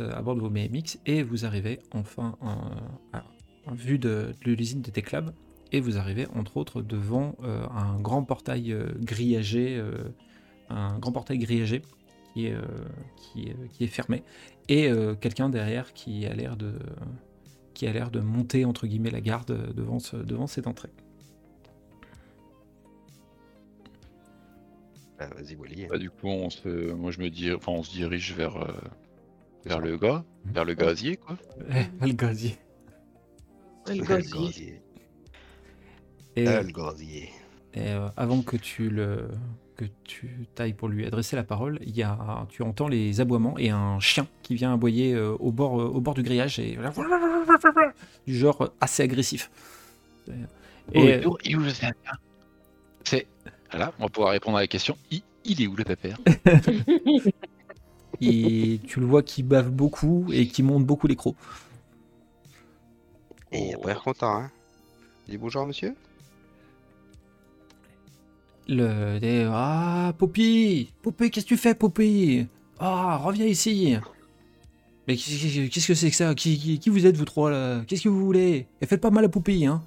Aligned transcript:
route 0.00 0.12
à 0.12 0.22
bord 0.22 0.34
de 0.34 0.40
vos 0.40 0.50
BMX 0.50 0.98
et 1.06 1.22
vous 1.22 1.44
arrivez 1.44 1.80
enfin 1.92 2.36
à, 2.40 3.18
à- 3.18 3.24
à 3.66 3.74
vue 3.74 3.98
de, 3.98 4.34
de 4.44 4.52
l'usine 4.52 4.82
de 4.82 4.90
Teclab. 4.90 5.32
Et 5.72 5.80
vous 5.80 5.96
arrivez 5.98 6.26
entre 6.34 6.56
autres 6.56 6.82
devant 6.82 7.34
euh, 7.42 7.66
un 7.70 7.98
grand 7.98 8.22
portail 8.22 8.72
euh, 8.72 8.92
grillagé, 9.00 9.76
euh, 9.76 10.04
un 10.68 10.98
grand 10.98 11.10
portail 11.12 11.38
grillagé 11.38 11.82
qui 12.32 12.46
est, 12.46 12.52
euh, 12.54 12.62
qui 13.16 13.48
est, 13.48 13.68
qui 13.72 13.84
est 13.84 13.88
fermé. 13.88 14.22
Et 14.68 14.88
euh, 14.88 15.14
quelqu'un 15.14 15.48
derrière 15.48 15.92
qui 15.92 16.26
a 16.26 16.34
l'air 16.34 16.56
de, 16.56 16.74
qui 17.72 17.86
a 17.86 17.92
l'air 17.92 18.10
de 18.10 18.20
monter 18.20 18.64
entre 18.64 18.86
guillemets 18.86 19.10
la 19.10 19.20
garde 19.20 19.74
devant, 19.74 19.98
ce- 19.98 20.16
devant 20.16 20.46
cette 20.46 20.66
entrée. 20.68 20.90
Bah, 25.18 25.28
Vas-y, 25.36 25.56
Wally. 25.56 25.86
Bah, 25.86 25.98
du 25.98 26.10
coup, 26.10 26.28
on 26.28 26.50
se, 26.50 26.92
moi 26.92 27.10
je 27.10 27.20
me 27.20 27.30
dis, 27.30 27.52
enfin, 27.52 27.72
on 27.72 27.82
se 27.82 27.92
dirige 27.92 28.32
vers, 28.34 28.56
euh, 28.56 28.72
vers 29.64 29.80
le 29.80 29.96
gars, 29.96 30.24
vers 30.44 30.64
le 30.64 30.74
gazier, 30.74 31.16
quoi. 31.16 31.36
Eh, 31.70 32.06
le 32.06 32.12
gazier. 32.12 32.56
Le 33.86 34.04
gazier. 34.04 34.80
Et, 36.36 36.44
le 36.44 36.72
gazier. 36.72 37.30
Et 37.74 37.88
euh, 37.88 38.08
avant 38.16 38.42
que 38.42 38.56
tu 38.56 38.90
le 38.90 39.28
que 39.76 39.84
tu 40.04 40.46
tailles 40.54 40.72
pour 40.72 40.88
lui 40.88 41.04
adresser 41.04 41.34
la 41.34 41.42
parole, 41.42 41.78
il 41.82 41.96
y 41.96 42.02
a 42.02 42.46
tu 42.48 42.62
entends 42.62 42.86
les 42.86 43.20
aboiements 43.20 43.58
et 43.58 43.70
un 43.70 43.98
chien 43.98 44.26
qui 44.42 44.54
vient 44.54 44.72
aboyer 44.72 45.14
euh, 45.14 45.34
au 45.40 45.50
bord 45.50 45.80
euh, 45.80 45.86
au 45.86 46.00
bord 46.00 46.14
du 46.14 46.22
grillage 46.22 46.60
et 46.60 46.78
du 48.26 48.36
genre 48.36 48.70
assez 48.80 49.02
agressif. 49.02 49.50
Et 50.92 51.22
Oh, 51.24 51.38
il 51.44 51.52
est 51.52 51.56
où 51.56 51.60
le 51.60 51.72
pépère? 51.72 52.20
C'est. 53.04 53.26
Voilà, 53.70 53.92
on 53.98 54.04
va 54.04 54.08
pouvoir 54.08 54.32
répondre 54.32 54.56
à 54.58 54.60
la 54.60 54.66
question. 54.66 54.96
Il, 55.10 55.22
il 55.44 55.60
est 55.60 55.66
où 55.66 55.74
le 55.74 55.84
pépère? 55.84 56.18
et 58.20 58.80
tu 58.86 59.00
le 59.00 59.06
vois 59.06 59.22
qui 59.22 59.42
bave 59.42 59.70
beaucoup 59.70 60.26
et 60.32 60.46
qui 60.46 60.62
monte 60.62 60.84
beaucoup 60.84 61.06
les 61.06 61.16
crocs. 61.16 61.36
Et 63.52 63.68
il 63.68 63.74
a 63.74 63.78
pas 63.78 63.88
l'air 63.88 64.02
content, 64.02 64.36
hein. 64.42 64.50
Dis 65.28 65.38
bonjour, 65.38 65.66
monsieur. 65.66 65.94
Le 68.68 69.18
des- 69.20 69.46
ah 69.50 70.12
Poppy, 70.18 70.90
Poppy, 71.02 71.30
qu'est-ce 71.30 71.44
que 71.44 71.48
tu 71.50 71.56
fais 71.56 71.74
Poppy? 71.74 72.46
Ah 72.78 73.18
reviens 73.22 73.46
ici. 73.46 73.96
Mais 75.06 75.16
qu'est-ce 75.16 75.86
que 75.86 75.94
c'est 75.94 76.10
que 76.10 76.16
ça? 76.16 76.34
Qui, 76.34 76.58
qui, 76.58 76.78
qui 76.78 76.88
vous 76.88 77.04
êtes 77.06 77.16
vous 77.16 77.26
trois 77.26 77.50
là? 77.50 77.82
Qu'est-ce 77.86 78.02
que 78.02 78.08
vous 78.08 78.24
voulez? 78.24 78.66
Et 78.80 78.86
faites 78.86 79.02
pas 79.02 79.10
mal 79.10 79.24
à 79.24 79.28
Poppy 79.28 79.66
hein. 79.66 79.82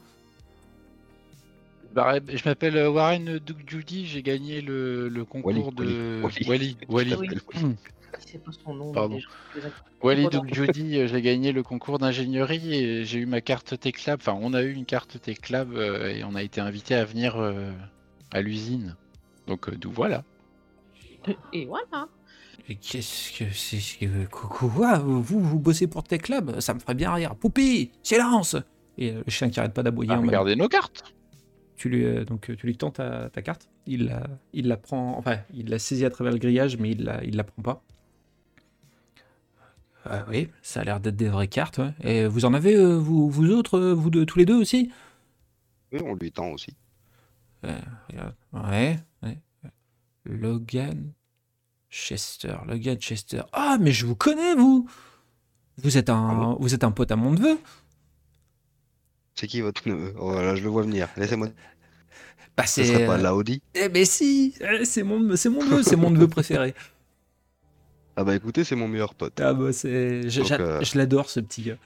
Bah, 1.94 2.20
Je 2.28 2.48
m'appelle 2.48 2.78
euh, 2.78 2.92
Warren 2.92 3.39
Duke 3.39 3.67
Judy, 3.67 4.05
j'ai 4.05 4.22
gagné 4.22 4.61
le, 4.61 5.09
le 5.09 5.25
concours 5.25 5.48
Wally, 5.48 5.72
de. 5.75 6.22
Wally, 6.48 6.78
Wally, 6.88 7.16
Wally. 7.16 7.38
Oui. 8.14 8.20
C'est 8.26 8.44
pas 8.44 8.52
son 8.52 8.74
nom. 8.74 8.92
Pardon. 8.92 9.20
Judy, 10.52 10.98
euh, 10.98 11.08
j'ai 11.08 11.22
gagné 11.22 11.52
le 11.52 11.64
concours 11.64 12.00
d'ingénierie 12.00 12.74
et 12.74 13.06
j'ai 13.06 13.20
eu 13.20 13.26
ma 13.26 13.42
carte 13.42 13.80
Teclab. 13.80 14.20
Enfin, 14.22 14.38
on 14.40 14.54
a 14.54 14.62
eu 14.64 14.74
une 14.74 14.86
carte 14.86 15.20
Teclab 15.22 15.74
euh, 15.74 16.10
et 16.10 16.23
on 16.23 16.36
a 16.36 16.44
été 16.44 16.62
invité 16.62 16.96
à 16.96 17.06
venir 17.06 17.36
euh, 17.38 17.72
à 18.32 18.42
l'usine. 18.42 18.96
Donc, 19.48 19.70
euh, 19.70 19.76
d'où 19.78 19.92
voilà. 19.92 20.23
Et 21.54 21.66
voilà. 21.66 22.08
Et 22.70 22.76
Qu'est-ce 22.76 23.38
que 23.38 23.46
c'est 23.54 23.80
que 23.98 24.26
quoi 24.26 25.00
vous, 25.00 25.22
vous 25.22 25.60
bossez 25.60 25.88
pour 25.88 26.04
Tech 26.04 26.28
Lab 26.28 26.60
Ça 26.60 26.73
me 26.73 26.80
ferait 26.80 26.96
bien 26.96 27.14
rire. 27.14 27.36
Poupie, 27.36 27.92
silence 28.04 28.56
Et 28.98 29.12
euh, 29.12 29.23
le 29.26 29.32
chien 29.32 29.50
qui 29.50 29.60
arrête 29.60 29.73
pas 29.73 29.84
d'aboyer. 29.84 30.12
Ah, 30.12 30.17
regardez 30.17 30.56
nos 30.56 30.67
cartes. 30.67 31.14
Tu 31.78 31.90
lui 31.90 32.06
euh, 32.06 32.26
donc 32.26 32.52
tu 32.58 32.66
lui 32.66 32.76
tends 32.76 32.92
ta, 32.92 33.30
ta 33.30 33.42
carte. 33.42 33.70
Il 33.86 34.08
la, 34.08 34.23
il 34.52 34.67
la 34.67 34.76
prend. 34.78 35.17
Enfin, 35.17 35.38
il 35.54 35.70
la 35.70 35.80
saisit 35.80 36.06
à 36.06 36.10
travers 36.10 36.34
le 36.34 36.40
grillage, 36.40 36.78
mais 36.78 36.92
il 36.92 37.04
la, 37.04 37.23
il 37.23 37.38
la 37.38 37.44
prend 37.46 37.62
pas. 37.62 37.84
Euh, 40.10 40.23
oui, 40.30 40.50
ça 40.62 40.82
a 40.82 40.84
l'air 40.84 41.00
d'être 41.00 41.16
des 41.16 41.30
vraies 41.30 41.48
cartes. 41.48 41.78
ouais. 41.80 41.94
Et 42.02 42.28
vous 42.28 42.45
en 42.45 42.54
avez 42.54 42.76
euh, 42.76 42.95
vous, 42.98 43.30
vous 43.30 43.50
autres, 43.52 43.78
euh, 43.80 43.94
vous 43.94 44.10
deux, 44.10 44.26
tous 44.26 44.40
les 44.40 44.45
deux 44.45 44.56
aussi? 44.56 44.92
Oui, 45.92 46.00
on 46.04 46.16
lui 46.16 46.32
tend 46.32 46.50
aussi. 46.50 46.76
Euh, 47.66 47.78
regarde. 48.10 48.36
Ouais, 48.54 49.00
ouais. 49.23 49.38
Logan 50.26 51.12
Chester, 51.90 52.56
Logan 52.67 52.98
Chester. 52.98 53.42
Ah, 53.54 53.78
mais 53.80 53.92
je 53.92 54.06
vous 54.06 54.16
connais, 54.16 54.56
vous 54.56 54.90
Vous 55.82 55.98
êtes 55.98 56.10
un, 56.10 56.56
vous 56.60 56.73
êtes 56.73 56.84
un 56.84 56.92
pote 56.92 57.12
à 57.12 57.16
mon 57.16 57.32
neveu 57.32 57.58
C'est 59.36 59.48
qui 59.48 59.62
votre 59.62 59.88
neveu? 59.88 60.14
Oh 60.20 60.34
là, 60.34 60.56
je 60.56 60.64
le 60.64 60.70
vois 60.70 60.84
venir. 60.84 61.08
Laissez-moi. 61.17 61.48
Bah, 62.58 62.66
Ce 62.66 62.84
c'est. 62.84 62.86
serait 62.86 63.06
pas 63.06 63.17
Laudi 63.17 63.62
Eh, 63.76 63.88
mais 63.90 64.04
si 64.06 64.54
eh, 64.60 64.84
C'est 64.84 65.04
mon, 65.04 65.36
c'est 65.36 65.50
mon 65.50 65.64
neveu, 65.64 65.84
c'est 65.84 65.96
mon 65.96 66.10
neveu 66.10 66.28
préféré. 66.28 66.73
Ah 68.17 68.23
bah 68.23 68.36
écoutez, 68.36 68.64
c'est 68.64 68.76
mon 68.76 68.88
meilleur 68.88 69.14
pote. 69.14 69.39
Ah, 69.39 69.54
bah, 69.54 69.72
c'est. 69.72 70.28
Je, 70.30 70.42
euh, 70.60 70.82
je 70.83 70.98
l'adore, 70.98 71.30
ce 71.30 71.39
petit 71.39 71.61
gars. 71.61 71.78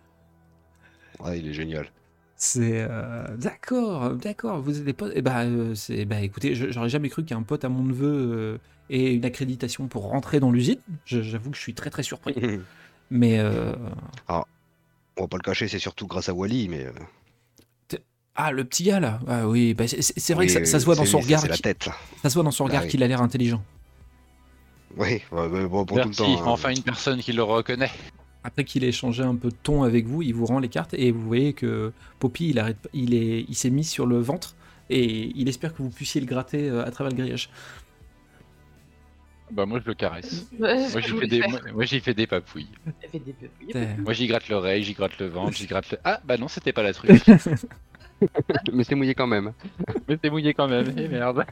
Ouais, 1.20 1.40
il 1.40 1.48
est 1.50 1.54
génial. 1.54 1.92
C'est. 2.36 2.88
euh, 2.90 3.36
D'accord, 3.38 4.12
d'accord, 4.16 4.62
vous 4.62 4.78
êtes 4.80 4.86
des 4.86 4.94
potes. 4.94 5.12
Eh 5.16 5.22
bah, 5.22 5.42
euh, 5.44 5.76
c'est. 5.76 6.06
Bah, 6.06 6.22
écoutez, 6.22 6.56
j'aurais 6.56 6.90
jamais 6.90 7.10
cru 7.10 7.24
qu'un 7.26 7.44
pote 7.44 7.66
à 7.66 7.70
mon 7.70 7.84
neveu 7.84 8.60
ait 8.90 9.14
une 9.14 9.26
accréditation 9.26 9.88
pour 9.88 10.10
rentrer 10.10 10.40
dans 10.40 10.52
l'usine. 10.52 10.80
J'avoue 11.06 11.52
que 11.52 11.58
je 11.58 11.62
suis 11.62 11.74
très, 11.74 11.90
très 11.90 12.04
surpris. 12.04 12.34
Mais. 13.12 13.40
euh, 13.40 13.74
On 14.30 15.22
va 15.24 15.28
pas 15.28 15.38
le 15.38 15.44
cacher, 15.44 15.68
c'est 15.68 15.80
surtout 15.80 16.08
grâce 16.08 16.30
à 16.30 16.34
Wally, 16.34 16.70
mais. 16.70 16.88
Ah, 18.36 18.52
le 18.54 18.64
petit 18.64 18.84
gars 18.86 19.02
là 19.02 19.20
Ah 19.28 19.48
oui, 19.50 19.74
bah, 19.74 19.84
c'est 19.88 20.34
vrai 20.34 20.46
oui, 20.46 20.54
que 20.54 20.54
ça, 20.54 20.64
ça 20.66 20.80
se 20.80 20.86
voit 20.86 20.96
dans 20.96 21.04
son 21.06 21.18
lui, 21.18 21.26
regard. 21.26 21.42
C'est 21.42 21.50
la 21.50 21.58
tête. 21.58 21.90
Ça 22.24 22.30
se 22.30 22.34
voit 22.36 22.44
dans 22.44 22.52
son 22.52 22.64
regard 22.64 22.84
oui. 22.84 22.88
qu'il 22.88 23.04
a 23.04 23.08
l'air 23.08 23.22
intelligent. 23.22 23.62
Oui, 24.98 25.22
bon, 25.32 25.86
pour 25.86 25.86
tout 25.86 25.96
le 25.96 26.04
Merci, 26.06 26.18
temps. 26.18 26.42
hein. 26.42 26.48
enfin 26.48 26.70
une 26.72 26.82
personne 26.84 27.20
qui 27.20 27.34
le 27.34 27.44
reconnaît. 27.44 27.92
Après 28.44 28.64
qu'il 28.64 28.84
ait 28.84 28.88
échangé 28.90 29.22
un 29.24 29.36
peu 29.36 29.50
de 29.50 29.56
ton 29.62 29.84
avec 29.84 30.06
vous, 30.08 30.22
il 30.22 30.34
vous 30.34 30.46
rend 30.46 30.60
les 30.60 30.70
cartes 30.70 30.94
et 30.96 31.12
vous 31.12 31.22
voyez 31.22 31.54
que 31.54 31.92
Poppy, 32.20 32.50
il 32.50 32.60
arrête, 32.60 32.78
pas- 32.78 32.90
il 32.94 33.14
est, 33.14 33.46
il 33.48 33.56
s'est 33.56 33.70
mis 33.70 33.84
sur 33.84 34.06
le 34.08 34.20
ventre 34.20 34.56
et 34.90 35.32
il 35.36 35.48
espère 35.48 35.74
que 35.76 35.84
vous 35.84 35.90
puissiez 35.92 36.20
le 36.22 36.28
gratter 36.28 36.68
euh, 36.70 36.84
à 36.86 36.90
travers 36.92 37.12
le 37.12 37.18
grillage. 37.18 37.50
Bah 39.52 39.66
moi 39.66 39.80
je 39.84 39.88
le 39.88 39.94
caresse. 39.94 40.48
Ouais, 40.60 40.90
Moi 40.90 41.02
j'y 41.02 41.10
fais 41.18 41.28
des, 41.28 41.40
faire. 41.42 41.50
moi, 41.50 41.60
moi, 41.74 41.86
j'y 41.86 42.00
fais 42.00 42.14
des 42.14 42.26
papouilles. 42.26 42.70
Elle 43.04 43.10
fait 43.10 43.20
des 43.20 43.34
papouilles. 43.34 43.88
Moi 44.04 44.14
j'y 44.14 44.28
gratte 44.28 44.48
l'oreille, 44.50 44.84
j'y 44.84 44.94
gratte 44.94 45.20
le 45.20 45.28
ventre, 45.28 45.56
j'y 45.56 45.68
gratte 45.68 45.92
le. 45.92 45.98
Ah 46.04 46.20
bah 46.26 46.38
non 46.38 46.48
c'était 46.48 46.74
pas 46.74 46.84
la 46.84 46.94
truc. 46.94 47.12
Mais 48.74 48.84
c'est 48.84 48.96
mouillé 48.96 49.16
quand 49.16 49.28
même. 49.28 49.54
Mais 50.08 50.18
t'es 50.18 50.30
mouillé 50.30 50.54
quand 50.54 50.68
même. 50.68 50.94
Eh 50.98 51.08
merde. 51.08 51.46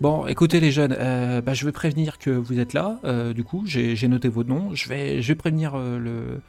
Bon, 0.00 0.26
écoutez 0.26 0.60
les 0.60 0.70
jeunes, 0.70 0.94
euh, 0.98 1.40
bah, 1.40 1.54
je 1.54 1.64
vais 1.64 1.72
prévenir 1.72 2.18
que 2.18 2.30
vous 2.30 2.58
êtes 2.58 2.72
là. 2.72 2.98
euh, 3.04 3.32
du 3.32 3.44
coup, 3.44 3.64
j'ai 3.66 4.08
noté 4.08 4.28
vos 4.28 4.44
noms. 4.44 4.74
Je 4.74 4.88
vais, 4.88 5.22
je 5.22 5.28
vais 5.28 5.34
prévenir 5.34 5.74
euh, 5.74 5.98
le, 5.98 6.40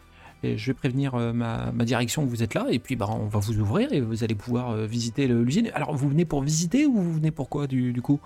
et 0.44 0.58
je 0.58 0.68
vais 0.68 0.74
prévenir 0.74 1.16
ma, 1.16 1.72
ma 1.72 1.86
direction 1.86 2.24
que 2.24 2.30
vous 2.30 2.44
êtes 2.44 2.54
là. 2.54 2.66
Et 2.70 2.80
puis, 2.80 2.96
bah, 2.96 3.08
on 3.10 3.28
va 3.28 3.40
vous 3.40 3.60
ouvrir 3.60 3.92
et 3.94 4.02
vous 4.02 4.24
allez 4.24 4.36
pouvoir 4.36 4.76
visiter 4.76 5.28
l'usine. 5.28 5.72
Alors, 5.74 5.96
vous 5.96 6.10
venez 6.10 6.26
pour 6.26 6.42
visiter 6.42 6.86
ou 6.86 6.94
vous 6.94 7.14
venez 7.14 7.31
pour 7.31 7.50
quoi 7.50 7.68
du, 7.68 7.94
du 7.94 8.02
coup? 8.02 8.20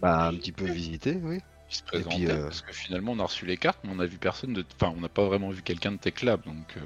Bah, 0.00 0.28
un 0.28 0.34
petit 0.34 0.52
peu 0.52 0.64
visité, 0.66 1.18
oui. 1.22 1.38
Se 1.68 1.82
puis, 1.82 2.00
présentait 2.02 2.30
euh, 2.30 2.44
parce 2.44 2.62
que 2.62 2.72
finalement 2.72 3.12
on 3.12 3.18
a 3.18 3.24
reçu 3.24 3.44
les 3.44 3.58
cartes, 3.58 3.80
mais 3.84 3.90
on 3.94 3.98
a 4.00 4.06
vu 4.06 4.16
personne 4.18 4.54
de. 4.54 4.64
Enfin 4.80 4.92
on 4.96 5.00
n'a 5.00 5.08
pas 5.10 5.26
vraiment 5.26 5.50
vu 5.50 5.60
quelqu'un 5.62 5.92
de 5.92 5.98
Teclab 5.98 6.42
donc. 6.46 6.78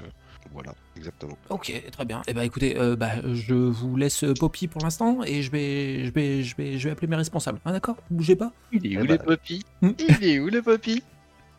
Euh, 0.45 0.49
Voilà, 0.53 0.73
exactement. 0.97 1.37
Ok, 1.49 1.71
très 1.91 2.05
bien. 2.05 2.21
Eh 2.27 2.33
ben 2.33 2.41
écoutez, 2.41 2.77
euh, 2.77 2.95
bah, 2.95 3.11
je 3.33 3.53
vous 3.53 3.95
laisse 3.95 4.23
Poppy 4.39 4.67
pour 4.67 4.81
l'instant 4.81 5.23
et 5.23 5.41
je 5.41 5.51
vais, 5.51 6.05
je 6.05 6.11
vais, 6.13 6.43
je 6.43 6.55
vais, 6.55 6.77
je 6.77 6.83
vais 6.87 6.91
appeler 6.91 7.07
mes 7.07 7.15
responsables. 7.15 7.59
Ah, 7.65 7.71
d'accord? 7.71 7.97
Bougez 8.09 8.35
pas? 8.35 8.51
Il 8.71 8.85
est 8.85 8.91
Eh 8.91 8.97
où 8.97 9.05
bah. 9.05 9.13
les 9.13 9.17
poppies 9.19 9.65
Hmm. 9.81 9.91
Il 9.99 10.23
est 10.25 10.39
où 10.39 10.47
le 10.49 10.61
poppy? 10.61 11.03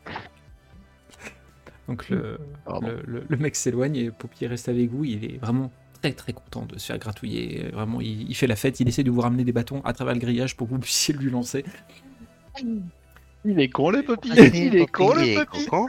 Donc 1.89 2.09
le, 2.09 2.39
le, 2.81 3.03
le- 3.07 3.25
le 3.29 3.37
mec 3.37 3.57
s'éloigne 3.57 3.97
et 3.97 4.11
Poppy 4.11 4.47
reste 4.47 4.69
avec 4.69 4.91
vous. 4.91 5.05
Il 5.05 5.25
est 5.25 5.37
vraiment 5.39 5.71
très 6.01 6.13
très 6.13 6.33
content 6.33 6.65
de 6.65 6.79
se 6.79 6.87
faire 6.87 6.99
gratouiller. 6.99 7.69
Vraiment, 7.73 8.01
il, 8.01 8.29
il 8.31 8.35
fait 8.35 8.47
la 8.47 8.57
fête. 8.57 8.81
Il 8.81 8.89
essaie 8.89 9.03
de 9.03 9.11
vous 9.11 9.21
ramener 9.21 9.45
des 9.45 9.53
bâtons 9.53 9.83
à 9.85 9.93
travers 9.93 10.15
le 10.15 10.21
grillage 10.21 10.57
pour 10.57 10.67
que 10.67 10.73
vous 10.73 10.79
puissiez 10.79 11.15
lui 11.15 11.31
lancer. 11.31 11.63
Il 13.45 13.61
est 13.61 13.69
con 13.69 13.91
le 13.91 14.03
poppy 14.03 14.31
Il 14.35 14.55
Il 14.55 14.77
est 14.77 14.87
con 14.87 15.13
il 15.19 15.21
le 15.21 15.27
est 15.41 15.45
poppy 15.45 15.67
con. 15.67 15.87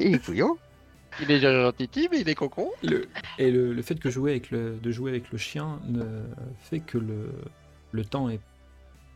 Il 0.00 0.14
est 0.16 0.24
couillon. 0.24 0.56
Il 1.20 1.30
est 1.30 1.40
gentil 1.40 2.08
mais 2.10 2.20
il 2.20 2.28
est 2.28 2.34
con 2.34 2.70
Le- 2.82 3.08
et 3.38 3.50
le, 3.50 3.72
le 3.72 3.82
fait 3.82 3.96
que 3.98 4.10
jouer 4.10 4.30
avec 4.32 4.50
le, 4.50 4.78
de 4.82 4.90
jouer 4.92 5.10
avec 5.10 5.30
le 5.32 5.38
chien 5.38 5.80
ne 5.88 6.04
fait 6.62 6.80
que 6.80 6.98
le, 6.98 7.30
le 7.92 8.04
temps 8.04 8.28
est- 8.28 8.40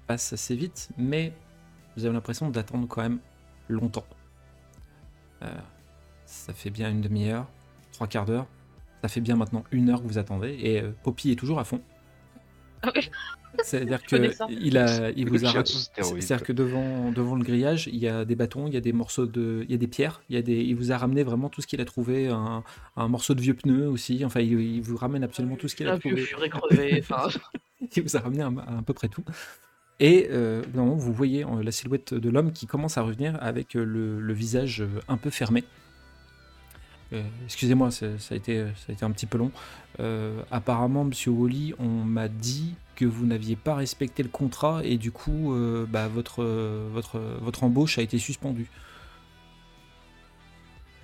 passe 0.06 0.32
assez 0.32 0.56
vite, 0.56 0.90
mais 0.98 1.32
vous 1.96 2.04
avez 2.04 2.12
l'impression 2.14 2.50
d'attendre 2.50 2.86
quand 2.88 3.02
même 3.02 3.18
longtemps. 3.68 4.04
Euh, 5.42 5.46
ça 6.26 6.52
fait 6.52 6.70
bien 6.70 6.90
une 6.90 7.00
demi-heure, 7.00 7.46
trois 7.92 8.06
quarts 8.06 8.24
d'heure. 8.26 8.46
Ça 9.02 9.08
fait 9.08 9.20
bien 9.20 9.36
maintenant 9.36 9.64
une 9.70 9.90
heure 9.90 10.02
que 10.02 10.06
vous 10.08 10.18
attendez 10.18 10.56
et 10.60 10.80
euh, 10.80 10.90
Poppy 11.04 11.30
est 11.30 11.36
toujours 11.36 11.58
à 11.58 11.64
fond. 11.64 11.80
C'est-à-dire 13.62 14.00
ça. 14.32 14.46
il 14.50 14.76
a, 14.78 15.10
il 15.10 15.28
vous 15.28 15.44
a, 15.44 15.64
c'est-à-dire 15.64 16.42
que 16.42 16.52
devant, 16.52 17.10
devant 17.12 17.36
le 17.36 17.44
grillage, 17.44 17.88
il 17.92 17.96
y 17.98 18.08
a 18.08 18.24
des 18.24 18.34
bâtons, 18.34 18.66
il 18.66 18.74
y 18.74 18.76
a 18.76 18.80
des 18.80 18.92
morceaux 18.92 19.26
de, 19.26 19.64
il 19.64 19.70
y 19.70 19.74
a 19.74 19.78
des 19.78 19.86
pierres, 19.86 20.22
il 20.28 20.36
y 20.36 20.38
a 20.38 20.42
des, 20.42 20.56
il 20.62 20.74
vous 20.76 20.92
a 20.92 20.98
ramené 20.98 21.22
vraiment 21.22 21.48
tout 21.48 21.60
ce 21.60 21.66
qu'il 21.66 21.80
a 21.80 21.84
trouvé, 21.84 22.28
un, 22.28 22.62
un 22.96 23.08
morceau 23.08 23.34
de 23.34 23.40
vieux 23.40 23.54
pneu 23.54 23.88
aussi. 23.88 24.24
Enfin, 24.24 24.40
il, 24.40 24.52
il 24.60 24.80
vous 24.82 24.96
ramène 24.96 25.22
absolument 25.24 25.56
tout 25.56 25.68
ce 25.68 25.76
qu'il 25.76 25.88
a 25.88 25.92
Un 25.92 25.96
vieux 25.96 26.10
trouvé. 26.12 26.22
furet 26.22 26.48
crevé. 26.50 27.02
Enfin, 27.08 27.28
Il 27.96 28.02
vous 28.02 28.16
a 28.16 28.20
ramené 28.20 28.42
un- 28.42 28.56
à, 28.58 28.82
peu 28.84 28.92
près 28.94 29.08
tout. 29.08 29.24
Et 30.00 30.26
euh, 30.30 30.62
non, 30.74 30.96
vous 30.96 31.12
voyez 31.12 31.44
euh, 31.44 31.62
la 31.62 31.70
silhouette 31.70 32.14
de 32.14 32.28
l'homme 32.30 32.50
qui 32.52 32.66
commence 32.66 32.98
à 32.98 33.02
revenir 33.02 33.38
avec 33.40 33.76
euh, 33.76 33.84
le, 33.84 34.20
le 34.20 34.32
visage 34.34 34.82
un 35.08 35.16
peu 35.16 35.30
fermé. 35.30 35.62
Euh, 37.14 37.22
Excusez-moi, 37.44 37.90
ça, 37.90 38.18
ça 38.18 38.34
a 38.34 38.36
été, 38.36 38.64
ça 38.76 38.86
a 38.88 38.92
été 38.92 39.04
un 39.04 39.10
petit 39.10 39.26
peu 39.26 39.38
long. 39.38 39.50
Euh, 40.00 40.42
apparemment, 40.50 41.04
Monsieur 41.04 41.30
Wally, 41.30 41.74
on 41.78 41.88
m'a 41.88 42.28
dit 42.28 42.74
que 42.96 43.04
vous 43.04 43.26
n'aviez 43.26 43.56
pas 43.56 43.74
respecté 43.74 44.22
le 44.22 44.28
contrat 44.28 44.80
et 44.84 44.98
du 44.98 45.12
coup, 45.12 45.52
euh, 45.52 45.86
bah, 45.88 46.08
votre, 46.08 46.44
votre, 46.92 47.18
votre 47.40 47.64
embauche 47.64 47.98
a 47.98 48.02
été 48.02 48.18
suspendue. 48.18 48.70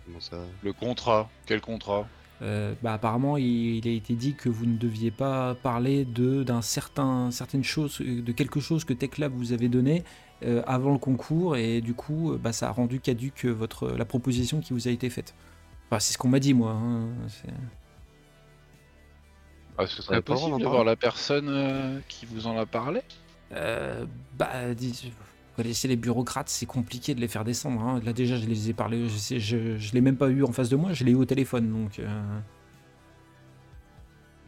Comment 0.07 0.21
ça 0.21 0.39
Le 0.63 0.73
contrat. 0.73 1.29
Quel 1.47 1.61
contrat? 1.61 2.07
Euh, 2.43 2.73
bah, 2.83 2.95
apparemment, 2.95 3.37
il, 3.37 3.77
il 3.77 3.89
a 3.89 3.93
été 3.93 4.15
dit 4.15 4.35
que 4.35 4.49
vous 4.49 4.67
ne 4.67 4.77
deviez 4.77 5.11
pas 5.11 5.55
parler 5.55 6.05
de 6.05 6.43
d'un 6.43 6.63
certain 6.63 7.31
certaine 7.31 7.65
chose, 7.65 8.01
de 8.01 8.33
quelque 8.33 8.61
chose 8.61 8.85
que 8.85 8.95
TechLab 8.95 9.33
vous 9.33 9.53
avait 9.53 9.69
donné 9.69 10.05
euh, 10.43 10.63
avant 10.67 10.93
le 10.93 10.99
concours 10.99 11.57
et 11.57 11.81
du 11.83 11.93
coup, 11.95 12.37
bah, 12.43 12.53
ça 12.53 12.69
a 12.69 12.73
rendu 12.73 12.99
caduque 12.99 13.45
votre 13.45 13.91
la 13.91 14.05
proposition 14.05 14.61
qui 14.61 14.73
vous 14.73 14.89
a 14.89 14.91
été 14.91 15.11
faite. 15.11 15.35
Enfin, 15.91 15.99
c'est 15.99 16.13
ce 16.13 16.19
qu'on 16.19 16.29
m'a 16.29 16.39
dit 16.39 16.55
moi. 16.55 16.71
hein, 16.73 17.09
c'est- 17.29 17.49
Ah, 19.77 19.87
Ce 19.87 20.03
serait 20.03 20.17
Ouais, 20.17 20.23
pas 20.23 20.35
possible 20.35 20.51
vraiment, 20.51 20.59
d'avoir 20.59 20.85
la 20.85 20.95
personne 20.97 21.49
euh, 21.49 21.99
qui 22.09 22.27
vous 22.27 22.47
en 22.47 22.57
a 22.59 22.67
parlé? 22.67 23.01
Euh, 23.53 24.05
bah, 24.39 24.75
dis- 24.75 25.11
vous 25.11 25.57
connaissez 25.57 25.89
les 25.89 25.97
bureaucrates, 25.97 26.49
c'est 26.49 26.67
compliqué 26.67 27.15
de 27.15 27.21
les 27.21 27.29
faire 27.29 27.45
descendre. 27.45 27.81
hein. 27.83 28.01
Là 28.05 28.13
déjà, 28.13 28.37
je 28.37 28.47
les 28.47 28.71
ai 28.71 28.73
parlé, 28.75 29.09
je 29.09 29.17
sais, 29.17 29.41
je, 29.41 29.79
je 29.79 29.93
l'ai 29.93 30.01
même 30.01 30.17
pas 30.17 30.29
eu 30.29 30.45
en 30.45 30.53
face 30.53 30.69
de 30.69 30.77
moi, 30.77 30.93
je 30.93 31.03
l'ai 31.05 31.13
eu 31.13 31.17
au 31.17 31.25
téléphone, 31.25 31.71
donc. 31.73 31.99
euh, 31.99 32.07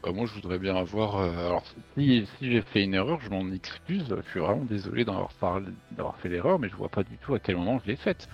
Bah, 0.05 0.13
moi, 0.13 0.27
je 0.27 0.35
voudrais 0.35 0.59
bien 0.59 0.77
avoir. 0.77 1.17
euh, 1.17 1.47
alors, 1.47 1.65
si, 1.97 2.27
si 2.39 2.51
j'ai 2.53 2.61
fait 2.63 2.83
une 2.85 2.95
erreur, 2.95 3.21
je 3.21 3.31
m'en 3.31 3.51
excuse. 3.53 4.05
Je 4.09 4.31
suis 4.31 4.41
vraiment 4.41 4.65
désolé 4.65 5.05
d'en 5.05 5.15
avoir, 5.15 5.33
parlé- 5.35 5.67
d'avoir 5.93 6.17
fait 6.19 6.29
l'erreur, 6.29 6.59
mais 6.59 6.69
je 6.69 6.75
vois 6.77 6.89
pas 6.89 7.05
du 7.05 7.17
tout 7.19 7.35
à 7.35 7.39
quel 7.39 7.57
moment 7.57 7.81
je 7.85 7.91
l'ai 7.91 7.97
faite. 7.97 8.29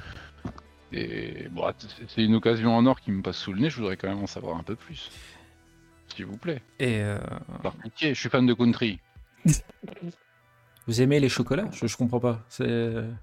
Et 0.93 1.49
bon, 1.51 1.65
c'est- 2.09 2.25
une 2.25 2.35
occasion 2.35 2.75
en 2.75 2.87
or 2.87 3.01
qui 3.01 3.11
me 3.13 3.23
passe 3.23 3.37
sous 3.37 3.53
le 3.53 3.61
nez. 3.61 3.71
Je 3.71 3.77
voudrais 3.79 3.97
quand 3.97 4.09
même 4.09 4.23
en 4.23 4.27
savoir 4.27 4.57
un 4.57 4.63
peu 4.63 4.75
plus. 4.77 5.11
S'il 6.15 6.25
vous 6.27 6.39
plaît. 6.39 6.63
Et 6.81 7.01
euh, 7.03 7.19
Par 7.63 7.75
pitié, 7.77 8.15
je 8.15 8.19
suis 8.21 8.31
fan 8.31 8.47
de 8.47 8.55
country. 8.55 8.99
vous 10.87 11.03
aimez 11.03 11.21
les 11.21 11.29
chocolats? 11.29 11.69
Je, 11.73 11.87
je 11.87 11.97
comprends 11.97 12.21
pas. 12.21 12.45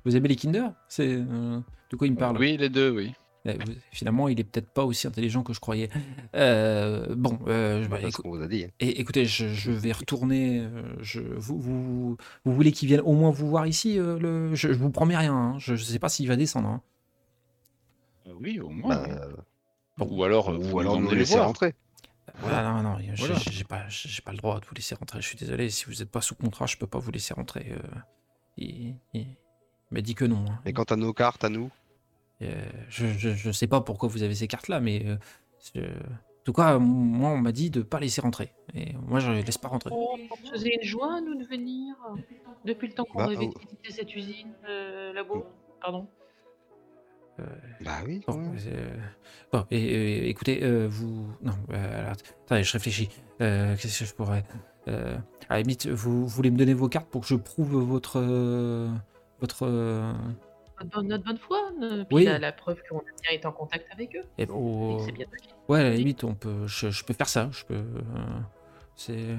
Vous 0.05 0.15
aimez 0.15 0.29
les 0.29 0.35
Kinder? 0.35 0.67
C'est 0.87 1.07
euh, 1.09 1.59
de 1.89 1.95
quoi 1.95 2.07
il 2.07 2.13
me 2.13 2.17
parle? 2.17 2.37
Oui, 2.37 2.57
les 2.57 2.69
deux, 2.69 2.91
oui. 2.91 3.13
Eh, 3.47 3.57
Finalement, 3.91 4.27
il 4.27 4.39
est 4.39 4.43
peut-être 4.43 4.69
pas 4.69 4.85
aussi 4.85 5.05
intelligent 5.07 5.43
que 5.43 5.53
je 5.53 5.59
croyais. 5.59 5.89
Euh, 6.35 7.13
bon, 7.15 7.37
euh, 7.47 7.83
je- 7.83 7.87
bah, 7.87 7.99
écou- 8.01 8.23
vous 8.27 8.41
a 8.41 8.47
dit. 8.47 8.63
hein. 8.65 8.69
et- 8.79 8.99
écoutez, 9.01 9.25
je, 9.25 9.47
je 9.47 9.71
vais 9.71 9.91
retourner. 9.91 10.67
Je, 11.01 11.19
vous, 11.21 11.59
vous, 11.59 12.17
vous 12.43 12.53
voulez 12.53 12.71
qu'il 12.71 12.87
vienne 12.87 13.01
au 13.01 13.13
moins 13.13 13.29
vous 13.29 13.47
voir 13.47 13.67
ici 13.67 13.99
euh, 13.99 14.17
le, 14.19 14.55
je, 14.55 14.69
je 14.73 14.77
vous 14.79 14.89
promets 14.89 15.15
rien. 15.17 15.33
hein. 15.35 15.59
Je, 15.59 15.75
je 15.75 15.83
sais 15.83 15.99
pas 15.99 16.09
s'il 16.09 16.27
va 16.27 16.35
descendre. 16.35 16.69
hein. 16.69 16.81
Euh, 18.27 18.33
Oui, 18.39 18.59
au 18.59 18.69
moins. 18.69 18.95
Bah, 19.07 19.27
oui. 19.99 20.07
Ou 20.09 20.23
alors, 20.23 20.51
vous 20.51 20.73
ou 20.73 20.79
alors 20.79 20.99
nous 20.99 21.09
laisser 21.11 21.35
voir. 21.35 21.47
rentrer. 21.47 21.73
Voilà, 22.39 22.63
non, 22.73 22.81
non, 22.81 22.97
j'ai- 22.99 23.13
Voilà. 23.13 23.35
j'ai 23.49 23.63
pas, 23.63 23.87
j'ai 23.87 24.21
pas 24.21 24.31
le 24.31 24.37
droit 24.37 24.59
de 24.59 24.65
vous 24.65 24.73
laisser 24.75 24.95
rentrer. 24.95 25.21
Je 25.21 25.27
suis 25.27 25.37
désolé, 25.37 25.69
si 25.69 25.85
vous 25.85 25.93
n'êtes 25.93 26.09
pas 26.11 26.21
sous 26.21 26.35
contrat, 26.35 26.65
je 26.65 26.75
peux 26.75 26.87
pas 26.87 26.99
vous 26.99 27.11
laisser 27.11 27.33
rentrer. 27.33 27.71
euh, 27.71 27.77
il, 28.57 28.95
m'a 29.91 30.01
dit 30.01 30.15
que 30.15 30.25
non. 30.25 30.43
hein. 30.49 30.59
Mais 30.65 30.73
quant 30.73 30.83
à 30.83 30.95
nos 30.95 31.13
cartes, 31.13 31.43
à 31.43 31.49
nous, 31.49 31.69
Euh, 32.41 32.51
je, 32.89 33.07
je, 33.17 33.29
je 33.29 33.51
sais 33.51 33.67
pas 33.67 33.79
pourquoi 33.79 34.09
vous 34.09 34.21
avez 34.23 34.35
ces 34.35 34.47
cartes-là, 34.47 34.81
mais 34.81 35.05
euh, 35.77 35.87
en 35.87 36.43
tout 36.43 36.51
cas, 36.51 36.77
moi, 36.79 37.29
on 37.29 37.37
m'a 37.37 37.53
dit 37.53 37.69
de 37.69 37.81
pas 37.81 37.99
laisser 38.01 38.19
rentrer. 38.19 38.51
Et 38.73 38.91
moi, 39.07 39.21
je 39.21 39.31
les 39.31 39.41
laisse 39.41 39.57
pas 39.57 39.69
rentrer. 39.69 39.91
Oh, 39.93 40.17
on 40.29 40.49
faisait 40.51 40.75
une 40.75 40.85
joie, 40.85 41.21
nous, 41.21 41.35
de 41.35 41.45
venir. 41.45 41.95
Depuis 42.65 42.89
le 42.89 42.93
temps 42.93 43.05
qu'on 43.05 43.19
Bah, 43.19 43.27
rêvait 43.27 43.47
oh. 43.49 43.53
de 43.53 43.59
visiter 43.61 43.91
cette 43.93 44.13
usine, 44.13 44.51
euh, 44.67 45.13
labo. 45.13 45.45
Pardon. 45.79 46.09
Euh, 47.39 47.43
bah 47.81 47.97
oui. 48.05 48.21
Bon, 48.27 48.39
euh, 48.67 48.97
bon, 49.51 49.65
et, 49.71 50.29
écoutez, 50.29 50.63
euh, 50.63 50.87
vous. 50.89 51.27
Non, 51.41 51.53
euh, 51.73 51.99
alors, 52.01 52.15
attendez, 52.45 52.63
je 52.63 52.71
réfléchis. 52.73 53.09
Euh, 53.41 53.75
Qu'est-ce 53.75 53.99
que 53.99 54.05
je 54.05 54.13
pourrais. 54.13 54.43
Euh, 54.87 55.17
à 55.49 55.55
la 55.55 55.61
limite, 55.61 55.87
vous 55.87 56.27
voulez 56.27 56.49
me 56.51 56.57
donner 56.57 56.73
vos 56.73 56.87
cartes 56.87 57.09
pour 57.09 57.21
que 57.21 57.27
je 57.27 57.35
prouve 57.35 57.75
votre. 57.83 58.19
euh, 58.21 58.89
votre. 59.41 59.63
euh, 59.67 60.13
Notre 60.79 60.91
bonne, 60.95 61.07
notre 61.07 61.23
bonne 61.25 61.37
foi. 61.37 61.59
euh, 61.81 62.03
Puis 62.05 62.15
Oui. 62.15 62.23
la, 62.25 62.39
la 62.39 62.51
preuve 62.53 62.79
qu'on 62.89 62.99
a 62.99 63.03
bien 63.23 63.31
été 63.37 63.45
en 63.47 63.51
contact 63.51 63.85
avec 63.91 64.15
eux. 64.15 64.23
et- 64.37 64.43
Et 64.43 64.47
oh, 64.49 65.05
bien 65.13 65.25
passé. 65.25 65.49
ouais, 65.67 65.79
à 65.79 65.83
la 65.83 65.91
limite, 65.95 66.23
on 66.23 66.35
peut, 66.35 66.67
je, 66.67 66.89
je 66.89 67.03
peux 67.03 67.13
faire 67.13 67.27
ça. 67.29 67.49
Je 67.51 67.65
peux. 67.65 67.73
euh, 67.73 67.83
c'est. 68.95 69.35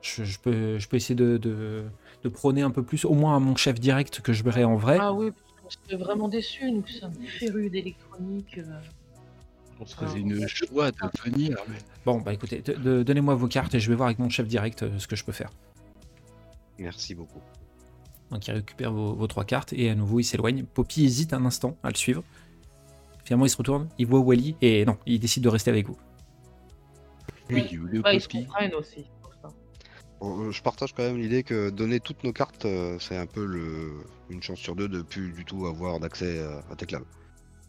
Je, 0.00 0.22
je 0.24 0.38
peux, 0.38 0.78
je 0.78 0.88
peux 0.88 0.96
essayer 0.96 1.16
de, 1.16 1.36
de, 1.38 1.84
de 2.22 2.28
prôner 2.28 2.62
un 2.62 2.70
peu 2.70 2.84
plus, 2.84 3.04
au 3.04 3.14
moins 3.14 3.34
à 3.36 3.40
mon 3.40 3.56
chef 3.56 3.80
direct 3.80 4.20
que 4.20 4.32
je 4.32 4.44
verrai 4.44 4.62
en 4.64 4.76
vrai. 4.76 4.96
Ah 5.00 5.12
oui, 5.12 5.32
qu'on 5.76 5.84
serait 5.88 5.96
vraiment 6.02 6.28
déçus, 6.28 6.70
nous 6.70 6.82
qui 6.82 6.94
sommes 6.94 7.14
férus 7.14 7.70
d'électronique. 7.70 8.58
euh. 8.58 8.80
On 9.80 9.86
se 9.86 9.94
faisait 9.94 10.18
une 10.18 10.46
joie 10.48 10.90
de 10.90 10.96
venir. 11.24 11.56
mais- 11.68 11.76
Bon, 12.04 12.20
bah 12.20 12.32
écoutez, 12.32 12.60
donnez-moi 12.62 13.34
vos 13.36 13.46
cartes 13.46 13.74
et 13.74 13.80
je 13.80 13.88
vais 13.88 13.94
voir 13.96 14.06
avec 14.08 14.18
mon 14.18 14.28
chef 14.28 14.48
direct 14.48 14.82
euh, 14.82 14.98
ce 14.98 15.06
que 15.06 15.14
je 15.14 15.24
peux 15.24 15.32
faire. 15.32 15.50
Merci 16.78 17.14
beaucoup. 17.14 17.40
Donc 18.30 18.46
il 18.46 18.52
récupère 18.52 18.92
vos, 18.92 19.14
vos 19.14 19.26
trois 19.26 19.44
cartes 19.44 19.72
et 19.72 19.88
à 19.88 19.94
nouveau 19.94 20.18
il 20.20 20.24
s'éloigne. 20.24 20.64
Poppy 20.64 21.04
hésite 21.04 21.32
un 21.32 21.44
instant 21.44 21.76
à 21.82 21.90
le 21.90 21.94
suivre. 21.96 22.22
Finalement 23.24 23.46
il 23.46 23.50
se 23.50 23.56
retourne, 23.56 23.88
il 23.98 24.06
voit 24.06 24.20
Wally 24.20 24.56
et 24.62 24.84
non, 24.84 24.96
il 25.06 25.18
décide 25.20 25.44
de 25.44 25.48
rester 25.48 25.70
avec 25.70 25.86
vous. 25.86 25.96
Oui, 27.50 27.66
le 27.72 28.00
Ouais, 28.00 28.16
ils 28.16 28.20
se 28.20 28.28
comprennent 28.28 28.74
aussi. 28.74 29.06
Je 30.20 30.62
partage 30.62 30.92
quand 30.92 31.04
même 31.04 31.18
l'idée 31.18 31.42
que 31.42 31.70
donner 31.70 32.00
toutes 32.00 32.24
nos 32.24 32.32
cartes, 32.32 32.64
euh, 32.64 32.98
c'est 32.98 33.16
un 33.16 33.26
peu 33.26 33.44
le... 33.44 33.92
une 34.30 34.42
chance 34.42 34.58
sur 34.58 34.74
deux 34.74 34.88
de 34.88 35.02
plus 35.02 35.32
du 35.32 35.44
tout 35.44 35.66
avoir 35.66 36.00
d'accès 36.00 36.38
euh, 36.38 36.60
à 36.70 36.76
Techlab. 36.76 37.04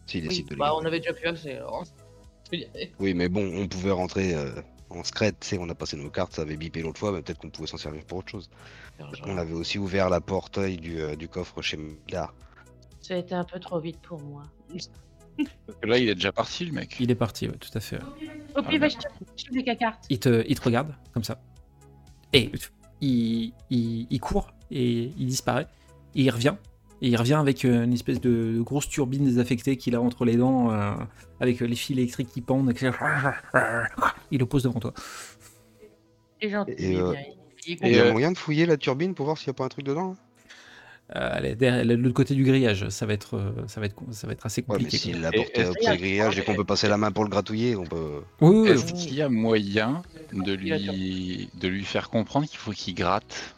S'il 0.06 0.22
Oui, 0.22 0.28
décide 0.28 0.46
de 0.46 0.54
les 0.54 0.56
bah, 0.58 0.72
on 0.74 0.84
avait 0.84 0.98
déjà 0.98 1.12
pu 1.12 1.26
accès. 1.26 1.56
alors. 1.56 1.84
Je 2.52 2.58
Oui, 2.98 3.14
mais 3.14 3.28
bon, 3.28 3.48
on 3.54 3.68
pouvait 3.68 3.92
rentrer 3.92 4.34
euh, 4.34 4.50
en 4.90 5.04
secret, 5.04 5.30
tu 5.32 5.46
sais, 5.46 5.58
on 5.58 5.68
a 5.68 5.74
passé 5.74 5.96
nos 5.96 6.10
cartes, 6.10 6.32
ça 6.32 6.42
avait 6.42 6.56
bipé 6.56 6.82
l'autre 6.82 6.98
fois, 6.98 7.12
mais 7.12 7.22
peut-être 7.22 7.38
qu'on 7.38 7.50
pouvait 7.50 7.68
s'en 7.68 7.76
servir 7.76 8.04
pour 8.04 8.18
autre 8.18 8.30
chose. 8.30 8.50
On 9.24 9.38
avait 9.38 9.54
aussi 9.54 9.78
ouvert 9.78 10.10
la 10.10 10.20
portail 10.20 10.76
du, 10.76 11.00
euh, 11.00 11.14
du 11.14 11.28
coffre 11.28 11.62
chez 11.62 11.76
Miller. 11.76 12.34
Ça 13.00 13.14
a 13.14 13.18
été 13.18 13.34
un 13.34 13.44
peu 13.44 13.60
trop 13.60 13.78
vite 13.78 14.00
pour 14.02 14.20
moi. 14.20 14.42
Parce 14.68 14.90
que 15.80 15.86
Là, 15.86 15.96
il 15.96 16.08
est 16.08 16.14
déjà 16.16 16.32
parti, 16.32 16.64
le 16.66 16.72
mec. 16.72 16.96
Il 17.00 17.10
est 17.10 17.14
parti, 17.14 17.48
ouais, 17.48 17.56
tout 17.56 17.70
à 17.72 17.80
fait. 17.80 17.96
ouais. 17.96 18.30
Oh, 18.56 18.62
puis 18.62 18.78
va 18.78 18.88
jeter 18.88 19.08
jeter 19.36 19.62
des 19.62 19.76
cartes. 19.76 20.04
Il 20.10 20.18
te, 20.18 20.44
il 20.46 20.58
te 20.58 20.64
regarde 20.64 20.94
comme 21.14 21.24
ça. 21.24 21.40
Et 22.32 22.50
il, 23.00 23.52
il, 23.70 24.06
il 24.10 24.20
court 24.20 24.52
et 24.70 25.12
il 25.18 25.26
disparaît. 25.26 25.66
Et 26.14 26.22
il 26.22 26.30
revient. 26.30 26.54
Et 27.02 27.08
il 27.08 27.16
revient 27.16 27.34
avec 27.34 27.64
euh, 27.64 27.84
une 27.84 27.94
espèce 27.94 28.20
de 28.20 28.60
grosse 28.60 28.88
turbine 28.88 29.24
désaffectée 29.24 29.76
qu'il 29.76 29.94
a 29.94 30.02
entre 30.02 30.24
les 30.24 30.36
dents, 30.36 30.70
euh, 30.70 30.92
avec 31.40 31.60
les 31.60 31.74
fils 31.74 31.96
électriques 31.96 32.28
qui 32.28 32.42
pendent. 32.42 32.70
etc. 32.70 32.92
Il 34.30 34.38
le 34.38 34.46
pose 34.46 34.64
devant 34.64 34.80
toi. 34.80 34.92
Et, 36.42 36.54
euh, 36.54 37.14
il 37.66 37.88
y 37.88 37.98
a 37.98 38.12
moyen 38.12 38.32
de 38.32 38.38
fouiller 38.38 38.66
la 38.66 38.76
turbine 38.76 39.14
pour 39.14 39.26
voir 39.26 39.38
s'il 39.38 39.48
n'y 39.48 39.52
a 39.52 39.54
pas 39.54 39.64
un 39.64 39.68
truc 39.68 39.84
dedans 39.84 40.12
hein? 40.12 40.16
Elle 41.14 41.46
est 41.46 41.54
derrière- 41.56 41.80
elle 41.80 41.90
est 41.90 41.96
de 41.96 42.02
l'autre 42.02 42.14
côté 42.14 42.34
du 42.34 42.44
grillage. 42.44 42.88
Ça 42.88 43.06
va 43.06 43.12
être, 43.14 43.36
euh, 43.36 43.52
ça 43.66 43.80
va 43.80 43.86
être, 43.86 43.96
ça 44.12 44.26
va 44.26 44.32
être 44.32 44.46
assez 44.46 44.60
Ouais, 44.62 44.66
compliqué. 44.78 44.96
s'il 44.98 45.12
quoi. 45.20 45.20
l'a 45.22 45.28
est-ce 45.36 45.70
au 45.70 45.72
qu'il 45.74 45.82
y 45.84 45.86
a- 45.86 45.90
pied 45.94 45.98
grillage 45.98 46.38
et 46.38 46.44
qu'on 46.44 46.54
peut 46.54 46.64
passer 46.64 46.88
la 46.88 46.96
main 46.96 47.10
pour 47.10 47.24
le 47.24 47.30
gratouiller, 47.30 47.76
on 47.76 47.84
peut. 47.84 48.22
Oui, 48.40 48.56
oui, 48.60 48.68
Est-ce 48.68 48.86
oui. 48.86 48.92
qu'il 48.94 49.14
y 49.14 49.22
a 49.22 49.28
moyen 49.28 50.02
de 50.32 50.52
lui, 50.52 51.50
de 51.54 51.68
lui 51.68 51.84
faire 51.84 52.10
comprendre 52.10 52.46
qu'il 52.46 52.58
faut 52.58 52.72
qu'il 52.72 52.94
gratte 52.94 53.54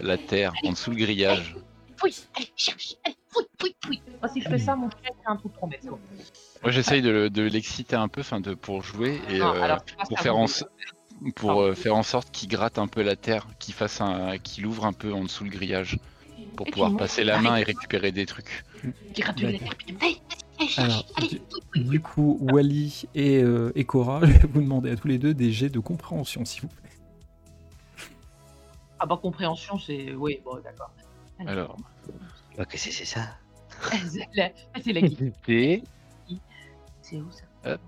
la 0.00 0.18
terre 0.18 0.52
en 0.64 0.72
dessous 0.72 0.90
le 0.90 0.96
grillage 0.96 1.56
Fouille, 1.98 2.14
allez, 2.36 2.48
cherche, 2.56 2.96
allez, 3.04 3.16
fouille, 3.30 3.46
fouille, 3.58 3.74
fouille. 3.82 4.02
Moi, 4.20 4.30
si 4.30 4.42
je 4.42 4.48
fais 4.50 4.58
ça, 4.58 4.76
mon 4.76 4.90
chien, 4.90 4.98
c'est 5.24 5.30
un 5.30 5.36
truc 5.36 5.54
trop 5.54 5.66
bête. 5.66 5.80
quoi. 5.88 5.98
Moi, 6.62 6.70
j'essaye 6.72 7.00
de, 7.00 7.08
le- 7.08 7.30
de 7.30 7.42
l'exciter 7.42 7.96
un 7.96 8.08
peu, 8.08 8.20
enfin, 8.20 8.40
de 8.40 8.52
pour 8.52 8.82
jouer 8.82 9.18
et 9.30 9.38
Non, 9.38 9.54
euh, 9.54 9.62
alors, 9.62 9.82
pour 10.06 10.20
faire 10.20 10.36
en, 10.36 10.44
pour 11.36 11.62
euh, 11.62 11.74
faire 11.74 11.96
en 11.96 12.02
sorte 12.02 12.30
qu'il 12.30 12.50
gratte 12.50 12.78
un 12.78 12.86
peu 12.86 13.00
la 13.02 13.16
terre, 13.16 13.46
qu'il 13.58 13.72
fasse 13.72 14.02
un, 14.02 14.36
qu'il 14.36 14.66
ouvre 14.66 14.84
un 14.84 14.92
peu 14.92 15.14
en 15.14 15.22
dessous 15.22 15.44
le 15.44 15.50
grillage 15.50 15.98
pour 16.56 16.66
Et 16.66 16.70
pouvoir 16.70 16.96
passer 16.96 17.24
la 17.24 17.40
main 17.40 17.56
et 17.56 17.62
récupérer 17.62 18.12
des 18.12 18.26
trucs. 18.26 18.64
Alors, 20.78 21.04
du, 21.74 22.00
coup, 22.00 22.38
Wally 22.40 23.04
et, 23.14 23.42
euh, 23.42 23.72
et 23.74 23.84
Cora, 23.84 24.20
je 24.24 24.32
vais 24.32 24.48
vous 24.48 24.62
demander 24.62 24.90
à 24.90 24.96
tous 24.96 25.08
les 25.08 25.18
deux 25.18 25.34
des 25.34 25.52
jets 25.52 25.68
de 25.68 25.78
compréhension, 25.78 26.44
s'il 26.44 26.62
vous 26.62 26.68
plaît. 26.68 26.90
Ah 28.98 29.04
bah 29.04 29.18
compréhension, 29.20 29.78
c'est... 29.78 30.14
Oui, 30.14 30.40
bon, 30.42 30.58
d'accord. 30.64 30.90
Alors, 31.46 31.76
Ah, 32.58 32.64
qu'est-ce 32.64 32.88
que 32.88 32.94
c'est 32.94 33.04
ça 33.04 33.36
c'est 34.08 34.26
la, 34.34 34.50
c'est 34.82 34.92
la 34.94 35.02
guide. 35.02 35.34
C'est 37.02 37.20
où 37.20 37.30
ça? 37.30 37.44
Hop, 37.72 37.80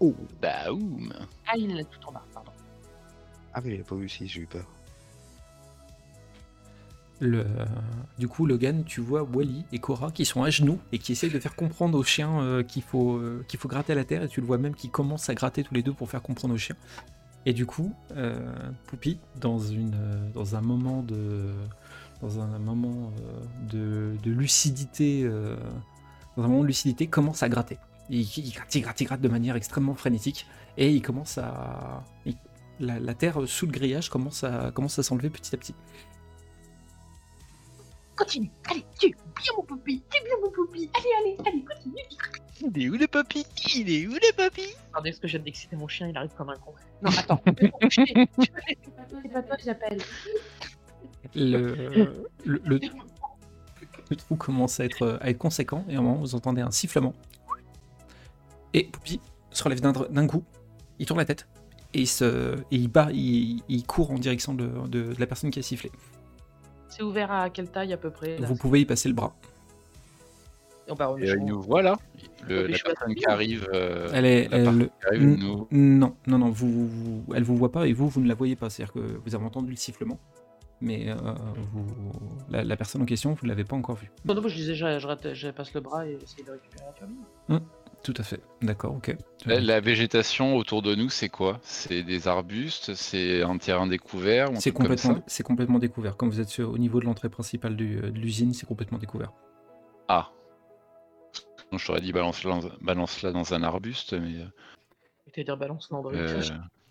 Oh 0.00 0.14
baoum. 0.40 1.12
Ah, 1.46 1.56
il 1.56 1.74
l'a 1.76 1.84
tout 1.84 2.00
en 2.08 2.12
bas, 2.12 2.24
pardon. 2.32 2.52
Ah, 3.52 3.60
mais 3.62 3.74
il 3.74 3.80
a 3.80 3.84
pas 3.84 3.94
vu 3.94 4.08
si 4.08 4.26
j'ai 4.26 4.40
eu 4.40 4.46
peur. 4.46 4.66
Du 7.20 8.28
coup, 8.28 8.46
Logan, 8.46 8.84
tu 8.84 9.00
vois 9.00 9.22
Wally 9.22 9.64
et 9.72 9.78
Cora 9.78 10.10
qui 10.10 10.24
sont 10.24 10.42
à 10.42 10.50
genoux 10.50 10.78
et 10.92 10.98
qui 10.98 11.12
essayent 11.12 11.30
de 11.30 11.38
faire 11.38 11.54
comprendre 11.54 11.98
au 11.98 12.02
chien 12.02 12.40
euh, 12.40 12.62
qu'il 12.62 12.82
faut, 12.82 13.16
euh, 13.16 13.44
faut 13.56 13.68
gratter 13.68 13.94
la 13.94 14.04
terre. 14.04 14.22
Et 14.24 14.28
tu 14.28 14.40
le 14.40 14.46
vois 14.46 14.58
même 14.58 14.74
qui 14.74 14.88
commence 14.88 15.28
à 15.28 15.34
gratter 15.34 15.62
tous 15.62 15.74
les 15.74 15.82
deux 15.82 15.92
pour 15.92 16.10
faire 16.10 16.22
comprendre 16.22 16.54
au 16.54 16.58
chien. 16.58 16.76
Et 17.46 17.52
du 17.52 17.66
coup, 17.66 17.94
euh, 18.16 18.38
Poupie, 18.86 19.18
dans, 19.40 19.58
une, 19.58 19.94
euh, 19.94 20.30
dans 20.32 20.56
un 20.56 20.60
moment 20.60 21.02
de, 21.02 21.52
dans 22.20 22.40
un 22.40 22.58
moment 22.58 23.12
de, 23.70 24.16
lucidité, 24.24 25.24
dans 26.36 26.42
un 26.42 26.48
moment 26.48 26.62
de 26.62 26.66
lucidité, 26.66 27.06
commence 27.06 27.42
à 27.42 27.48
gratter. 27.48 27.78
Il, 28.10 28.26
gratte, 28.52 28.74
il 28.74 28.82
gratte, 28.82 29.00
il 29.00 29.04
gratte 29.04 29.20
de 29.20 29.28
manière 29.28 29.56
extrêmement 29.56 29.94
frénétique, 29.94 30.46
et 30.76 30.90
il 30.90 31.02
commence 31.02 31.38
à, 31.38 32.02
la, 32.80 32.98
la 32.98 33.14
terre 33.14 33.46
sous 33.46 33.66
le 33.66 33.72
grillage 33.72 34.08
commence 34.08 34.44
à, 34.44 34.70
commence 34.72 34.98
à 34.98 35.02
s'enlever 35.02 35.30
petit 35.30 35.54
à 35.54 35.58
petit. 35.58 35.74
Continue. 38.16 38.50
Allez, 38.70 38.84
tu 38.98 39.06
es 39.06 39.10
bien 39.10 39.52
mon 39.56 39.62
poupie. 39.64 40.02
Tu 40.10 40.18
es 40.18 40.24
bien 40.24 40.34
mon 40.42 40.50
poupie. 40.50 40.88
Allez, 40.94 41.08
allez, 41.20 41.36
allez, 41.48 41.64
continue. 41.64 42.02
Il 42.76 42.82
est 42.82 42.88
où 42.88 42.94
le 42.94 43.06
papy 43.08 43.44
Il 43.74 43.90
est 43.90 44.06
où 44.06 44.12
le 44.12 44.32
papy 44.36 44.62
Attendez, 44.92 45.10
parce 45.10 45.20
que 45.20 45.26
je 45.28 45.36
viens 45.36 45.44
d'exciter 45.44 45.74
mon 45.76 45.88
chien, 45.88 46.08
il 46.08 46.16
arrive 46.16 46.30
comme 46.36 46.50
un 46.50 46.56
con. 46.56 46.72
Non, 47.02 47.10
attends. 47.10 47.42
C'est 47.90 49.32
pas 49.32 49.42
toi 49.42 49.56
que 49.56 49.62
j'appelle. 49.64 50.00
Le, 51.34 51.74
le, 52.44 52.60
le- 52.64 52.80
le 54.10 54.16
trou 54.16 54.36
commence 54.36 54.80
à 54.80 54.84
être, 54.84 55.18
à 55.20 55.30
être 55.30 55.38
conséquent, 55.38 55.84
et 55.88 55.96
à 55.96 55.98
un 55.98 56.02
moment, 56.02 56.18
vous 56.20 56.34
entendez 56.34 56.60
un 56.60 56.70
sifflement. 56.70 57.14
Et 58.74 58.84
Poupie 58.84 59.20
se 59.50 59.62
relève 59.64 59.80
d'un 59.80 59.92
d'un 59.92 60.26
coup, 60.26 60.44
il 60.98 61.06
tourne 61.06 61.18
la 61.20 61.24
tête, 61.24 61.48
et 61.94 62.00
il, 62.02 62.06
se, 62.06 62.54
et 62.70 62.76
il, 62.76 62.88
bat, 62.88 63.08
il, 63.12 63.62
il 63.68 63.84
court 63.86 64.10
en 64.10 64.18
direction 64.18 64.52
de, 64.54 64.66
de- 64.88 65.12
de 65.14 65.16
la 65.18 65.26
personne 65.26 65.50
qui 65.50 65.58
a 65.58 65.62
sifflé. 65.62 65.90
C'est 66.96 67.02
ouvert 67.02 67.32
à 67.32 67.50
quelle 67.50 67.68
taille 67.70 67.92
à 67.92 67.96
peu 67.96 68.10
près 68.10 68.38
là 68.38 68.46
Vous 68.46 68.54
pouvez 68.56 68.80
y 68.80 68.84
passer 68.84 69.08
le 69.08 69.14
bras. 69.14 69.34
Et 70.86 70.92
on 70.92 70.94
va 70.94 71.14
Et 71.18 71.30
euh, 71.30 71.36
il 71.38 71.44
nous 71.46 71.60
voit 71.62 71.82
là. 71.82 71.96
Le- 72.48 72.66
la 72.66 72.78
personne 72.78 73.14
qui 73.14 73.24
arrive. 73.26 73.66
euh, 73.72 74.10
Elle 74.12 74.26
est, 74.26 74.48
la 74.48 74.58
elle- 74.58 74.64
personne 74.64 74.86
qui 75.00 75.06
arrive 75.08 75.22
N- 75.22 75.36
nous. 75.40 75.68
Non, 75.72 76.14
non, 76.26 76.38
non, 76.38 76.50
vous, 76.50 76.86
vous- 76.88 77.24
elle 77.34 77.42
vous 77.42 77.56
voit 77.56 77.72
pas 77.72 77.86
et 77.88 77.92
vous, 77.92 78.08
vous 78.08 78.20
ne 78.20 78.28
la 78.28 78.34
voyez 78.34 78.54
pas. 78.54 78.70
C'est-à-dire 78.70 78.92
que 78.92 79.00
vous 79.24 79.34
avez 79.34 79.44
entendu 79.44 79.70
le 79.70 79.76
sifflement, 79.76 80.20
mais 80.80 81.08
euh, 81.10 81.14
vous, 81.72 81.86
la, 82.50 82.62
la 82.64 82.76
personne 82.76 83.02
en 83.02 83.06
question, 83.06 83.32
vous 83.32 83.44
ne 83.46 83.48
l'avez 83.48 83.64
pas 83.64 83.76
encore 83.76 83.96
vue. 83.96 84.10
Non, 84.26 84.34
non, 84.34 84.46
je 84.46 84.54
disais, 84.54 84.74
je, 84.74 84.98
je, 85.32 85.50
passe 85.50 85.72
le 85.74 85.80
bras 85.80 86.06
et 86.06 86.18
j'essaie 86.20 86.42
de 86.44 86.50
récupérer 86.52 86.84
la 86.86 86.92
famille. 86.92 87.60
Tout 88.04 88.14
à 88.18 88.22
fait. 88.22 88.40
D'accord, 88.62 88.94
ok. 88.96 89.16
La, 89.46 89.60
la 89.60 89.80
végétation 89.80 90.56
autour 90.56 90.82
de 90.82 90.94
nous, 90.94 91.08
c'est 91.08 91.30
quoi? 91.30 91.58
C'est 91.62 92.02
des 92.02 92.28
arbustes 92.28 92.94
C'est 92.94 93.42
un 93.42 93.56
terrain 93.58 93.86
découvert 93.86 94.50
C'est 94.60 94.72
comme 94.72 94.82
complètement, 94.86 95.14
ça? 95.16 95.22
c'est 95.26 95.42
complètement 95.42 95.78
découvert. 95.78 96.16
Quand 96.18 96.28
vous 96.28 96.38
êtes 96.40 96.48
sur- 96.50 96.70
au 96.70 96.76
niveau 96.78 97.00
de 97.00 97.06
l'entrée 97.06 97.30
principale 97.30 97.76
du- 97.76 97.96
de 97.96 98.08
l'usine, 98.18 98.52
c'est 98.52 98.66
complètement 98.66 98.98
découvert. 98.98 99.32
Ah. 100.08 100.30
Donc, 101.72 101.80
je 101.80 101.86
t'aurais 101.86 102.02
dit 102.02 102.12
balance-la 102.12 102.50
dans, 102.60 102.68
balance-la 102.82 103.32
dans 103.32 103.54
un 103.54 103.62
arbuste, 103.62 104.12
mais. 104.12 104.36
euh, 104.38 104.44
Je 105.28 105.32
vais 105.34 105.44
dire 105.44 105.56
balance 105.56 105.88
l'Android. 105.90 106.12
euh, 106.14 106.42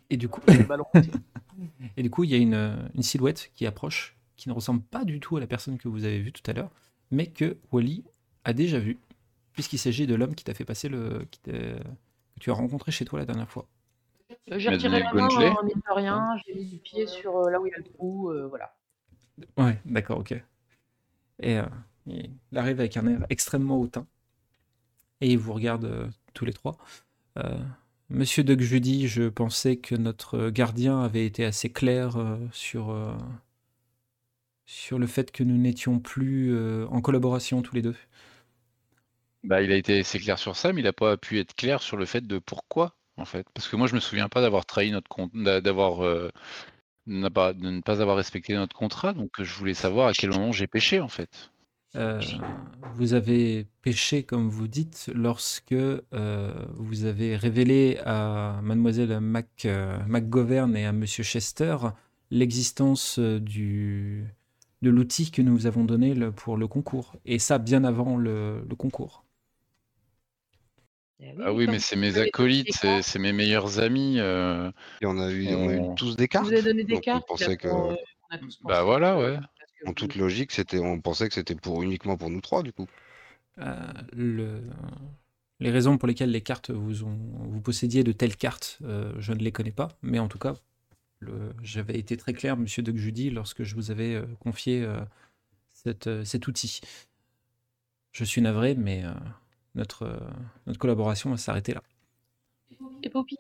Et 0.10 0.18
du 0.18 0.28
coup, 0.28 0.42
et 1.98 2.02
du 2.04 2.10
coup, 2.10 2.24
il 2.24 2.32
y 2.32 2.34
a 2.34 2.38
une, 2.38 2.90
une 2.96 3.04
silhouette 3.04 3.52
qui 3.54 3.66
approche, 3.68 4.18
qui 4.36 4.50
ne 4.50 4.54
ressemble 4.54 4.82
pas 4.82 5.06
du 5.06 5.20
tout 5.20 5.38
à 5.38 5.40
la 5.40 5.48
personne 5.48 5.78
que 5.78 5.88
vous 5.88 6.06
avez 6.06 6.20
vue 6.20 6.32
tout 6.32 6.42
à 6.50 6.54
l'heure, 6.54 6.72
mais 7.12 7.28
que 7.28 7.58
Wally 7.72 8.04
a 8.46 8.54
déjà 8.54 8.80
vue, 8.80 8.98
puisqu'il 9.54 9.78
s'agit 9.78 10.08
de 10.08 10.16
l'homme 10.16 10.36
qui 10.36 10.44
t'a 10.44 10.54
fait 10.54 10.66
passer 10.66 10.90
le, 10.90 11.26
qui 11.32 11.40
que 11.42 11.76
tu 12.40 12.52
as 12.52 12.54
rencontré 12.54 12.92
chez 12.92 13.06
toi 13.06 13.20
la 13.20 13.26
dernière 13.26 13.50
fois. 13.50 13.68
Euh, 14.52 14.60
J'ai 14.60 14.70
retiré 14.70 15.00
la 15.00 15.14
main, 15.14 15.30
hein, 15.32 15.56
mine 15.64 15.82
de 15.88 15.94
rien. 15.94 16.36
J'ai 16.46 16.56
mis 16.56 16.66
du 16.66 16.78
pied 16.78 17.08
sur 17.08 17.38
euh, 17.38 17.50
là 17.50 17.62
où 17.62 17.68
il 17.68 17.72
y 17.72 17.74
a 17.74 17.78
le 17.78 17.84
trou. 17.84 18.32
euh, 18.32 18.48
voilà. 18.48 18.76
Ouais, 19.58 19.80
d'accord, 19.86 20.20
ok. 20.20 20.34
Et 21.40 21.58
euh, 21.58 21.66
il 22.08 22.30
arrive 22.56 22.80
avec 22.80 22.98
un 22.98 23.08
air 23.08 23.26
extrêmement 23.30 23.80
hautain. 23.80 24.06
Et 25.22 25.32
il 25.32 25.38
vous 25.38 25.54
regarde 25.54 25.86
euh, 25.86 26.08
tous 26.34 26.46
les 26.46 26.54
trois. 26.54 26.78
Euh, 27.38 27.58
Monsieur 28.10 28.44
Doug 28.44 28.60
Judy, 28.62 29.08
je 29.08 29.30
pensais 29.30 29.78
que 29.78 29.96
notre 29.96 30.50
gardien 30.50 31.00
avait 31.02 31.26
été 31.26 31.46
assez 31.46 31.72
clair 31.72 32.18
euh, 32.18 32.38
sur, 32.52 32.92
euh, 32.92 33.16
sur 34.66 35.00
le 35.00 35.08
fait 35.08 35.32
que 35.32 35.44
nous 35.44 35.58
n'étions 35.58 36.00
plus 36.00 36.54
euh, 36.54 36.86
en 36.88 37.02
collaboration 37.02 37.62
tous 37.62 37.76
les 37.76 37.82
deux. 37.82 37.96
Bah, 39.44 39.62
il 39.62 39.72
a 39.72 39.76
été 39.76 40.00
assez 40.00 40.20
clair 40.20 40.40
sur 40.40 40.56
ça, 40.56 40.72
mais 40.72 40.82
il 40.82 40.86
n'a 40.86 40.94
pas 40.94 41.18
pu 41.18 41.40
être 41.40 41.54
clair 41.56 41.82
sur 41.82 41.98
le 41.98 42.06
fait 42.06 42.26
de 42.26 42.40
pourquoi, 42.40 42.96
en 43.18 43.26
fait. 43.26 43.46
Parce 43.54 43.68
que 43.68 43.76
moi, 43.76 43.88
je 43.88 43.96
me 43.96 44.00
souviens 44.00 44.30
pas 44.30 44.42
d'avoir 44.42 44.66
trahi 44.66 44.92
notre 44.92 45.10
compte, 45.10 45.34
d'avoir, 45.34 46.06
euh, 46.06 46.30
pas- 47.34 47.54
de 47.54 47.70
ne 47.70 47.82
pas 47.82 48.02
avoir 48.02 48.16
respecté 48.16 48.54
notre 48.54 48.76
contrat, 48.76 49.14
donc 49.14 49.32
je 49.40 49.54
voulais 49.56 49.74
savoir 49.74 50.08
à 50.08 50.14
quel 50.14 50.30
moment 50.30 50.52
j'ai 50.54 50.68
péché, 50.68 51.02
en 51.02 51.10
fait. 51.10 51.52
Euh, 51.96 52.20
vous 52.96 53.14
avez 53.14 53.68
péché, 53.82 54.24
comme 54.24 54.50
vous 54.50 54.68
dites, 54.68 55.12
lorsque 55.14 55.74
euh, 55.74 56.54
vous 56.76 57.06
avez 57.06 57.36
révélé 57.36 58.00
à 58.06 58.60
mademoiselle 58.64 59.20
Mac, 59.20 59.66
euh, 59.66 59.98
McGovern 60.08 60.76
et 60.76 60.86
à 60.86 60.94
monsieur 60.94 61.24
Chester 61.24 61.76
l'existence 62.32 63.20
de 63.20 64.24
l'outil 64.82 65.32
que 65.32 65.42
nous 65.42 65.54
vous 65.54 65.66
avons 65.68 65.84
donné 65.84 66.16
pour 66.32 66.58
le 66.58 66.68
concours. 66.68 67.14
Et 67.26 67.40
ça, 67.40 67.58
bien 67.58 67.84
avant 67.84 68.18
le 68.18 68.64
concours. 68.78 69.23
Eh 71.26 71.36
Ah 71.42 71.54
oui, 71.54 71.66
comme 71.66 71.76
mais 71.76 71.80
c'est 71.80 71.96
vous 71.96 72.02
mes 72.02 72.18
acolytes, 72.18 72.74
c'est 72.74 73.02
c'est 73.02 73.20
mes 73.20 73.32
meilleurs 73.32 73.80
amis. 73.80 74.20
euh, 74.20 74.70
Et 75.02 75.06
on 75.06 75.18
a 75.20 75.32
eu, 75.32 75.48
on 75.56 75.70
a 75.70 75.74
eu 75.74 75.80
On- 75.80 75.96
tous 75.96 76.16
des 76.18 76.24
Vous 76.24 76.28
cartes. 76.28 76.48
avez 76.48 76.62
donné 76.62 76.84
des 76.84 76.94
Donc, 76.96 77.04
cartes. 77.04 77.24
on 77.30 77.34
pensait 77.34 77.56
que, 77.58 77.68
on- 77.70 77.92
on 77.92 77.96
a 78.36 78.38
tous 78.38 78.60
Bah 78.64 78.84
voilà, 78.84 79.18
ouais. 79.18 79.38
que 79.80 79.86
en 79.86 79.90
vous- 79.90 79.94
toute 79.94 80.16
logique, 80.16 80.52
c'était, 80.52 80.80
on 80.80 81.00
pensait 81.00 81.28
que 81.30 81.34
c'était 81.36 81.56
pour 81.56 81.82
uniquement 81.82 82.18
pour 82.18 82.30
nous 82.30 82.42
trois, 82.42 82.62
du 82.62 82.74
coup. 82.74 82.88
Euh, 83.60 83.76
le- 84.12 84.64
les 85.60 85.72
raisons 85.72 85.98
pour 85.98 86.08
lesquelles 86.10 86.32
les 86.32 86.42
cartes 86.42 86.72
vous 86.72 87.04
ont, 87.06 87.18
vous 87.48 87.62
possédiez 87.62 88.04
de 88.04 88.12
telles 88.12 88.36
cartes, 88.36 88.80
euh, 88.84 89.14
je 89.20 89.32
ne 89.32 89.40
les 89.40 89.52
connais 89.54 89.72
pas, 89.72 89.90
mais 90.02 90.20
en 90.20 90.28
tout 90.28 90.40
cas, 90.40 90.56
le- 91.20 91.54
j'avais 91.62 91.98
été 91.98 92.18
très 92.18 92.34
clair, 92.34 92.58
Monsieur 92.58 92.84
Doug 92.84 92.98
Judy, 92.98 93.30
lorsque 93.30 93.64
je 93.64 93.76
vous 93.76 93.92
avais 93.92 94.16
euh, 94.16 94.26
confié 94.40 94.84
euh, 94.84 95.00
cette, 95.70 96.08
euh, 96.08 96.26
cet 96.26 96.48
outil. 96.48 96.82
Je 98.12 98.24
suis 98.26 98.42
navré, 98.42 98.76
mais 98.76 99.04
euh, 99.06 99.14
notre, 99.76 100.04
euh, 100.04 100.20
notre 100.68 100.80
collaboration 100.80 101.30
va 101.32 101.38
s'arrêter 101.38 101.74
là. 101.74 101.82
Et 103.02 103.10
Poppy 103.10 103.38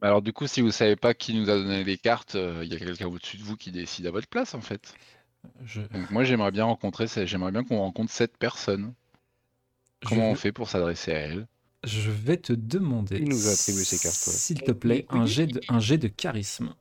Bah 0.00 0.08
Alors 0.08 0.22
du 0.22 0.32
coup, 0.32 0.46
si 0.46 0.60
vous 0.60 0.70
savez 0.70 0.96
pas 0.96 1.14
qui 1.14 1.34
nous 1.34 1.50
a 1.50 1.56
donné 1.56 1.84
les 1.84 1.98
cartes, 1.98 2.34
euh, 2.34 2.60
il 2.64 2.72
y 2.72 2.76
a 2.76 2.78
quelqu'un 2.78 3.06
au-dessus 3.06 3.36
de 3.36 3.42
vous 3.42 3.56
qui 3.56 3.70
décide 3.70 4.06
à 4.06 4.10
votre 4.10 4.28
place, 4.28 4.54
en 4.54 4.60
fait. 4.60 4.94
Je, 5.64 5.80
Donc 5.80 6.10
moi, 6.10 6.24
j'aimerais 6.24 6.50
bien 6.50 6.64
rencontrer, 6.64 7.06
j'aimerais 7.26 7.52
bien 7.52 7.64
qu'on 7.64 7.78
rencontre 7.78 8.12
cette 8.12 8.36
personne. 8.36 8.94
Comment 10.04 10.26
je, 10.26 10.32
on 10.32 10.34
fait 10.34 10.52
pour 10.52 10.68
s'adresser 10.68 11.12
à 11.12 11.18
elle 11.18 11.46
je 11.84 12.10
vais 12.10 12.36
te 12.36 12.52
demander, 12.52 13.16
Il 13.18 13.30
nous 13.30 13.48
a 13.48 13.52
attribué 13.52 13.84
ces 13.84 13.98
cartes, 13.98 14.26
ouais. 14.26 14.32
s'il 14.34 14.60
te 14.62 14.70
plaît, 14.70 15.06
un 15.08 15.24
jet, 15.24 15.46
de, 15.46 15.60
un 15.68 15.80
jet 15.80 15.96
de 15.96 16.08
charisme. 16.08 16.74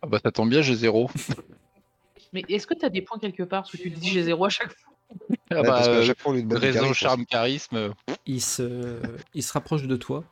Ah 0.00 0.06
bah 0.06 0.18
ça 0.22 0.32
tombe 0.32 0.48
bien, 0.48 0.62
j'ai 0.62 0.74
zéro. 0.74 1.10
Mais 2.32 2.42
est-ce 2.48 2.66
que 2.66 2.72
tu 2.72 2.86
as 2.86 2.88
des 2.88 3.02
points 3.02 3.18
quelque 3.18 3.42
part? 3.42 3.62
Parce 3.62 3.72
que 3.72 3.76
tu 3.76 3.90
dis 3.90 4.08
j'ai 4.08 4.22
zéro 4.22 4.46
à 4.46 4.48
chaque 4.48 4.72
fois. 4.72 4.89
Ah 5.50 5.62
bah, 5.62 5.82
euh, 5.84 6.02
chaque 6.02 6.20
fois, 6.20 6.32
on 6.32 6.34
lui 6.34 6.42
demande 6.42 6.58
du 6.60 6.66
réseau, 6.66 6.80
charisme, 6.80 6.94
charme, 6.94 7.26
charisme. 7.26 7.76
euh, 7.76 7.88
il 8.26 8.40
se, 8.40 8.98
il 9.34 9.42
se 9.42 9.52
rapproche 9.52 9.84
de 9.86 9.96
toi. 9.96 10.24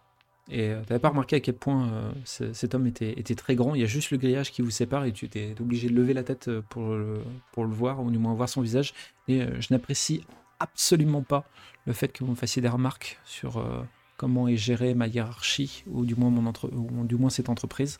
Et 0.50 0.68
tu 0.68 0.74
n'avais 0.90 0.98
pas 0.98 1.10
remarqué 1.10 1.36
à 1.36 1.40
quel 1.40 1.56
point 1.56 1.88
euh, 1.88 2.10
ce- 2.24 2.52
cet 2.54 2.74
homme 2.74 2.86
était, 2.86 3.18
était 3.18 3.34
très 3.34 3.54
grand. 3.54 3.74
Il 3.74 3.80
y 3.82 3.84
a 3.84 3.86
juste 3.88 4.10
le 4.10 4.16
grillage 4.16 4.50
qui 4.50 4.62
vous 4.62 4.70
sépare 4.70 5.04
et 5.04 5.12
tu 5.12 5.26
étais 5.26 5.54
obligé 5.60 5.90
de 5.90 5.94
lever 5.94 6.14
la 6.14 6.22
tête 6.22 6.48
euh, 6.48 6.62
pour 6.70 6.94
le, 6.94 7.20
pour 7.52 7.64
le 7.64 7.70
voir, 7.70 8.02
ou 8.02 8.10
du 8.10 8.16
moins 8.18 8.32
voir 8.32 8.48
son 8.48 8.62
visage. 8.62 8.94
Et 9.26 9.42
euh, 9.42 9.60
je 9.60 9.68
n'apprécie 9.72 10.24
absolument 10.58 11.22
pas 11.22 11.44
le 11.84 11.92
fait 11.92 12.08
que 12.08 12.24
vous 12.24 12.30
me 12.30 12.36
fassiez 12.36 12.62
des 12.62 12.68
remarques 12.68 13.18
sur 13.24 13.58
euh, 13.58 13.82
comment 14.16 14.48
est 14.48 14.56
gérée 14.56 14.94
ma 14.94 15.06
hiérarchie, 15.06 15.84
ou 15.86 16.06
du 16.06 16.14
moins, 16.14 16.30
mon 16.30 16.46
entre, 16.46 16.70
ou 16.72 17.04
du 17.04 17.16
moins 17.16 17.30
cette 17.30 17.50
entreprise. 17.50 17.98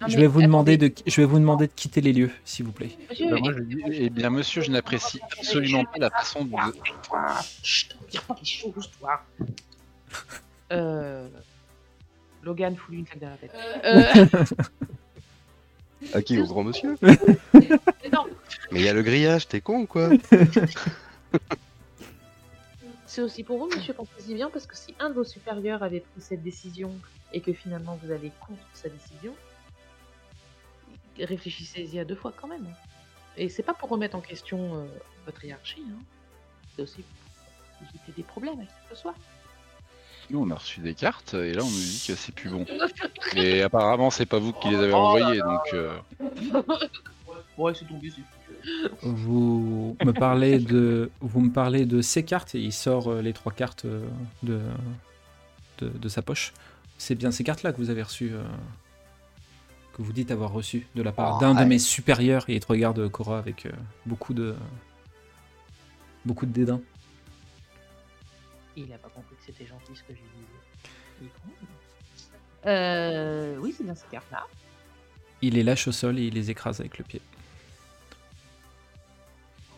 Non, 0.00 0.08
Je 0.08 0.18
vais, 0.18 0.26
vous 0.26 0.42
demander 0.42 0.76
de, 0.76 0.92
je 1.06 1.20
vais 1.20 1.26
vous 1.26 1.38
demander 1.38 1.68
de 1.68 1.72
quitter 1.72 2.02
les 2.02 2.12
lieux, 2.12 2.30
s'il 2.44 2.66
vous 2.66 2.72
plaît. 2.72 2.90
monsieur, 3.08 3.30
bah, 3.30 3.38
moi, 3.40 3.52
je 3.56 3.62
dis, 3.62 3.82
eh 3.92 4.10
bien 4.10 4.28
monsieur, 4.28 4.60
je 4.60 4.70
n'apprécie 4.70 5.20
absolument 5.38 5.84
pas 5.84 5.98
la 5.98 6.10
façon 6.10 6.44
de... 6.44 6.52
Chut, 7.62 7.96
tire 8.10 8.22
pas 8.22 8.36
les 8.38 8.46
choses, 8.46 8.90
toi. 8.98 9.22
Euh... 10.72 11.28
Logan, 12.42 12.74
fous-lui 12.74 12.98
une 12.98 13.04
claque 13.04 13.20
dans 13.20 13.30
la 13.30 13.36
tête. 13.36 13.52
Euh... 13.84 14.26
À 16.12 16.22
qui 16.22 16.38
Au 16.40 16.46
grand 16.46 16.64
monsieur 16.64 16.96
non, 17.02 18.26
Mais 18.72 18.80
il 18.80 18.82
y 18.82 18.88
a 18.88 18.92
le 18.92 19.02
grillage, 19.02 19.46
t'es 19.48 19.60
con 19.60 19.82
ou 19.82 19.86
quoi 19.86 20.10
c'est 23.06 23.22
aussi 23.22 23.44
pour 23.44 23.58
vous, 23.58 23.68
monsieur, 23.74 23.94
pensez-y 23.94 24.34
bien, 24.34 24.50
parce 24.50 24.66
que 24.66 24.76
si 24.76 24.94
un 24.98 25.08
de 25.08 25.14
vos 25.14 25.24
supérieurs 25.24 25.82
avait 25.82 26.00
pris 26.00 26.20
cette 26.20 26.42
décision 26.42 26.92
et 27.32 27.40
que 27.40 27.52
finalement 27.52 27.98
vous 28.02 28.12
allez 28.12 28.30
contre 28.46 28.60
sa 28.74 28.90
décision, 28.90 29.32
réfléchissez-y 31.24 31.98
à 31.98 32.04
deux 32.04 32.14
fois 32.16 32.32
quand 32.38 32.48
même. 32.48 32.66
Et 33.36 33.48
c'est 33.48 33.62
pas 33.62 33.74
pour 33.74 33.88
remettre 33.88 34.16
en 34.16 34.20
question 34.20 34.76
euh, 34.76 34.86
votre 35.26 35.44
hiérarchie, 35.44 35.82
hein. 35.90 35.98
c'est 36.74 36.82
aussi 36.82 37.02
pour 37.78 37.88
éviter 37.88 38.12
des 38.16 38.22
problèmes 38.22 38.60
à 38.60 38.64
qui 38.64 38.72
que 38.88 38.94
ce 38.94 39.02
soit. 39.02 39.14
Nous, 40.30 40.40
on 40.42 40.50
a 40.50 40.54
reçu 40.56 40.80
des 40.80 40.94
cartes 40.94 41.34
et 41.34 41.52
là, 41.52 41.62
on 41.62 41.70
nous 41.70 41.78
dit 41.78 42.04
que 42.08 42.14
c'est 42.16 42.34
plus 42.34 42.50
bon. 42.50 42.64
Et 43.36 43.62
apparemment, 43.62 44.10
c'est 44.10 44.26
pas 44.26 44.40
vous 44.40 44.52
qui 44.52 44.68
les 44.70 44.76
avez 44.76 44.92
envoyées, 44.92 45.38
donc... 45.40 45.72
euh, 45.74 45.96
Ouais, 47.58 47.72
c'est 47.74 47.86
tombé, 47.86 48.10
c'est 48.10 48.22
Vous 49.02 49.96
me 50.04 50.12
parlez 50.12 50.58
de, 50.58 51.10
vous 51.20 51.40
me 51.40 51.52
parlez 51.52 51.86
de 51.86 52.02
ces 52.02 52.24
cartes 52.24 52.54
et 52.54 52.60
il 52.60 52.72
sort 52.72 53.08
euh, 53.08 53.22
les 53.22 53.32
trois 53.32 53.52
cartes 53.52 53.86
de, 53.86 54.60
de, 55.78 55.88
de 55.88 56.08
sa 56.08 56.22
poche. 56.22 56.52
C'est 56.98 57.14
bien 57.14 57.30
ces 57.30 57.44
cartes-là 57.44 57.72
que 57.72 57.78
vous 57.78 57.90
avez 57.90 58.02
reçues. 58.02 58.32
euh. 58.34 58.42
Que 59.96 60.02
vous 60.02 60.12
dites 60.12 60.30
avoir 60.30 60.52
reçu 60.52 60.86
de 60.94 61.02
la 61.02 61.10
part 61.10 61.36
Oh, 61.36 61.40
d'un 61.40 61.54
de 61.54 61.64
mes 61.64 61.78
supérieurs 61.78 62.44
et 62.50 62.56
il 62.56 62.60
te 62.60 62.66
regarde 62.66 63.08
Cora 63.08 63.38
avec 63.38 63.64
euh, 63.64 63.72
beaucoup 64.04 64.34
de 64.34 64.54
beaucoup 66.26 66.44
de 66.44 66.52
dédain. 66.52 66.82
Il 68.76 68.92
a 68.92 68.98
pas 68.98 69.08
compris 69.08 69.34
que 69.36 69.42
c'était 69.46 69.64
gentil 69.64 69.96
ce 69.96 70.02
que 70.02 70.12
j'ai 70.12 70.20
dit. 71.22 71.30
Euh, 72.66 73.56
oui, 73.58 73.74
c'est 73.74 73.84
bien 73.84 73.94
ces 73.94 74.06
cartes-là. 74.08 74.44
Il 75.40 75.54
les 75.54 75.62
lâche 75.62 75.88
au 75.88 75.92
sol 75.92 76.18
et 76.18 76.24
il 76.24 76.34
les 76.34 76.50
écrase 76.50 76.80
avec 76.80 76.98
le 76.98 77.04
pied. 77.04 77.22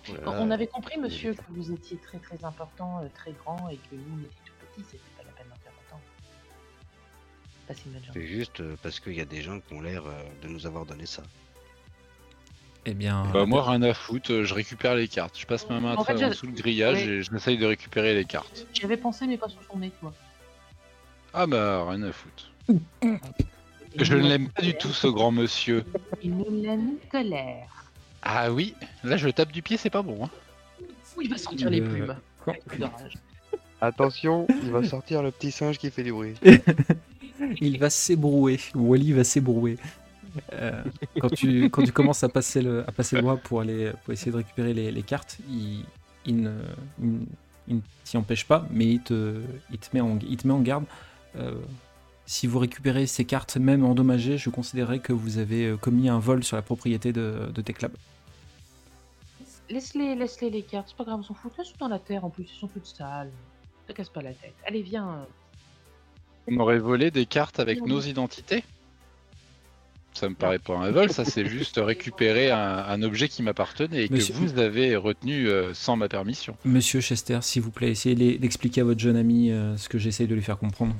Voilà. 0.06 0.40
On 0.40 0.50
avait 0.50 0.66
compris, 0.66 0.98
monsieur, 0.98 1.34
que 1.34 1.42
vous 1.50 1.70
étiez 1.70 1.96
très 1.98 2.18
très 2.18 2.44
important, 2.44 3.02
euh, 3.02 3.08
très 3.14 3.32
grand 3.32 3.68
et 3.68 3.76
que 3.76 3.94
nous, 3.94 4.16
on 4.16 4.20
était 4.20 4.34
tout 4.44 4.52
petits. 4.82 4.88
C'était 4.90 5.17
Passez 7.68 7.82
une 7.86 7.92
bonne 7.92 8.04
journée. 8.04 8.20
C'est 8.20 8.26
juste 8.26 8.60
euh, 8.60 8.76
parce 8.82 8.98
qu'il 8.98 9.12
y 9.14 9.20
a 9.20 9.24
des 9.26 9.42
gens 9.42 9.60
qui 9.60 9.74
ont 9.74 9.80
l'air 9.80 10.02
euh, 10.06 10.22
de 10.42 10.48
nous 10.48 10.66
avoir 10.66 10.86
donné 10.86 11.06
ça. 11.06 11.22
Eh 12.86 12.94
bien, 12.94 13.26
Bah, 13.32 13.44
moi, 13.44 13.68
rien 13.68 13.82
à 13.82 13.92
foutre, 13.92 14.32
euh, 14.32 14.44
je 14.44 14.54
récupère 14.54 14.94
les 14.94 15.08
cartes. 15.08 15.38
Je 15.38 15.44
passe 15.46 15.68
ma 15.68 15.78
main 15.78 15.92
à 15.92 15.96
En 15.96 16.04
fait, 16.04 16.14
travers 16.14 16.34
sous 16.34 16.46
le 16.46 16.52
grillage 16.52 16.96
Ouais. 17.04 17.06
et 17.06 17.22
j'essaye 17.22 17.58
de 17.58 17.66
récupérer 17.66 18.14
les 18.14 18.24
cartes. 18.24 18.66
J'y 18.72 18.84
avais 18.84 18.96
pensé, 18.96 19.26
mais 19.26 19.36
pas 19.36 19.48
sur 19.48 19.60
son 19.70 19.78
nez, 19.78 19.92
toi. 20.00 20.12
Ah 21.34 21.46
bah, 21.46 21.86
rien 21.90 22.02
à 22.04 22.12
foutre. 22.12 22.50
Je 23.96 24.14
ne 24.14 24.26
l'aime 24.28 24.48
pas 24.48 24.62
du 24.62 24.74
tout, 24.74 24.88
ce 24.92 25.06
grand 25.06 25.30
monsieur. 25.30 25.84
Il 26.22 26.36
ne 26.36 26.62
l'aime 26.62 26.92
colère. 27.10 27.68
Ah 28.22 28.50
oui, 28.50 28.74
là 29.04 29.16
je 29.16 29.28
tape 29.28 29.52
du 29.52 29.62
pied, 29.62 29.76
c'est 29.76 29.90
pas 29.90 30.02
bon. 30.02 30.24
Hein. 30.24 30.30
Il 31.20 31.30
va 31.30 31.36
sortir 31.38 31.70
les 31.70 31.80
Le- 31.80 31.88
plumes 31.88 32.16
Quoi. 32.44 32.54
Attention, 33.80 34.46
il 34.62 34.70
va 34.70 34.82
sortir 34.84 35.22
le 35.22 35.30
petit 35.30 35.50
singe 35.52 35.78
qui 35.78 35.90
fait 35.90 36.02
du 36.02 36.12
bruit. 36.12 36.34
il 37.60 37.78
va 37.78 37.90
s'ébrouer. 37.90 38.58
Wally 38.74 39.12
va 39.12 39.24
s'ébrouer. 39.24 39.78
Euh, 40.52 40.82
quand, 41.20 41.30
tu, 41.30 41.70
quand 41.70 41.82
tu 41.82 41.92
commences 41.92 42.22
à 42.22 42.28
passer 42.28 42.62
le, 42.62 42.88
à 42.88 42.92
passer 42.92 43.20
le 43.20 43.36
pour, 43.36 43.60
aller, 43.60 43.92
pour 44.04 44.12
essayer 44.12 44.30
de 44.30 44.36
récupérer 44.36 44.74
les, 44.74 44.92
les 44.92 45.02
cartes, 45.02 45.38
il, 45.50 45.84
il 46.26 46.42
ne, 46.42 46.52
il, 47.00 47.76
ne 47.76 47.80
t'y 48.04 48.16
empêche 48.16 48.44
pas, 48.44 48.66
mais 48.70 48.86
il 48.86 49.02
te, 49.02 49.40
il 49.70 49.78
te, 49.78 49.88
met, 49.94 50.00
en, 50.00 50.18
il 50.18 50.36
te 50.36 50.46
met 50.46 50.52
en 50.52 50.60
garde. 50.60 50.84
Euh, 51.36 51.54
si 52.26 52.46
vous 52.46 52.58
récupérez 52.58 53.06
ces 53.06 53.24
cartes, 53.24 53.56
même 53.56 53.84
endommagées, 53.84 54.36
je 54.36 54.50
considérerais 54.50 54.98
que 54.98 55.12
vous 55.12 55.38
avez 55.38 55.66
euh, 55.66 55.76
commis 55.76 56.08
un 56.08 56.18
vol 56.18 56.44
sur 56.44 56.56
la 56.56 56.62
propriété 56.62 57.12
de, 57.12 57.50
de 57.52 57.62
tes 57.62 57.72
clubs. 57.72 57.96
Laisse-les, 59.70 60.14
laisse-les 60.14 60.50
les 60.50 60.62
cartes, 60.62 60.88
c'est 60.88 60.96
pas 60.96 61.04
grave, 61.04 61.20
on 61.20 61.22
s'en 61.22 61.34
fout. 61.34 61.52
Laisse-les 61.58 61.78
dans 61.78 61.88
la 61.88 61.98
terre 61.98 62.24
en 62.24 62.30
plus, 62.30 62.44
ils 62.44 62.58
sont 62.58 62.68
toutes 62.68 62.86
sales. 62.86 63.30
Ne 63.86 63.92
te 63.92 63.96
casse 63.96 64.08
pas 64.10 64.22
la 64.22 64.32
tête. 64.32 64.54
Allez, 64.66 64.82
viens. 64.82 65.26
On 66.50 66.56
aurait 66.58 66.78
volé 66.78 67.10
des 67.10 67.26
cartes 67.26 67.60
avec 67.60 67.80
Oui. 67.82 67.90
nos 67.90 68.00
identités 68.00 68.64
Ça 70.14 70.28
me 70.28 70.34
paraît 70.34 70.58
pas 70.58 70.76
un 70.76 70.90
vol, 70.90 71.10
ça 71.12 71.24
c'est 71.24 71.46
juste 71.46 71.78
récupérer 71.82 72.50
un, 72.50 72.58
un 72.78 73.02
objet 73.02 73.28
qui 73.28 73.42
m'appartenait 73.42 74.04
et 74.04 74.08
que 74.08 74.14
Monsieur- 74.14 74.34
vous 74.34 74.58
avez 74.58 74.96
retenu 74.96 75.48
euh, 75.48 75.74
sans 75.74 75.96
ma 75.96 76.08
permission. 76.08 76.56
Monsieur 76.64 77.00
Chester, 77.00 77.38
s'il 77.42 77.62
vous 77.62 77.70
plaît, 77.70 77.90
essayez 77.90 78.38
d'expliquer 78.38 78.80
à 78.80 78.84
votre 78.84 79.00
jeune 79.00 79.16
ami 79.16 79.50
euh, 79.50 79.76
ce 79.76 79.88
que 79.88 79.98
j'essaye 79.98 80.26
de 80.26 80.34
lui 80.34 80.42
faire 80.42 80.58
comprendre. 80.58 80.96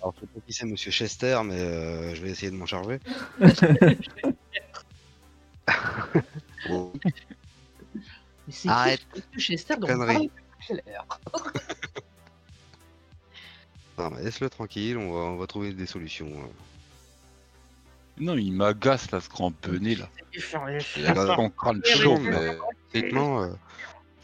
Alors, 0.00 0.14
je 0.14 0.20
sais 0.20 0.26
pas 0.26 0.40
qui 0.46 0.52
c'est 0.52 0.66
Monsieur 0.66 0.92
Chester, 0.92 1.40
mais 1.44 1.58
euh, 1.58 2.14
je 2.14 2.22
vais 2.22 2.30
essayer 2.30 2.50
de 2.52 2.56
m'en 2.56 2.66
charger. 2.66 3.00
Arrête. 8.66 9.00
ce 9.34 9.38
Chester 9.40 9.74
dont 9.76 9.88
non, 13.98 14.10
mais 14.10 14.22
laisse-le 14.22 14.48
tranquille, 14.50 14.96
on 14.96 15.12
va, 15.12 15.20
on 15.20 15.36
va 15.36 15.46
trouver 15.46 15.72
des 15.72 15.86
solutions. 15.86 16.30
hein. 16.36 16.48
Non, 18.20 18.36
il 18.36 18.52
m'agace 18.52 19.10
là, 19.12 19.20
ce 19.20 19.28
grand 19.28 19.52
benet 19.62 19.94
là. 19.94 20.08
Il 20.34 20.42
Il 20.96 21.06
a 21.06 21.10
a 21.10 21.14
pas- 21.14 21.36
son 21.36 21.50
crâne 21.50 21.80
Oui, 21.84 21.90
chaud. 21.90 22.16
oui, 22.18 22.28
mais- 22.28 22.30
mais 22.92 23.00
honnêtement, 23.00 23.42
euh, 23.44 23.48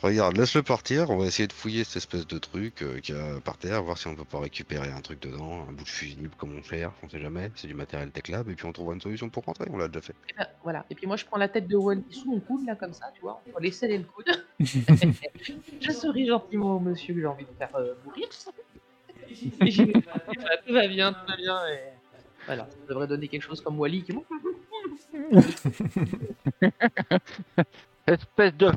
regarde, 0.02 0.36
laisse-le 0.36 0.64
partir, 0.64 1.10
on 1.10 1.16
va 1.16 1.26
essayer 1.26 1.46
de 1.46 1.52
fouiller 1.52 1.84
cette 1.84 1.98
espèce 1.98 2.26
de 2.26 2.38
truc 2.38 2.82
euh, 2.82 2.98
qu'il 2.98 3.14
y 3.14 3.18
a 3.18 3.40
par 3.40 3.56
terre, 3.56 3.84
voir 3.84 3.96
si 3.96 4.08
on 4.08 4.16
peut 4.16 4.24
pas 4.24 4.40
récupérer 4.40 4.90
un 4.90 5.00
truc 5.00 5.20
dedans, 5.20 5.64
un 5.68 5.72
bout 5.72 5.84
de 5.84 5.88
fusible 5.88 6.30
comme 6.36 6.56
on 6.58 6.62
cherche, 6.64 6.92
on 7.04 7.08
sait 7.08 7.20
jamais, 7.20 7.52
c'est 7.54 7.68
du 7.68 7.74
matériel 7.74 8.10
Tech 8.10 8.26
Lab, 8.28 8.48
et 8.50 8.54
puis 8.56 8.66
on 8.66 8.72
trouvera 8.72 8.94
une 8.94 9.00
solution 9.00 9.28
pour 9.30 9.44
rentrer, 9.44 9.66
on 9.70 9.76
l'a 9.76 9.86
déjà 9.86 10.00
fait. 10.00 10.14
Et 10.28 10.34
ben, 10.36 10.46
voilà. 10.64 10.84
Et 10.90 10.96
puis 10.96 11.06
moi, 11.06 11.16
je 11.16 11.24
prends 11.24 11.38
la 11.38 11.48
tête 11.48 11.68
de 11.68 11.76
Wally 11.76 12.02
sous 12.10 12.28
mon 12.28 12.40
coude, 12.40 12.66
là, 12.66 12.74
comme 12.74 12.92
ça, 12.94 13.12
tu 13.14 13.20
vois. 13.20 13.40
On 13.48 13.52
va 13.52 13.60
laisser 13.60 13.86
aller 13.86 13.98
le 13.98 14.04
coude. 14.04 14.44
je 14.58 15.92
souris 15.92 16.26
gentiment 16.26 16.76
au 16.76 16.80
monsieur 16.80 17.14
que 17.14 17.20
j'ai 17.20 17.26
envie 17.26 17.44
de 17.44 17.52
faire 17.56 17.74
euh, 17.76 17.94
mourir. 18.04 18.26
Et 18.26 18.28
voilà, 18.28 18.63
tout 20.66 20.72
va 20.72 20.86
bien, 20.88 21.12
tout 21.12 21.26
va 21.26 21.36
bien. 21.36 21.66
Et... 21.68 21.78
Voilà, 22.46 22.68
ça 22.70 22.76
devrait 22.88 23.06
donner 23.06 23.28
quelque 23.28 23.42
chose 23.42 23.60
comme 23.60 23.78
Wally 23.78 24.02
qui 24.02 24.12
est 24.12 24.14
bon. 24.14 24.24
Espèce 28.06 28.54
de. 28.54 28.70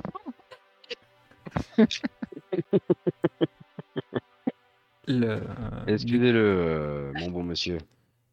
Le, 5.07 5.27
euh, 5.27 5.86
Excusez-le, 5.88 6.39
euh, 6.39 7.12
mon 7.19 7.31
bon 7.31 7.43
monsieur. 7.43 7.77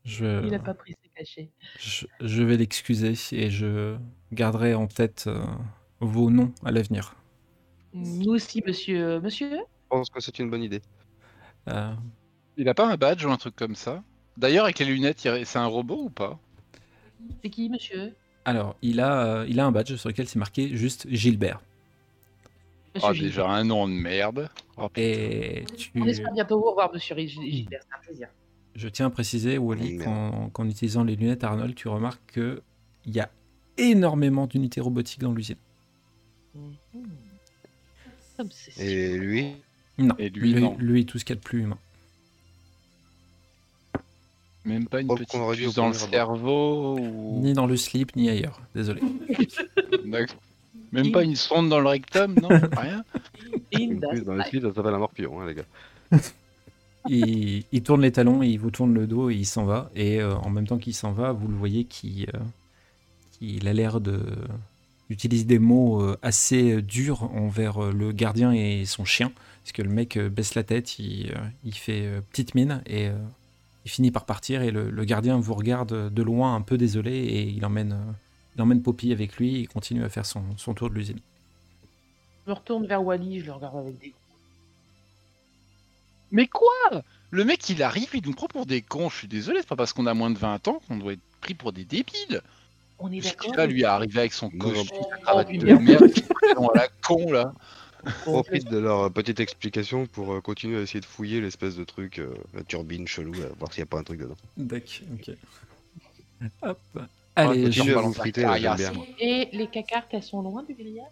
je, 0.04 0.44
Il 0.44 0.54
a 0.54 0.58
pas 0.58 0.74
pris 0.74 0.94
ses 1.02 1.08
cachets. 1.10 1.48
je, 1.78 2.06
je 2.20 2.42
vais 2.42 2.56
l'excuser 2.56 3.14
et 3.32 3.50
je 3.50 3.96
garderai 4.32 4.74
en 4.74 4.88
tête 4.88 5.24
euh, 5.28 5.44
vos 6.00 6.30
noms 6.30 6.52
à 6.64 6.72
l'avenir. 6.72 7.14
Nous 7.92 8.30
aussi, 8.30 8.62
monsieur. 8.66 9.20
Monsieur 9.20 9.50
Je 9.50 9.88
pense 9.88 10.10
que 10.10 10.20
c'est 10.20 10.38
une 10.40 10.50
bonne 10.50 10.64
idée. 10.64 10.82
Euh, 11.68 11.92
Il 12.56 12.68
a 12.68 12.74
pas 12.74 12.86
un 12.90 12.96
badge 12.96 13.24
ou 13.24 13.30
un 13.30 13.36
truc 13.36 13.56
comme 13.56 13.74
ça? 13.74 14.02
D'ailleurs, 14.36 14.64
avec 14.64 14.78
les 14.78 14.84
lunettes, 14.86 15.24
il- 15.24 15.46
c'est 15.46 15.58
un 15.58 15.66
robot 15.66 16.04
ou 16.04 16.10
pas? 16.10 16.38
C'est 17.42 17.50
qui, 17.50 17.68
monsieur? 17.68 18.14
Alors, 18.44 18.76
il 18.82 19.00
a, 19.00 19.24
euh, 19.38 19.46
il 19.48 19.58
a 19.60 19.64
un 19.66 19.72
badge 19.72 19.94
sur 19.96 20.08
lequel 20.08 20.28
c'est 20.28 20.38
marqué 20.38 20.76
juste 20.76 21.06
Gilbert. 21.08 21.60
Ah, 22.96 23.12
Gilbert. 23.12 23.30
déjà 23.30 23.48
un 23.48 23.64
nom 23.64 23.88
de 23.88 23.92
merde. 23.94 24.48
Oh, 24.76 24.88
putain. 24.88 25.00
Et 25.00 25.64
tu, 25.76 25.90
On 25.96 26.06
espère 26.06 26.32
bientôt 26.32 26.58
vous 26.60 26.68
revoir, 26.68 26.92
monsieur 26.92 27.16
Gil- 27.16 27.28
Gilbert. 27.42 27.80
C'est 27.88 27.94
un 27.96 28.00
plaisir. 28.00 28.28
je 28.76 28.88
tiens 28.88 29.06
à 29.06 29.10
préciser, 29.10 29.56
Wally, 29.58 29.98
Oh, 30.06 30.48
qu'en 30.52 30.68
utilisant 30.68 31.02
les 31.04 31.16
lunettes 31.16 31.42
Arnold, 31.44 31.74
tu 31.74 31.88
remarques 31.88 32.20
qu'il 32.34 32.60
y 33.06 33.20
a 33.20 33.30
énormément 33.78 34.46
d'unités 34.46 34.80
robotiques 34.80 35.20
dans 35.20 35.32
l'usine. 35.32 35.56
Mhm. 36.54 36.76
Et 38.78 39.16
lui? 39.16 39.54
Non, 39.98 40.14
Et 40.18 40.28
lui, 40.30 40.54
non. 40.54 40.76
lui, 40.78 41.06
tout 41.06 41.18
ce 41.18 41.24
qu'il 41.24 41.34
y 41.34 41.38
a 41.38 41.40
de 41.40 41.44
plus 41.44 41.60
humain. 41.62 41.78
Même 44.64 44.86
pas 44.88 45.00
une 45.02 45.08
Oh, 45.10 45.14
petite 45.14 45.30
puce 45.30 45.74
dans 45.74 45.88
le 45.88 45.94
cerveau 45.94 46.96
ou... 46.98 47.40
Ni 47.42 47.52
dans 47.52 47.66
le 47.66 47.76
slip, 47.76 48.16
ni 48.16 48.30
ailleurs. 48.30 48.60
Désolé. 48.74 49.02
D'accord. 50.06 50.36
Même 50.90 51.12
pas 51.12 51.22
une 51.22 51.36
sonde 51.36 51.68
dans 51.68 51.80
le 51.80 51.88
rectum, 51.88 52.34
non 52.40 52.48
Rien 52.76 53.04
dans 53.72 54.32
le 54.34 54.42
slip, 54.44 54.62
ça 54.62 54.72
s'appelle 54.72 54.94
un 54.94 54.98
morpion, 54.98 55.40
hein, 55.40 55.46
les 55.46 55.54
gars. 55.54 56.20
il, 57.08 57.64
il 57.72 57.82
tourne 57.82 58.00
les 58.02 58.12
talons 58.12 58.42
et 58.42 58.48
il 58.48 58.58
vous 58.58 58.70
tourne 58.70 58.94
le 58.94 59.06
dos 59.06 59.28
et 59.28 59.34
il 59.34 59.44
s'en 59.46 59.64
va. 59.64 59.90
Et 59.94 60.20
euh, 60.20 60.34
en 60.36 60.50
même 60.50 60.66
temps 60.66 60.78
qu'il 60.78 60.94
s'en 60.94 61.12
va, 61.12 61.32
vous 61.32 61.48
le 61.48 61.54
voyez 61.56 61.84
qui 61.84 62.26
euh, 62.34 62.38
qu'il 63.32 63.68
a 63.68 63.72
l'air 63.72 64.00
de 64.00 64.20
d'utiliser 65.10 65.44
des 65.44 65.58
mots 65.58 66.00
euh, 66.00 66.16
assez 66.22 66.80
durs 66.80 67.24
envers 67.34 67.80
le 67.92 68.12
gardien 68.12 68.52
et 68.52 68.84
son 68.86 69.04
chien. 69.04 69.30
Parce 69.64 69.72
que 69.72 69.82
le 69.82 69.88
mec 69.88 70.16
euh, 70.18 70.28
baisse 70.28 70.54
la 70.54 70.62
tête, 70.62 70.98
il, 70.98 71.32
euh, 71.32 71.38
il 71.64 71.74
fait 71.74 72.04
euh, 72.06 72.20
petite 72.20 72.54
mine 72.54 72.82
et 72.86 73.08
euh, 73.08 73.16
il 73.86 73.90
finit 73.90 74.10
par 74.10 74.26
partir. 74.26 74.60
Et 74.62 74.70
le, 74.70 74.90
le 74.90 75.04
gardien 75.04 75.38
vous 75.38 75.54
regarde 75.54 76.12
de 76.12 76.22
loin, 76.22 76.54
un 76.54 76.60
peu 76.60 76.76
désolé, 76.76 77.12
et 77.12 77.42
il 77.48 77.64
emmène, 77.64 77.92
euh, 77.92 78.12
il 78.56 78.62
emmène 78.62 78.82
Poppy 78.82 79.10
avec 79.12 79.36
lui 79.36 79.62
et 79.62 79.66
continue 79.66 80.04
à 80.04 80.10
faire 80.10 80.26
son, 80.26 80.42
son 80.58 80.74
tour 80.74 80.90
de 80.90 80.94
l'usine. 80.94 81.18
Je 82.44 82.50
me 82.50 82.54
retourne 82.54 82.86
vers 82.86 83.02
Wally, 83.02 83.40
je 83.40 83.46
le 83.46 83.52
regarde 83.52 83.76
avec 83.78 83.98
des. 83.98 84.12
Mais 86.30 86.46
quoi? 86.46 87.02
Le 87.30 87.44
mec, 87.44 87.68
il 87.70 87.82
arrive, 87.82 88.10
il 88.12 88.22
nous 88.24 88.32
prend 88.34 88.48
pour 88.48 88.66
des 88.66 88.82
cons. 88.82 89.08
Je 89.08 89.16
suis 89.16 89.28
désolé, 89.28 89.60
c'est 89.60 89.68
pas 89.68 89.76
parce 89.76 89.92
qu'on 89.92 90.06
a 90.06 90.14
moins 90.14 90.30
de 90.30 90.38
20 90.38 90.68
ans 90.68 90.80
qu'on 90.86 90.98
doit 90.98 91.14
être 91.14 91.20
pris 91.40 91.54
pour 91.54 91.72
des 91.72 91.84
débiles. 91.84 92.42
On 92.98 93.10
est 93.10 93.22
Ce 93.22 93.30
d'accord 93.30 93.56
là 93.56 93.66
lui 93.66 93.82
est 93.82 93.86
arrivé 93.86 94.20
avec 94.20 94.32
son 94.32 94.50
costume 94.50 94.98
Oh, 95.00 95.42
de 95.42 96.70
à 96.70 96.78
la 96.78 96.88
con 97.02 97.32
là. 97.32 97.52
Profite 98.22 98.68
de 98.70 98.78
leur 98.78 99.00
euh, 99.02 99.10
petite 99.10 99.40
explication 99.40 100.06
pour 100.06 100.32
euh, 100.34 100.40
continuer 100.40 100.78
à 100.78 100.82
essayer 100.82 101.00
de 101.00 101.04
fouiller 101.06 101.40
l'espèce 101.40 101.76
de 101.76 101.84
truc, 101.84 102.18
euh, 102.18 102.34
la 102.54 102.62
turbine 102.62 103.06
chelou, 103.08 103.32
là, 103.34 103.46
voir 103.58 103.72
s'il 103.72 103.80
n'y 103.82 103.88
a 103.88 103.90
pas 103.90 103.98
un 103.98 104.02
truc 104.04 104.20
dedans. 104.20 104.36
D'accord, 104.56 105.06
ok. 105.14 105.34
Hop. 106.62 106.78
Allez, 107.36 107.64
continue 107.64 107.90
je- 107.90 107.96
à 107.96 108.02
la 108.02 108.10
friter. 108.12 108.46
Et 109.18 109.48
les 109.52 109.66
cacartes, 109.66 110.08
elles 110.12 110.22
sont 110.22 110.42
loin 110.42 110.62
du 110.62 110.74
grillage? 110.74 111.06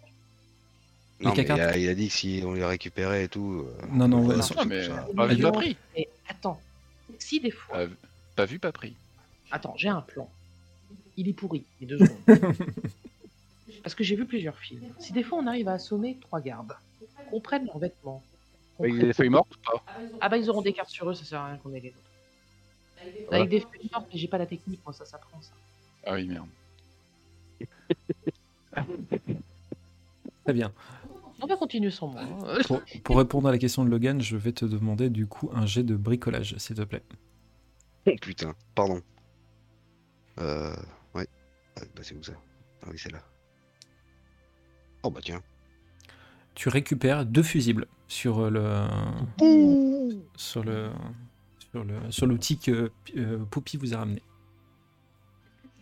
Les 1.19 1.25
Non, 1.27 1.33
mais 1.35 1.43
il, 1.43 1.51
a, 1.51 1.77
il 1.77 1.89
a 1.89 1.95
dit 1.95 2.07
que 2.07 2.13
si 2.13 2.41
on 2.45 2.53
les 2.53 2.65
récupérait 2.65 3.25
et 3.25 3.27
tout. 3.27 3.65
euh, 3.67 3.85
Non, 3.91 4.07
non, 4.07 4.17
on 4.17 4.21
ouais, 4.23 4.27
va 4.29 4.35
non. 4.37 4.41
sortir 4.41 4.65
mais- 4.65 4.87
ça. 4.87 5.07
Pas 5.15 5.27
vu, 5.27 5.41
Non. 5.41 5.51
pas 5.51 5.59
pris. 5.59 5.77
Et 5.95 6.07
attends, 6.27 6.59
si 7.19 7.39
des 7.39 7.51
fois. 7.51 7.77
Pas, 7.77 7.85
pas 8.35 8.45
vu, 8.45 8.59
pas 8.59 8.71
pris. 8.71 8.93
Attends, 9.51 9.73
j'ai 9.77 9.89
un 9.89 10.01
plan. 10.01 10.29
Il 11.17 11.27
est 11.29 11.33
pourri, 11.33 11.63
les 11.79 11.87
deux 11.87 11.99
secondes. 11.99 12.17
Parce 13.81 13.95
que 13.95 14.03
j'ai 14.03 14.15
vu 14.15 14.25
plusieurs 14.25 14.57
films. 14.59 14.83
Si 14.99 15.11
des 15.13 15.23
fois 15.23 15.39
on 15.39 15.47
arrive 15.47 15.67
à 15.67 15.73
assommer 15.73 16.17
trois 16.21 16.39
gardes, 16.41 16.73
qu'on 17.29 17.39
prenne 17.41 17.65
leurs 17.65 17.79
vêtements. 17.79 18.23
qu'on 18.77 18.83
Avec 18.83 18.95
prenne- 18.95 19.07
des 19.07 19.13
feuilles 19.13 19.29
mortes 19.29 19.53
ou 19.55 19.71
pas 19.71 19.83
Ah 20.21 20.29
bah 20.29 20.37
ils 20.37 20.49
auront 20.49 20.61
des 20.61 20.73
cartes 20.73 20.89
sur 20.89 21.09
eux, 21.09 21.13
ça 21.13 21.25
sert 21.25 21.39
à 21.39 21.47
rien 21.47 21.57
qu'on 21.57 21.73
ait 21.73 21.79
les 21.79 21.89
autres. 21.89 22.11
Avec 23.31 23.49
des 23.49 23.59
feuilles 23.61 23.89
mortes, 23.93 24.07
mais 24.13 24.19
j'ai 24.19 24.27
pas 24.27 24.37
la 24.37 24.45
technique, 24.45 24.79
moi, 24.85 24.93
ça 24.93 25.05
s'apprend 25.05 25.41
ça. 25.41 25.53
Ah 26.05 26.13
oui, 26.13 26.27
merde. 26.27 26.47
Très 30.43 30.53
bien. 30.53 30.71
On 31.41 31.47
va 31.47 31.55
continuer 31.57 31.89
sans 31.91 32.07
moi. 32.07 32.21
hein. 32.21 32.57
Pour, 32.67 32.81
pour 33.03 33.17
répondre 33.17 33.47
à 33.47 33.51
la 33.51 33.57
question 33.57 33.83
de 33.83 33.89
Logan, 33.89 34.21
je 34.21 34.37
vais 34.37 34.51
te 34.51 34.65
demander 34.65 35.09
du 35.09 35.25
coup 35.27 35.49
un 35.53 35.65
jet 35.65 35.83
de 35.83 35.95
bricolage, 35.95 36.55
s'il 36.57 36.75
te 36.75 36.81
plaît. 36.83 37.03
Oh 38.07 38.11
putain, 38.21 38.53
pardon. 38.75 39.01
Euh. 40.39 40.75
Ouais. 41.13 41.27
Ah, 41.77 41.81
bah 41.95 42.01
c'est 42.03 42.15
où 42.15 42.23
ça? 42.23 42.33
Ah 42.83 42.87
oui, 42.91 42.97
c'est 42.97 43.11
là. 43.11 43.21
Oh 45.03 45.09
bah 45.09 45.19
tiens. 45.21 45.41
Tu 46.55 46.69
récupères 46.69 47.25
deux 47.25 47.43
fusibles 47.43 47.87
sur 48.07 48.49
le 48.49 48.87
sur 50.35 50.63
le 50.63 50.91
sur 51.71 51.83
le 51.83 52.11
sur 52.11 52.25
l'outil 52.25 52.57
que 52.57 52.91
euh, 53.17 53.39
Poppy 53.51 53.77
vous 53.77 53.93
a 53.93 53.97
ramené. 53.97 54.21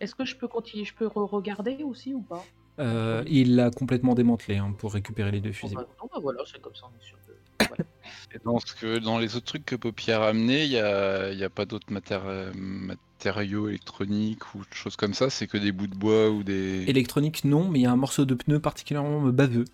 Est-ce 0.00 0.14
que 0.14 0.24
je 0.24 0.36
peux 0.36 0.48
continuer, 0.48 0.84
je 0.84 0.94
peux 0.94 1.06
re-regarder 1.06 1.82
aussi 1.84 2.14
ou 2.14 2.22
pas? 2.22 2.44
Euh, 2.78 3.22
il 3.26 3.54
l'a 3.56 3.70
complètement 3.70 4.14
démantelé 4.14 4.56
hein, 4.56 4.74
pour 4.78 4.94
récupérer 4.94 5.30
les 5.30 5.40
deux 5.40 5.50
Bon, 5.50 5.54
fusibles. 5.54 5.82
bah, 5.82 5.88
Non, 6.00 6.08
bah 6.12 6.20
voilà, 6.22 6.40
c'est 6.50 6.60
comme 6.60 6.74
ça, 6.74 6.86
on 6.92 6.96
est 6.98 7.04
sûr 7.04 7.18
que. 7.26 7.32
Et 8.34 8.38
dans, 8.44 8.58
ce 8.58 8.74
que, 8.74 8.98
dans 8.98 9.18
les 9.18 9.36
autres 9.36 9.44
trucs 9.44 9.64
que 9.66 9.76
Poppy 9.76 10.10
a 10.10 10.18
ramené, 10.18 10.64
il 10.64 10.70
n'y 10.70 10.78
a, 10.78 11.32
y 11.32 11.44
a 11.44 11.50
pas 11.50 11.66
d'autres 11.66 11.92
matéri- 11.92 12.22
euh, 12.26 12.52
matériaux 12.54 13.68
électroniques 13.68 14.54
ou 14.54 14.62
choses 14.72 14.96
comme 14.96 15.12
ça, 15.14 15.28
c'est 15.28 15.46
que 15.46 15.58
des 15.58 15.70
bouts 15.70 15.86
de 15.86 15.94
bois 15.94 16.30
ou 16.30 16.42
des. 16.42 16.84
Électronique 16.88 17.44
non, 17.44 17.68
mais 17.68 17.80
il 17.80 17.82
y 17.82 17.86
a 17.86 17.92
un 17.92 17.96
morceau 17.96 18.24
de 18.24 18.34
pneu 18.34 18.58
particulièrement 18.58 19.20
baveux. 19.28 19.64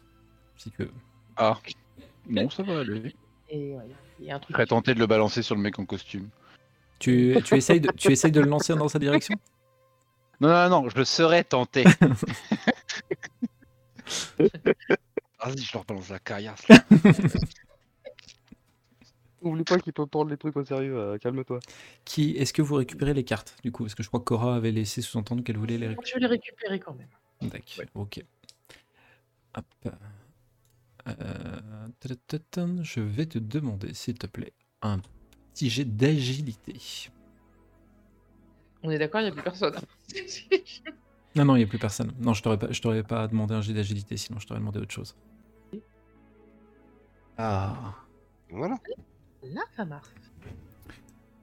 Si 0.57 0.71
que 0.73 0.89
Ah 1.37 1.57
Non, 2.29 2.51
ça 2.51 2.65
va 2.65 2.81
aller. 2.81 3.15
Et 3.49 3.75
ouais, 3.75 3.85
il 4.19 4.27
y 4.27 4.31
a 4.31 4.35
un 4.35 4.39
Je 4.39 4.43
truc. 4.43 4.57
serais 4.57 4.67
tenté 4.67 4.95
de 4.95 4.99
le 4.99 5.07
balancer 5.07 5.43
sur 5.43 5.55
le 5.55 5.61
mec 5.63 5.79
en 5.79 5.87
costume. 5.87 6.29
tu, 6.99 7.37
tu 7.45 7.57
essayes 7.57 7.81
de 7.81 7.89
tu 7.93 8.11
essayes 8.11 8.33
de 8.33 8.41
le 8.41 8.49
lancer 8.49 8.75
dans 8.75 8.89
sa 8.89 8.99
direction? 8.99 9.37
Non, 10.41 10.49
non, 10.49 10.69
non, 10.83 10.89
je 10.89 11.03
serais 11.05 11.45
tenté. 11.45 11.85
Vas-y, 14.39 15.59
je 15.59 15.73
leur 15.73 15.85
balance 15.85 16.09
la 16.09 16.19
caillasse. 16.19 16.67
Oublie 19.41 19.63
pas 19.63 19.79
qu'il 19.79 19.93
peut 19.93 20.07
prendre 20.07 20.31
les 20.31 20.37
trucs 20.37 20.57
au 20.57 20.65
sérieux, 20.65 20.99
euh, 20.99 21.17
calme-toi. 21.19 21.61
Qui 22.05 22.37
est-ce 22.37 22.53
que 22.53 22.61
vous 22.61 22.75
récupérez 22.75 23.15
les 23.15 23.23
cartes 23.23 23.57
du 23.63 23.71
coup? 23.71 23.85
Parce 23.85 23.95
que 23.95 24.03
je 24.03 24.09
crois 24.09 24.19
que 24.19 24.25
Cora 24.25 24.57
avait 24.57 24.73
laissé 24.73 25.01
sous-entendre 25.01 25.45
qu'elle 25.45 25.59
voulait 25.59 25.79
les 25.79 25.87
récupérer. 25.87 26.09
Je 26.09 26.15
vais 26.15 26.21
les 26.21 26.27
récupérer 26.27 26.81
quand 26.81 26.95
même. 26.95 27.09
D'accord, 27.41 27.85
ok. 27.95 28.25
Hop. 29.57 29.65
Euh, 31.07 31.59
je 32.83 33.01
vais 33.01 33.27
te 33.27 33.39
demander, 33.39 33.95
s'il 33.95 34.19
te 34.19 34.27
plaît, 34.27 34.53
un 34.83 34.99
petit 35.53 35.71
jet 35.71 35.85
d'agilité. 35.85 36.77
On 38.83 38.91
est 38.91 38.99
d'accord, 38.99 39.21
il 39.21 39.25
n'y 39.25 39.31
a 39.31 39.33
plus 39.33 39.43
personne. 39.43 39.77
Non, 41.39 41.45
non, 41.45 41.55
il 41.55 41.61
n'y 41.61 41.65
a 41.65 41.69
plus 41.69 41.79
personne. 41.79 42.13
Non, 42.19 42.35
je 42.35 42.43
t'aurais 42.43 42.59
pas, 42.59 42.73
je 42.73 42.81
t'aurais 42.83 43.05
pas 43.05 43.29
demandé 43.29 43.55
un 43.55 43.61
jet 43.61 43.73
d'agilité, 43.73 44.17
sinon 44.17 44.41
je 44.41 44.47
t'aurais 44.47 44.59
demandé 44.59 44.81
autre 44.81 44.93
chose. 44.93 45.15
Ah. 47.37 47.95
Voilà. 48.51 48.77
Là, 49.45 49.61
ça 49.77 49.85
marche. 49.85 50.09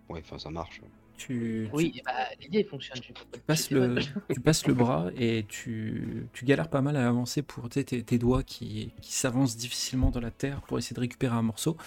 Ouais, 0.10 0.22
enfin 0.22 0.38
ça 0.38 0.50
marche. 0.50 0.82
Tu, 1.16 1.70
tu 1.70 1.70
Oui, 1.74 2.02
bah, 2.06 2.12
l'idée 2.42 2.66
fonctionne. 2.66 3.02
j'ai 3.02 3.14
compris. 3.14 3.40
passes 3.48 3.72
le, 3.72 3.96
tu 4.34 4.42
passes 4.42 4.68
le 4.68 4.74
bras 4.74 5.12
et 5.16 5.46
tu, 5.48 6.28
tu 6.34 6.44
galères 6.44 6.70
pas 6.70 6.82
mal 6.82 6.98
à 6.98 7.08
avancer 7.08 7.42
pour 7.42 7.70
tu 7.70 7.80
sais, 7.80 7.86
tes, 7.86 8.04
tes 8.04 8.18
doigts 8.18 8.44
qui, 8.44 8.92
qui 9.02 9.14
s'avancent 9.14 9.56
difficilement 9.56 10.12
dans 10.12 10.20
la 10.20 10.32
terre 10.32 10.62
pour 10.64 10.78
essayer 10.78 10.94
de 10.94 11.00
récupérer 11.00 11.36
un 11.36 11.42
morceau. 11.42 11.78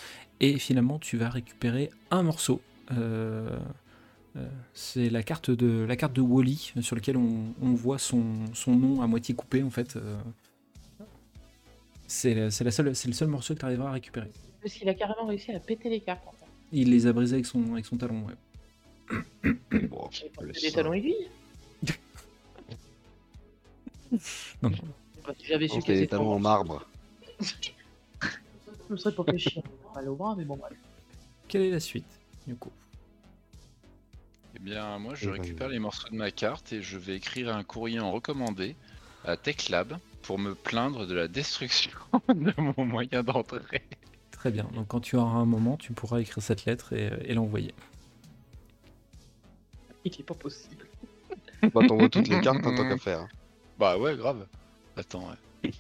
Et 0.41 0.59
finalement, 0.59 0.99
tu 0.99 1.19
vas 1.19 1.29
récupérer 1.29 1.91
un 2.11 2.23
morceau. 2.23 2.63
Euh, 2.93 3.59
c'est 4.75 5.11
la 5.11 5.23
carte 5.23 5.51
de 5.51 5.85
la 5.85 5.97
carte 5.97 6.13
de 6.15 6.21
Wally 6.21 6.73
sur 6.81 6.95
laquelle 6.97 7.17
on, 7.17 7.55
on 7.61 7.73
voit 7.75 7.99
son, 7.99 8.25
son 8.55 8.75
nom 8.77 9.03
à 9.03 9.07
moitié 9.07 9.35
coupé 9.35 9.63
en 9.63 9.71
fait. 9.71 9.97
euh. 9.97 10.17
C'est 12.07 12.35
la- 12.35 12.51
c'est 12.51 12.65
la 12.65 12.71
seule, 12.71 12.95
c'est 12.97 13.09
le 13.09 13.15
seul 13.15 13.29
morceau 13.29 13.55
que 13.55 13.61
tu 13.61 13.65
arriveras 13.67 13.89
à 13.91 13.93
récupérer. 13.93 14.31
Parce 14.63 14.75
qu'il 14.75 14.89
a 14.89 14.95
carrément 14.95 15.27
réussi 15.27 15.53
à 15.53 15.61
péter 15.61 15.89
les 15.91 16.01
cartes. 16.01 16.27
En 16.27 16.33
fait. 16.33 16.47
Il 16.73 16.91
les 16.91 17.07
a 17.07 17.13
brisés 17.13 17.35
avec 17.35 17.47
son, 17.47 17.73
avec 17.73 17.85
son 17.87 17.97
talon. 17.97 18.25
ouais. 18.27 18.35
Bon, 19.89 20.09
des 20.63 20.73
talons 20.73 20.93
aiguilles. 20.93 21.29
Non, 24.63 24.71
non. 24.71 24.77
Bah, 25.27 25.35
si 25.39 25.47
j'avais 25.47 25.69
su 25.69 25.81
que 25.83 25.93
des 25.93 26.07
talons 26.07 26.33
en 26.33 26.39
marbre. 26.39 26.87
Je 27.41 28.93
me 28.95 28.97
serais 28.97 29.15
pas 29.15 29.25
fait 29.25 29.39
chier. 29.39 29.63
Mal 29.95 30.09
au 30.09 30.15
bras, 30.17 30.35
mais 30.37 30.45
bon, 30.45 30.57
bref. 30.57 30.73
Quelle 31.47 31.63
est 31.63 31.71
la 31.71 31.81
suite 31.81 32.07
du 32.47 32.55
coup? 32.55 32.71
Eh 34.59 34.65
bien, 34.65 34.99
moi, 34.99 35.15
je 35.15 35.27
ben, 35.27 35.41
récupère 35.41 35.69
les 35.69 35.79
morceaux 35.79 36.09
de 36.09 36.17
ma 36.17 36.31
carte 36.31 36.73
et 36.73 36.83
je 36.83 36.99
vais 36.99 37.17
écrire 37.17 37.55
un 37.55 37.63
courrier 37.63 38.01
en 38.01 38.13
recommandé 38.13 38.77
à 39.25 39.37
TechLab 39.37 39.99
pour 40.23 40.39
me 40.39 40.55
plaindre 40.55 41.07
de 41.07 41.15
la 41.15 41.29
destruction 41.29 41.93
de 42.29 42.53
mon 42.61 42.85
moyen 42.85 43.23
d'entrée. 43.23 43.83
Très 44.31 44.51
bien. 44.51 44.69
Donc 44.75 44.89
quand 44.89 45.01
tu 45.01 45.17
auras 45.17 45.39
un 45.39 45.45
moment, 45.45 45.77
tu 45.77 45.93
pourras 45.93 46.21
écrire 46.21 46.43
cette 46.43 46.65
lettre 46.65 46.93
et, 46.93 47.11
et 47.25 47.35
l'envoyer. 47.35 47.75
Il 50.05 50.13
est 50.13 50.23
pas 50.23 50.35
possible. 50.35 50.87
Bah 51.75 51.81
t'envoies 51.89 52.09
toutes 52.09 52.29
les 52.29 52.41
cartes 52.41 52.65
en 52.65 52.73
tant 52.73 52.89
qu'à 52.89 52.99
faire. 52.99 53.27
Bah 53.81 53.99
ouais, 53.99 54.17
grave. 54.17 54.47
Attends, 54.97 55.29
ouais. 55.63 55.73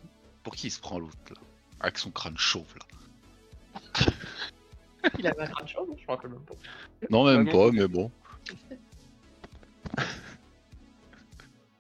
Pour 0.43 0.57
qui 0.57 0.67
il 0.67 0.71
se 0.71 0.81
prend 0.81 0.99
l'autre, 0.99 1.17
là? 1.31 1.41
Avec 1.79 1.99
son 1.99 2.11
crâne 2.11 2.37
chauve, 2.37 2.75
là. 2.75 4.07
Il 5.19 5.27
avait 5.27 5.43
un 5.43 5.47
crâne 5.47 5.69
chaud, 5.69 5.97
je 5.97 6.03
me 6.05 6.09
rappelle 6.09 6.31
même 6.31 6.41
pas. 6.41 6.55
Non, 7.11 7.25
même 7.25 7.49
pas, 7.49 7.71
mais 7.71 7.87
bon. 7.87 8.11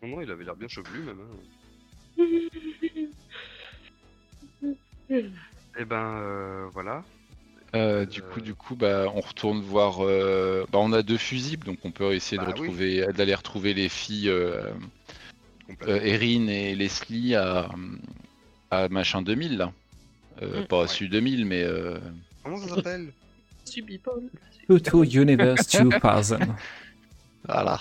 Non, 0.08 0.16
non, 0.16 0.22
il 0.22 0.30
avait 0.30 0.44
l'air 0.44 0.56
bien 0.56 0.68
chevelu 0.68 1.00
même. 1.02 1.20
hein. 1.20 1.36
Eh 5.80 5.84
ben 5.84 6.18
euh, 6.20 6.68
voilà. 6.72 7.04
Euh, 7.76 8.04
du 8.04 8.20
coup, 8.22 8.40
du 8.40 8.54
coup, 8.54 8.74
bah, 8.76 9.06
on 9.14 9.20
retourne 9.20 9.60
voir. 9.60 10.04
euh, 10.04 10.64
Bah, 10.72 10.78
on 10.80 10.92
a 10.92 11.02
deux 11.02 11.18
fusibles, 11.18 11.64
donc 11.66 11.78
on 11.84 11.92
peut 11.92 12.14
essayer 12.14 12.38
de 12.38 12.44
Bah 12.44 12.52
oui. 12.56 12.60
retrouver, 12.60 13.06
d'aller 13.14 13.34
retrouver 13.34 13.74
les 13.74 13.88
filles, 13.88 14.28
euh, 14.28 14.70
Complètement. 15.66 15.94
euh, 15.94 16.00
Erin 16.00 16.48
et 16.48 16.74
Leslie 16.74 17.34
à, 17.36 17.68
à 18.70 18.88
machin 18.88 19.22
2000 19.22 19.56
là. 19.58 19.72
Euh, 20.42 20.62
Mm. 20.62 20.66
pas 20.66 20.78
à 20.78 20.80
Ouais. 20.82 20.88
Su 20.88 21.08
2000, 21.08 21.44
mais 21.46 21.62
euh, 21.62 21.98
Comment 22.42 22.56
ça 22.58 22.74
s'appelle? 22.74 23.12
Subipole. 23.64 24.30
Pluto 24.66 25.04
Universe 25.04 25.68
2000. 25.72 26.38
voilà. 27.44 27.78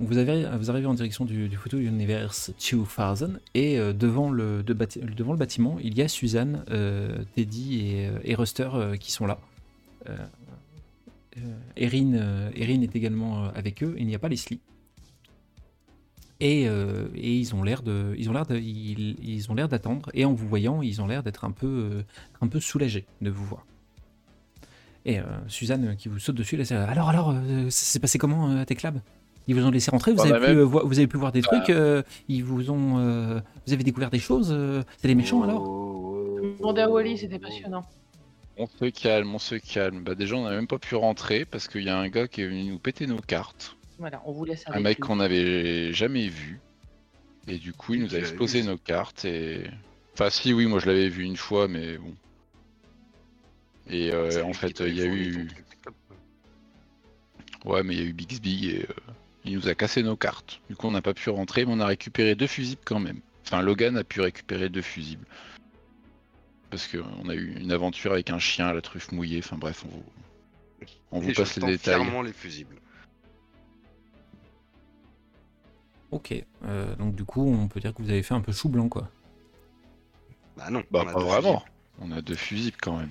Vous, 0.00 0.06
vous 0.08 0.70
arrivez 0.70 0.86
en 0.86 0.94
direction 0.94 1.24
du, 1.24 1.48
du 1.48 1.56
Photo 1.56 1.78
Universe 1.78 2.52
2000 2.58 3.40
et 3.54 3.78
euh, 3.78 3.92
devant, 3.92 4.30
le, 4.30 4.64
devant 4.64 5.32
le 5.32 5.38
bâtiment, 5.38 5.78
il 5.80 5.96
y 5.96 6.02
a 6.02 6.08
Suzanne, 6.08 6.64
euh, 6.70 7.22
Teddy 7.36 7.78
et, 7.78 8.08
euh, 8.08 8.18
et 8.24 8.34
Ruster 8.34 8.68
qui 8.98 9.12
sont 9.12 9.26
là. 9.26 9.38
Erin, 11.76 12.50
Erin 12.54 12.82
est 12.82 12.94
également 12.94 13.44
avec 13.54 13.82
eux, 13.82 13.94
il 13.98 14.06
n'y 14.06 14.14
a 14.14 14.18
pas 14.18 14.28
Leslie. 14.28 14.60
Et, 16.40 16.64
ils 17.14 17.54
ont 17.54 17.62
l'air 17.62 17.82
de, 17.82 18.14
ils 18.18 18.28
ont 18.28 18.32
l'air 18.32 18.44
ils, 18.50 19.16
ils 19.22 19.50
ont 19.50 19.54
l'air 19.54 19.68
d'attendre 19.68 20.10
et 20.12 20.24
en 20.24 20.34
vous 20.34 20.46
voyant, 20.46 20.82
ils 20.82 21.00
ont 21.00 21.06
l'air 21.06 21.22
d'être 21.22 21.44
un 21.44 21.52
peu, 21.52 22.04
un 22.42 22.48
peu 22.48 22.60
soulagés 22.60 23.06
de 23.22 23.30
vous 23.30 23.46
voir. 23.46 23.64
Et 25.06 25.20
Suzanne 25.48 25.96
qui 25.96 26.08
vous 26.08 26.18
saute 26.18 26.36
dessus, 26.36 26.56
là, 26.58 26.64
c'est, 26.66 26.74
alors 26.74 27.08
alors, 27.08 27.34
s'est 27.70 28.00
passé 28.00 28.18
comment 28.18 28.58
à 28.58 28.66
Techlab 28.66 29.00
Ils 29.46 29.54
vous 29.54 29.64
ont 29.66 29.70
laissé 29.70 29.90
rentrer, 29.90 30.12
vous, 30.12 30.22
avez, 30.22 30.46
pu, 30.46 30.58
euh, 30.58 30.64
vous 30.64 30.98
avez 30.98 31.06
pu 31.06 31.16
voir 31.18 31.32
des 31.32 31.42
Bah. 31.42 31.48
trucs, 31.48 31.70
euh, 31.70 32.02
ils 32.28 32.42
vous 32.42 32.70
ont, 32.70 32.98
euh, 32.98 33.40
vous 33.66 33.72
avez 33.72 33.84
découvert 33.84 34.10
des 34.10 34.18
choses, 34.18 34.50
euh, 34.52 34.82
c'est 34.98 35.08
des 35.08 35.14
méchants 35.14 35.42
alors 35.42 35.62
Demander 36.58 36.82
à 36.82 36.90
Wally, 36.90 37.18
c'était 37.18 37.38
passionnant. 37.38 37.84
On 38.56 38.66
se 38.66 38.84
calme, 38.86 39.34
on 39.34 39.38
se 39.38 39.56
calme. 39.56 40.04
Bah, 40.04 40.14
déjà, 40.14 40.36
on 40.36 40.44
n'a 40.44 40.50
même 40.50 40.66
pas 40.66 40.78
pu 40.78 40.94
rentrer 40.94 41.44
parce 41.44 41.68
qu'il 41.68 41.82
y 41.82 41.88
a 41.88 41.98
un 41.98 42.08
gars 42.08 42.28
qui 42.28 42.42
est 42.42 42.46
venu 42.46 42.64
nous 42.64 42.78
péter 42.78 43.06
nos 43.06 43.18
cartes. 43.18 43.76
Voilà, 43.98 44.22
on 44.26 44.32
vous 44.32 44.44
laisse 44.44 44.64
Un 44.66 44.80
mec 44.80 45.00
qu'on 45.00 45.16
n'avait 45.16 45.92
jamais 45.92 46.28
vu. 46.28 46.60
Et 47.48 47.58
du 47.58 47.72
coup, 47.72 47.94
il 47.94 48.02
nous 48.02 48.14
a 48.14 48.18
explosé 48.18 48.62
nos 48.62 48.78
cartes 48.78 49.24
et. 49.24 49.64
Enfin, 50.14 50.30
si, 50.30 50.52
oui, 50.52 50.66
moi 50.66 50.78
je 50.78 50.86
l'avais 50.86 51.08
vu 51.08 51.24
une 51.24 51.36
fois, 51.36 51.66
mais 51.66 51.98
bon. 51.98 52.14
Et 53.88 54.12
euh, 54.12 54.44
en 54.44 54.52
fait, 54.52 54.80
il 54.80 54.94
y 54.94 55.02
a 55.02 55.06
eu. 55.06 55.48
Ouais, 57.64 57.82
mais 57.82 57.94
il 57.94 58.00
y 58.00 58.02
a 58.02 58.06
eu 58.06 58.12
Bixby 58.12 58.70
et 58.70 58.82
euh, 58.82 59.12
il 59.44 59.54
nous 59.56 59.68
a 59.68 59.74
cassé 59.74 60.02
nos 60.02 60.16
cartes. 60.16 60.60
Du 60.68 60.76
coup, 60.76 60.86
on 60.86 60.90
n'a 60.92 61.02
pas 61.02 61.14
pu 61.14 61.28
rentrer, 61.30 61.64
mais 61.66 61.72
on 61.72 61.80
a 61.80 61.86
récupéré 61.86 62.34
deux 62.34 62.46
fusibles 62.46 62.80
quand 62.84 63.00
même. 63.00 63.20
Enfin, 63.44 63.60
Logan 63.62 63.96
a 63.96 64.04
pu 64.04 64.20
récupérer 64.20 64.68
deux 64.68 64.82
fusibles. 64.82 65.26
Parce 66.70 66.88
qu'on 66.88 67.28
a 67.28 67.34
eu 67.34 67.54
une 67.60 67.70
aventure 67.72 68.12
avec 68.12 68.30
un 68.30 68.38
chien 68.38 68.66
à 68.66 68.72
la 68.72 68.80
truffe 68.80 69.12
mouillée. 69.12 69.38
Enfin, 69.38 69.56
bref, 69.56 69.84
on 69.84 69.88
vous, 69.88 70.04
on 71.12 71.20
vous 71.20 71.32
passe 71.32 71.56
les 71.56 71.66
détails. 71.66 72.00
fièrement 72.02 72.22
les 72.22 72.32
fusibles. 72.32 72.76
Ok, 76.10 76.32
euh, 76.64 76.94
donc 76.96 77.14
du 77.16 77.24
coup, 77.24 77.44
on 77.52 77.66
peut 77.68 77.80
dire 77.80 77.92
que 77.92 78.00
vous 78.02 78.10
avez 78.10 78.22
fait 78.22 78.34
un 78.34 78.40
peu 78.40 78.52
chou 78.52 78.68
blanc, 78.68 78.88
quoi. 78.88 79.10
Bah 80.56 80.70
non. 80.70 80.82
Bah, 80.90 81.04
pas 81.04 81.12
vraiment. 81.18 81.60
fusibles. 81.60 81.70
On 82.00 82.10
a 82.12 82.20
deux 82.22 82.34
fusibles 82.34 82.76
quand 82.80 82.96
même. 82.98 83.10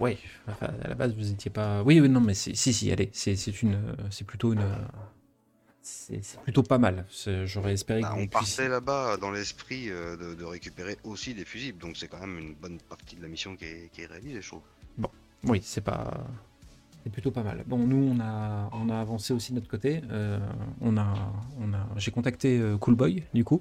Oui, 0.00 0.16
enfin, 0.48 0.72
à 0.82 0.88
la 0.88 0.94
base, 0.94 1.14
vous 1.14 1.30
étiez 1.30 1.50
pas. 1.50 1.82
Oui, 1.82 2.00
oui, 2.00 2.08
non, 2.08 2.20
mais 2.20 2.34
c'est- 2.34 2.54
si, 2.54 2.72
si, 2.72 2.90
allez, 2.90 3.10
c'est 3.12 3.36
c'est 3.36 3.62
une, 3.62 3.80
c'est 4.10 4.26
plutôt 4.26 4.52
une, 4.52 4.64
c'est 5.84 6.40
plutôt 6.42 6.62
pas 6.62 6.78
mal. 6.78 7.06
J'aurais 7.44 7.74
espéré 7.74 8.00
Bah, 8.00 8.12
que 8.14 8.20
on 8.20 8.26
partait 8.26 8.68
là-bas 8.68 9.16
dans 9.18 9.30
l'esprit 9.30 9.90
euh, 9.90 10.16
de, 10.16 10.34
de 10.34 10.44
récupérer 10.44 10.96
aussi 11.04 11.34
des 11.34 11.44
fusibles, 11.44 11.78
donc 11.78 11.96
c'est 11.96 12.08
quand 12.08 12.20
même 12.20 12.38
une 12.38 12.54
bonne 12.54 12.78
partie 12.88 13.16
de 13.16 13.22
la 13.22 13.28
mission 13.28 13.54
qui 13.56 13.64
est, 13.66 13.90
qui 13.92 14.02
est 14.02 14.06
réalisée, 14.06 14.40
je 14.42 14.48
trouve. 14.48 14.62
Oui, 15.46 15.60
c'est 15.62 15.82
pas. 15.82 16.26
C'est 17.02 17.12
plutôt 17.12 17.30
pas 17.30 17.42
mal. 17.42 17.64
Bon, 17.66 17.76
nous, 17.78 18.16
on 18.16 18.18
a, 18.18 18.70
on 18.72 18.88
a 18.88 18.98
avancé 18.98 19.34
aussi 19.34 19.50
de 19.52 19.56
notre 19.56 19.68
côté. 19.68 20.00
Euh, 20.10 20.38
on 20.80 20.96
a, 20.96 21.32
on 21.60 21.74
a, 21.74 21.86
j'ai 21.98 22.10
contacté 22.10 22.58
euh, 22.58 22.78
Coolboy, 22.78 23.22
du 23.34 23.44
coup. 23.44 23.60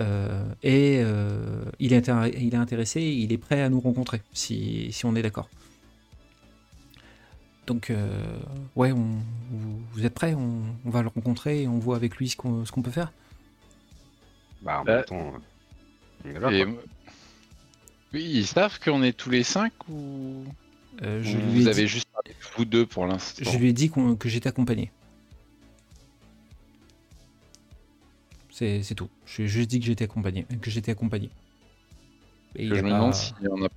Euh, 0.00 0.44
et 0.64 1.00
euh, 1.04 1.66
il, 1.78 1.92
est 1.92 2.10
il 2.36 2.52
est 2.52 2.56
intéressé, 2.56 3.00
il 3.00 3.32
est 3.32 3.38
prêt 3.38 3.62
à 3.62 3.68
nous 3.68 3.78
rencontrer, 3.78 4.22
si, 4.32 4.90
si 4.90 5.06
on 5.06 5.14
est 5.14 5.22
d'accord. 5.22 5.48
Donc, 7.66 7.90
euh, 7.90 8.38
ouais, 8.76 8.92
on, 8.92 9.06
vous, 9.50 9.80
vous 9.92 10.04
êtes 10.04 10.12
prêts 10.14 10.34
on, 10.34 10.62
on 10.84 10.90
va 10.90 11.00
le 11.02 11.08
rencontrer 11.08 11.62
et 11.62 11.68
on 11.68 11.78
voit 11.78 11.96
avec 11.96 12.16
lui 12.16 12.28
ce 12.28 12.36
qu'on 12.36 12.64
ce 12.66 12.72
qu'on 12.72 12.82
peut 12.82 12.90
faire 12.90 13.12
Bah, 14.62 14.80
en 14.80 14.84
même 14.84 15.04
temps, 15.04 15.32
euh, 15.34 15.38
on 16.24 16.28
est 16.30 16.38
là, 16.40 16.52
Et-. 16.52 16.66
Oui, 18.12 18.22
ils 18.32 18.46
savent 18.46 18.78
qu'on 18.80 19.02
est 19.02 19.12
tous 19.16 19.30
les 19.30 19.42
cinq 19.42 19.72
ou 19.88 20.44
Euh, 21.02 21.22
je, 21.22 21.36
ou 21.36 21.40
lui 21.40 21.60
vous 21.62 21.66
ai 21.68 21.70
avez 21.70 21.82
dit, 21.82 21.88
juste 21.88 22.08
parlé 22.12 22.30
de 22.30 22.56
vous 22.56 22.64
deux 22.66 22.86
pour 22.86 23.06
l'instant 23.06 23.42
je 23.50 23.58
lui 23.58 23.68
ai 23.70 23.72
dit 23.72 23.88
qu'on- 23.90 24.14
que 24.14 24.28
j'étais 24.28 24.48
accompagné. 24.48 24.92
C'est 28.50 28.82
c'est 28.82 28.94
tout. 28.94 29.08
Je 29.26 29.38
lui 29.38 29.44
ai 29.44 29.48
juste 29.48 29.68
dit 29.70 29.80
que 29.80 29.86
j'étais 29.86 30.04
accompagné. 30.04 30.46
Que 30.62 30.70
j'étais 30.70 30.92
accompagné. 30.92 31.30
Et 32.56 32.68
Je 32.68 32.74
il 32.74 32.82
me 32.82 32.88
pas- 32.90 32.94
demande 32.96 33.14
si, 33.14 33.32
on 33.50 33.64
a- 33.64 33.68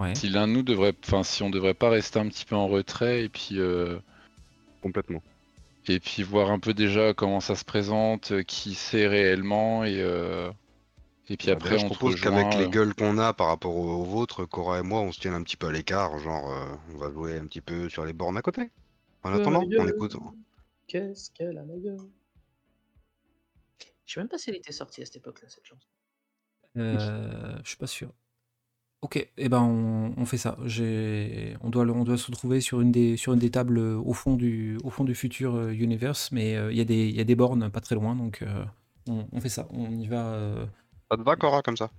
Ouais. 0.00 0.14
si 0.14 0.28
l'un 0.30 0.48
de 0.48 0.52
nous 0.52 0.62
devrait, 0.62 0.94
enfin, 1.04 1.22
si 1.22 1.42
on 1.42 1.50
devrait 1.50 1.74
pas 1.74 1.90
rester 1.90 2.18
un 2.18 2.26
petit 2.28 2.44
peu 2.46 2.56
en 2.56 2.66
retrait 2.68 3.22
et 3.22 3.28
puis 3.28 3.60
euh, 3.60 3.98
Complètement. 4.82 5.22
et 5.86 6.00
puis 6.00 6.22
voir 6.22 6.50
un 6.50 6.58
peu 6.58 6.72
déjà 6.72 7.12
comment 7.14 7.40
ça 7.40 7.54
se 7.54 7.64
présente, 7.64 8.32
euh, 8.32 8.42
qui 8.42 8.74
c'est 8.74 9.06
réellement 9.06 9.84
et 9.84 10.00
euh, 10.00 10.50
et 11.28 11.36
puis 11.36 11.50
après 11.50 11.78
je 11.78 11.84
on 11.84 11.90
te 11.90 11.94
propose 11.94 12.20
qu'avec 12.20 12.54
les 12.54 12.64
euh, 12.64 12.68
gueules 12.68 12.94
qu'on 12.94 13.18
a 13.18 13.32
par 13.34 13.48
rapport 13.48 13.76
aux, 13.76 14.00
aux 14.00 14.04
vôtres, 14.04 14.46
Cora 14.46 14.80
et 14.80 14.82
moi, 14.82 15.00
on 15.00 15.12
se 15.12 15.20
tienne 15.20 15.34
un 15.34 15.42
petit 15.42 15.56
peu 15.56 15.68
à 15.68 15.72
l'écart, 15.72 16.18
genre 16.18 16.50
euh, 16.50 16.74
on 16.94 16.98
va 16.98 17.10
jouer 17.12 17.36
un 17.36 17.46
petit 17.46 17.60
peu 17.60 17.88
sur 17.88 18.04
les 18.04 18.12
bornes 18.14 18.38
à 18.38 18.42
côté. 18.42 18.70
En 19.22 19.32
attendant, 19.32 19.62
on 19.62 19.86
écoute. 19.86 20.16
Qu'est-ce 20.86 21.30
qu'elle 21.30 21.58
a 21.58 21.64
la 21.64 21.76
gueule? 21.76 21.98
Je 24.06 24.14
sais 24.14 24.20
même 24.20 24.28
pas 24.28 24.38
si 24.38 24.50
elle 24.50 24.56
était 24.56 24.72
sortie 24.72 25.02
à 25.02 25.04
cette 25.04 25.16
époque-là, 25.16 25.48
cette 25.48 25.66
chanson. 25.66 25.86
Euh, 26.78 27.58
je 27.62 27.68
suis 27.68 27.76
pas 27.76 27.86
sûr. 27.86 28.10
Ok, 29.02 29.16
et 29.38 29.48
ben 29.48 29.62
on, 29.62 30.12
on 30.18 30.26
fait 30.26 30.36
ça. 30.36 30.58
On 30.60 31.70
doit, 31.70 31.84
le- 31.86 31.92
on 31.92 32.04
doit 32.04 32.18
se 32.18 32.26
retrouver 32.26 32.60
sur 32.60 32.82
une 32.82 32.92
des, 32.92 33.16
sur 33.16 33.32
une 33.32 33.38
des 33.38 33.50
tables 33.50 33.78
euh, 33.78 33.96
au 33.98 34.12
fond 34.12 34.36
du, 34.36 34.78
au 34.84 34.90
fond 34.90 35.04
du 35.04 35.14
futur 35.14 35.54
euh, 35.54 35.70
universe, 35.72 36.30
mais 36.32 36.54
euh, 36.56 36.70
il 36.70 36.76
y 36.76 36.82
a 36.82 36.84
des, 36.84 37.08
il 37.08 37.16
y 37.16 37.20
a 37.20 37.24
des 37.24 37.34
bornes 37.34 37.70
pas 37.70 37.80
très 37.80 37.94
loin, 37.94 38.14
donc 38.14 38.42
euh, 38.42 38.64
on, 39.08 39.26
on 39.32 39.40
fait 39.40 39.48
ça. 39.48 39.66
On 39.70 39.90
y 39.98 40.06
va. 40.06 40.26
euh, 40.34 40.66
Ça 41.10 41.16
te 41.16 41.22
va, 41.22 41.34
Cora, 41.36 41.62
comme 41.62 41.78
ça? 41.78 41.90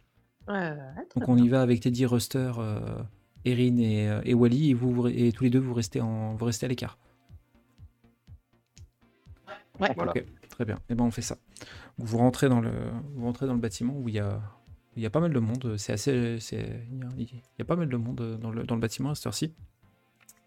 Ouais, 0.48 0.76
donc 1.16 1.28
on 1.28 1.38
y 1.38 1.50
va 1.50 1.62
avec 1.64 1.80
Teddy, 1.82 2.06
Ruster, 2.06 2.52
euh, 2.60 3.02
Erin 3.46 3.78
et, 3.80 4.20
et 4.30 4.34
Wally, 4.36 4.70
et 4.70 4.74
vous, 4.76 4.92
vous 4.92 5.08
re- 5.08 5.14
et 5.16 5.32
tous 5.32 5.44
les 5.44 5.50
deux 5.50 5.60
vous 5.60 5.74
restez 5.74 6.02
en, 6.02 6.36
vous 6.36 6.46
restez 6.46 6.68
à 6.68 6.70
l'écart. 6.70 7.00
Ouais. 9.80 9.92
Voilà. 9.96 10.12
Ok, 10.12 10.24
très 10.50 10.66
bien. 10.66 10.78
Et 10.90 10.94
ben 10.96 11.06
on 11.06 11.12
fait 11.12 11.22
ça. 11.24 11.38
Vous 11.98 12.18
rentrez 12.20 12.48
dans 12.50 12.60
le, 12.62 12.72
vous 13.16 13.26
rentrez 13.26 13.48
dans 13.48 13.54
le 13.54 13.60
bâtiment 13.60 13.96
où 13.98 14.08
il 14.10 14.16
y 14.16 14.20
a, 14.20 14.40
il 15.02 15.04
y 15.04 15.08
a 15.08 15.10
pas 15.10 15.20
mal 15.20 15.34
de 15.34 15.40
monde. 15.40 15.76
C'est 15.78 15.94
assez, 15.94 16.40
c'est, 16.40 16.86
il 17.18 17.28
y 17.58 17.62
a, 17.62 17.66
pas 17.66 17.76
mal 17.76 17.90
de 17.90 17.98
monde 17.98 18.38
dans 18.40 18.52
le, 18.52 18.64
bâtiment 18.80 19.12
à 19.12 19.16
cette 19.16 19.26
heure-ci. 19.26 19.54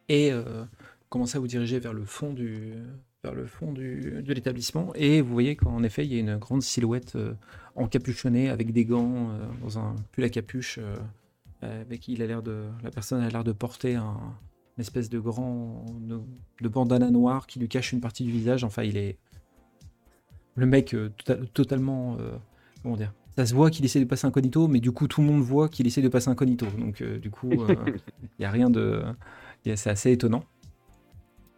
Et 0.08 0.32
euh, 0.32 0.64
commencez 1.08 1.36
à 1.36 1.40
vous 1.40 1.48
diriger 1.48 1.80
vers 1.80 1.92
le 1.92 2.04
fond 2.04 2.32
du, 2.32 2.74
vers 3.22 3.34
le 3.34 3.46
fond 3.46 3.72
du, 3.72 4.22
de 4.22 4.32
l'établissement. 4.32 4.92
Et 4.94 5.20
vous 5.20 5.32
voyez 5.32 5.56
qu'en 5.56 5.82
effet 5.82 6.06
il 6.06 6.12
y 6.12 6.16
a 6.16 6.20
une 6.20 6.36
grande 6.36 6.62
silhouette 6.62 7.16
euh, 7.16 7.34
encapuchonnée 7.74 8.48
avec 8.48 8.72
des 8.72 8.84
gants 8.84 9.30
euh, 9.30 9.46
dans 9.60 9.78
un 9.78 9.96
pull 10.12 10.24
à 10.24 10.28
capuche. 10.28 10.78
euh, 10.78 10.96
avec 11.62 12.08
il 12.08 12.22
a 12.22 12.26
l'air 12.26 12.42
de, 12.42 12.64
la 12.82 12.90
personne 12.90 13.22
a 13.22 13.28
l'air 13.28 13.44
de 13.44 13.52
porter 13.52 13.94
un, 13.94 14.36
une 14.76 14.80
espèce 14.82 15.08
de 15.08 15.18
grand, 15.18 15.84
de, 16.60 16.68
bandana 16.68 17.10
noir 17.10 17.46
qui 17.46 17.58
lui 17.58 17.68
cache 17.68 17.92
une 17.92 18.00
partie 18.00 18.24
du 18.24 18.30
visage. 18.30 18.64
Enfin, 18.64 18.82
il 18.82 18.96
est 18.96 19.18
le 20.56 20.66
mec 20.66 20.94
euh, 20.94 21.10
tota- 21.16 21.44
totalement 21.52 22.16
euh, 22.20 22.36
comment 22.82 22.96
dire 22.96 23.12
ça 23.36 23.46
se 23.46 23.54
voit 23.54 23.70
qu'il 23.70 23.84
essaie 23.84 24.00
de 24.00 24.04
passer 24.04 24.26
incognito 24.26 24.68
mais 24.68 24.80
du 24.80 24.92
coup 24.92 25.08
tout 25.08 25.20
le 25.20 25.26
monde 25.26 25.42
voit 25.42 25.68
qu'il 25.68 25.86
essaie 25.86 26.02
de 26.02 26.08
passer 26.08 26.28
incognito. 26.28 26.66
Donc 26.78 27.00
euh, 27.00 27.18
du 27.18 27.30
coup 27.30 27.50
il 27.52 28.40
n'y 28.40 28.44
a 28.44 28.50
rien 28.50 28.70
de 28.70 29.02
c'est 29.64 29.90
assez 29.90 30.12
étonnant. 30.12 30.44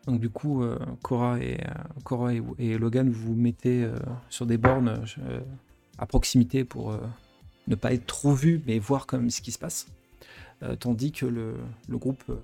Donc 0.06 0.20
du 0.20 0.30
coup 0.30 0.62
euh, 0.62 0.78
Cora 1.02 1.40
et 1.40 1.60
euh, 1.60 1.72
Cora 2.04 2.32
et, 2.34 2.42
et 2.58 2.78
Logan 2.78 3.10
vous 3.10 3.34
vous 3.34 3.40
mettez 3.40 3.82
euh, 3.82 3.96
sur 4.28 4.46
des 4.46 4.56
bornes 4.58 5.02
euh, 5.18 5.40
à 5.98 6.06
proximité 6.06 6.64
pour 6.64 6.92
euh, 6.92 6.98
ne 7.66 7.74
pas 7.74 7.92
être 7.92 8.06
trop 8.06 8.32
vu 8.32 8.62
mais 8.66 8.78
voir 8.78 9.06
même 9.12 9.30
ce 9.30 9.40
qui 9.40 9.52
se 9.52 9.58
passe. 9.58 9.88
Euh, 10.62 10.74
tandis 10.76 11.12
que 11.12 11.26
le, 11.26 11.54
le 11.88 11.98
groupe 11.98 12.22
euh, 12.30 12.36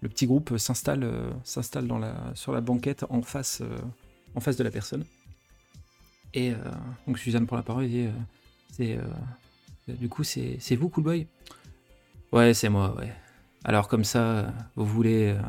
le 0.00 0.08
petit 0.08 0.26
groupe 0.26 0.56
s'installe 0.58 1.02
euh, 1.02 1.30
s'installe 1.42 1.86
dans 1.88 1.98
la 1.98 2.14
sur 2.34 2.52
la 2.52 2.60
banquette 2.60 3.04
en 3.10 3.22
face 3.22 3.62
euh, 3.62 3.78
en 4.34 4.40
face 4.40 4.56
de 4.56 4.62
la 4.64 4.70
personne. 4.70 5.04
Et 6.34 6.52
euh, 6.52 6.56
donc 7.06 7.18
Suzanne 7.18 7.46
prend 7.46 7.56
la 7.56 7.62
parole 7.62 7.84
et 7.84 7.88
dit 7.88 8.06
euh, 8.06 8.10
c'est 8.72 8.96
euh, 8.96 9.94
du 9.94 10.08
coup 10.08 10.24
c'est 10.24 10.76
vous 10.76 10.88
Coolboy? 10.88 11.26
Ouais, 12.32 12.54
c'est 12.54 12.68
moi, 12.68 12.94
ouais. 12.96 13.12
Alors 13.64 13.88
comme 13.88 14.04
ça 14.04 14.52
vous 14.76 14.86
voulez 14.86 15.34
euh, 15.36 15.42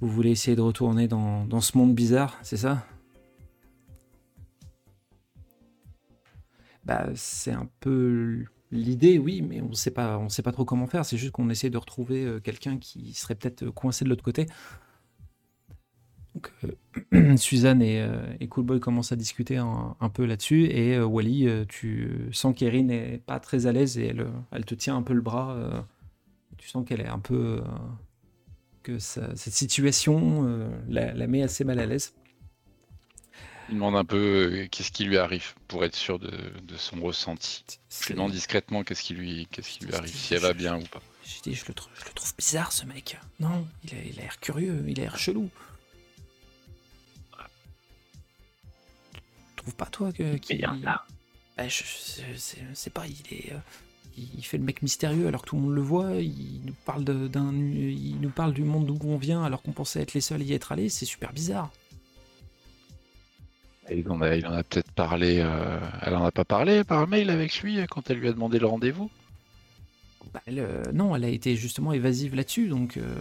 vous 0.00 0.08
voulez 0.08 0.30
essayer 0.30 0.56
de 0.56 0.62
retourner 0.62 1.08
dans, 1.08 1.44
dans 1.44 1.60
ce 1.60 1.76
monde 1.76 1.94
bizarre, 1.94 2.38
c'est 2.42 2.56
ça? 2.56 2.86
Bah 6.84 7.08
c'est 7.14 7.52
un 7.52 7.68
peu 7.80 8.44
l'idée, 8.70 9.18
oui, 9.18 9.42
mais 9.42 9.60
on 9.60 9.72
sait 9.72 9.90
pas 9.90 10.18
on 10.18 10.28
sait 10.28 10.42
pas 10.42 10.52
trop 10.52 10.64
comment 10.64 10.86
faire, 10.86 11.04
c'est 11.04 11.16
juste 11.16 11.32
qu'on 11.32 11.50
essaie 11.50 11.70
de 11.70 11.78
retrouver 11.78 12.24
euh, 12.24 12.40
quelqu'un 12.40 12.78
qui 12.78 13.12
serait 13.14 13.34
peut-être 13.34 13.70
coincé 13.70 14.04
de 14.04 14.10
l'autre 14.10 14.24
côté. 14.24 14.46
Donc, 16.62 16.74
euh, 17.14 17.36
Suzanne 17.36 17.82
et, 17.82 18.00
euh, 18.00 18.24
et 18.40 18.48
Coolboy 18.48 18.80
commencent 18.80 19.12
à 19.12 19.16
discuter 19.16 19.56
un, 19.56 19.96
un 20.00 20.08
peu 20.08 20.24
là-dessus. 20.24 20.66
Et 20.66 20.96
euh, 20.96 21.04
Wally, 21.04 21.48
tu 21.68 22.28
sens 22.32 22.54
qu'Erin 22.56 22.84
n'est 22.84 23.18
pas 23.18 23.40
très 23.40 23.66
à 23.66 23.72
l'aise 23.72 23.98
et 23.98 24.06
elle, 24.08 24.26
elle 24.52 24.64
te 24.64 24.74
tient 24.74 24.96
un 24.96 25.02
peu 25.02 25.12
le 25.14 25.20
bras. 25.20 25.56
tu 26.58 26.68
sens 26.68 26.86
qu'elle 26.86 27.00
est 27.00 27.06
un 27.08 27.18
peu. 27.18 27.62
que 28.82 28.98
ça- 28.98 29.34
cette 29.34 29.52
situation 29.54 30.70
la, 30.88 31.12
la 31.12 31.26
met 31.26 31.42
assez 31.42 31.64
mal 31.64 31.78
à 31.80 31.86
l'aise. 31.86 32.14
Il 33.68 33.74
demande 33.74 33.96
un 33.96 34.04
peu 34.04 34.16
euh, 34.16 34.68
qu'est-ce 34.70 34.92
qui 34.92 35.04
lui 35.04 35.18
arrive 35.18 35.54
pour 35.66 35.84
être 35.84 35.96
sûr 35.96 36.20
de, 36.20 36.30
de 36.30 36.76
son 36.76 37.00
ressenti. 37.02 37.64
Je 38.00 38.06
lui 38.06 38.14
demande 38.14 38.30
discrètement 38.30 38.84
qu'est-ce 38.84 39.02
qui 39.02 39.14
lui, 39.14 39.48
qu'est-ce 39.50 39.70
qui 39.70 39.84
lui 39.86 39.92
arrive, 39.92 40.14
si 40.14 40.34
elle 40.34 40.40
va 40.40 40.52
bien 40.52 40.76
ou 40.76 40.82
pas. 40.84 41.02
J'ai 41.24 41.40
dit, 41.50 41.54
je 41.56 41.64
le, 41.66 41.74
je 41.98 42.04
le 42.04 42.12
trouve 42.14 42.32
bizarre 42.38 42.70
ce 42.70 42.86
mec. 42.86 43.18
Non, 43.40 43.66
il 43.82 43.92
a 43.92 44.02
il 44.04 44.18
a 44.20 44.22
l'air 44.22 44.38
curieux, 44.38 44.84
il 44.86 45.00
a 45.00 45.02
l'air 45.02 45.18
chelou. 45.18 45.48
Trouves 49.66 49.76
pas 49.76 49.86
toi 49.86 50.12
que. 50.12 50.36
qu'il- 50.36 50.60
Bah, 51.56 51.68
je- 51.68 51.84
je- 51.84 52.36
c'est 52.36 52.58
c'est 52.74 52.92
pas, 52.92 53.06
il 53.06 53.34
est. 53.34 53.52
euh, 53.52 53.58
il 54.18 54.44
fait 54.44 54.58
le 54.58 54.64
mec 54.64 54.82
mystérieux 54.82 55.26
alors 55.26 55.42
que 55.42 55.48
tout 55.48 55.56
le 55.56 55.62
monde 55.62 55.74
le 55.74 55.80
voit. 55.82 56.12
Il 56.16 56.60
nous 56.64 56.74
parle 56.84 57.04
de- 57.04 57.28
d'un, 57.28 57.52
il 57.52 58.18
nous 58.20 58.30
parle 58.30 58.52
du 58.54 58.62
monde 58.62 58.86
d'où 58.86 58.98
on 59.04 59.16
vient 59.16 59.42
alors 59.44 59.62
qu'on 59.62 59.72
pensait 59.72 60.00
être 60.00 60.14
les 60.14 60.20
seuls 60.20 60.40
à 60.40 60.44
y 60.44 60.52
être 60.52 60.72
allés. 60.72 60.88
C'est 60.88 61.04
super 61.06 61.32
bizarre. 61.32 61.70
Il 63.90 64.08
en 64.10 64.20
a, 64.20 64.34
il 64.36 64.46
en 64.46 64.52
a 64.52 64.62
peut-être 64.64 64.90
parlé. 64.92 65.38
euh, 65.40 65.78
elle 66.02 66.14
en 66.16 66.24
a 66.24 66.32
pas 66.32 66.44
parlé 66.44 66.82
par 66.84 67.06
mail 67.06 67.30
avec 67.30 67.60
lui 67.62 67.78
quand 67.88 68.10
elle 68.10 68.18
lui 68.18 68.28
a 68.28 68.32
demandé 68.32 68.58
le 68.58 68.66
rendez-vous? 68.66 69.10
Bah, 70.34 70.42
elle, 70.46 70.58
euh, 70.58 70.82
non, 70.92 71.14
elle 71.14 71.24
a 71.24 71.28
été 71.28 71.54
justement 71.56 71.92
évasive 71.92 72.34
là-dessus, 72.34 72.68
donc 72.68 72.96
euh, 72.96 73.14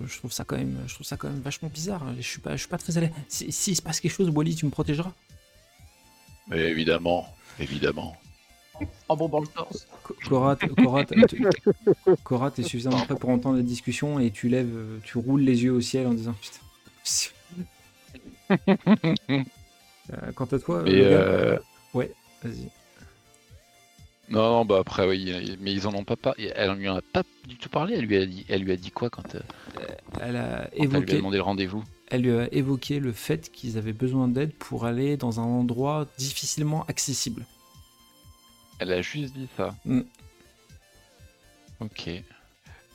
je 0.00 0.18
trouve 0.18 0.32
ça 0.32 0.44
quand 0.44 0.56
même, 0.56 0.78
je 0.86 0.94
trouve 0.94 1.06
ça 1.06 1.16
quand 1.16 1.28
même 1.28 1.40
vachement 1.40 1.68
bizarre. 1.68 2.02
Je 2.16 2.22
suis 2.22 2.40
pas, 2.40 2.52
je 2.52 2.60
suis 2.60 2.68
pas 2.68 2.78
très 2.78 2.96
à 2.98 3.00
l'aise. 3.02 3.10
Si- 3.28 3.50
S'il 3.52 3.76
se 3.76 3.82
passe 3.82 4.00
quelque 4.00 4.12
chose, 4.12 4.28
Wally, 4.30 4.54
tu 4.54 4.66
me 4.66 4.70
protégeras. 4.70 5.12
Mais 6.48 6.58
évidemment, 6.70 7.26
évidemment. 7.58 8.16
En 9.08 9.16
bon, 9.16 9.40
le 9.40 9.46
torse. 9.46 9.86
Co- 10.02 10.16
Cora, 10.26 10.56
Cora, 12.24 12.50
t'es 12.50 12.62
suffisamment 12.64 13.00
prêt 13.04 13.14
pour 13.14 13.30
entendre 13.30 13.56
la 13.56 13.62
discussion 13.62 14.18
et 14.18 14.30
tu 14.30 14.48
lèves, 14.48 15.00
tu 15.04 15.16
roules 15.18 15.42
les 15.42 15.62
yeux 15.62 15.72
au 15.72 15.80
ciel 15.80 16.06
en 16.06 16.14
disant 16.14 16.34
putain. 16.40 16.60
Euh, 20.12 20.32
quant 20.34 20.44
à 20.44 20.58
toi, 20.58 20.82
euh, 20.86 21.58
ouais, 21.94 22.12
vas-y. 22.42 22.68
Non, 24.30 24.42
non, 24.50 24.64
bah 24.64 24.78
après 24.80 25.06
oui, 25.08 25.56
mais 25.60 25.72
ils 25.72 25.86
en 25.86 25.94
ont 25.94 26.04
pas 26.04 26.16
parlé. 26.16 26.50
Elle 26.56 26.70
en 26.70 26.74
lui 26.74 26.88
en 26.88 26.96
a 26.96 27.02
pas 27.02 27.22
du 27.46 27.56
tout 27.56 27.68
parlé. 27.68 27.94
Elle 27.96 28.06
lui 28.06 28.16
a 28.16 28.26
dit, 28.26 28.44
elle 28.48 28.62
lui 28.62 28.72
a 28.72 28.76
dit 28.76 28.90
quoi 28.90 29.10
quand, 29.10 29.34
euh, 29.34 29.40
Elle 30.20 30.36
a 30.36 30.68
quand 30.68 30.68
elle 30.72 30.78
lui 30.78 30.80
a 30.80 30.84
évoqué, 30.98 31.16
demandé 31.16 31.36
le 31.36 31.42
rendez-vous? 31.42 31.84
elle 32.08 32.22
lui 32.22 32.32
a 32.38 32.52
évoqué 32.54 33.00
le 33.00 33.12
fait 33.12 33.50
qu'ils 33.50 33.76
avaient 33.78 33.92
besoin 33.92 34.28
d'aide 34.28 34.52
pour 34.54 34.84
aller 34.86 35.16
dans 35.16 35.40
un 35.40 35.44
endroit 35.44 36.06
difficilement 36.18 36.84
accessible. 36.86 37.44
Elle 38.78 38.92
a 38.92 39.02
juste 39.02 39.34
dit 39.34 39.48
ça? 39.56 39.74
Mm. 39.84 40.00
Ok. 41.80 42.10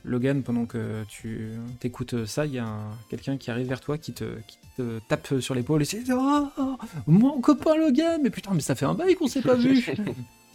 Logan, 0.06 0.42
pendant 0.44 0.66
que 0.66 1.04
tu 1.10 1.52
t'écoutes 1.80 2.26
ça, 2.26 2.46
il 2.46 2.54
y 2.54 2.60
a 2.60 2.66
un- 2.66 2.98
quelqu'un 3.10 3.38
qui 3.38 3.52
arrive 3.52 3.68
vers 3.68 3.82
toi, 3.82 3.98
qui 3.98 4.14
te, 4.14 4.24
qui 4.48 4.58
te 4.78 5.00
tape 5.10 5.40
sur 5.42 5.54
l'épaule 5.54 5.82
et 5.82 5.86
c'est 5.86 6.02
oh, 6.12 6.48
oh, 6.58 6.78
mon 7.08 7.42
copain 7.42 7.76
Logan, 7.76 8.22
mais 8.24 8.30
putain, 8.30 8.54
mais 8.54 8.62
ça 8.62 8.76
fait 8.76 8.86
un 8.86 8.94
bail 8.94 9.16
qu'on 9.16 9.28
s'est 9.28 9.42
pas 9.42 9.56
vu. 9.56 9.86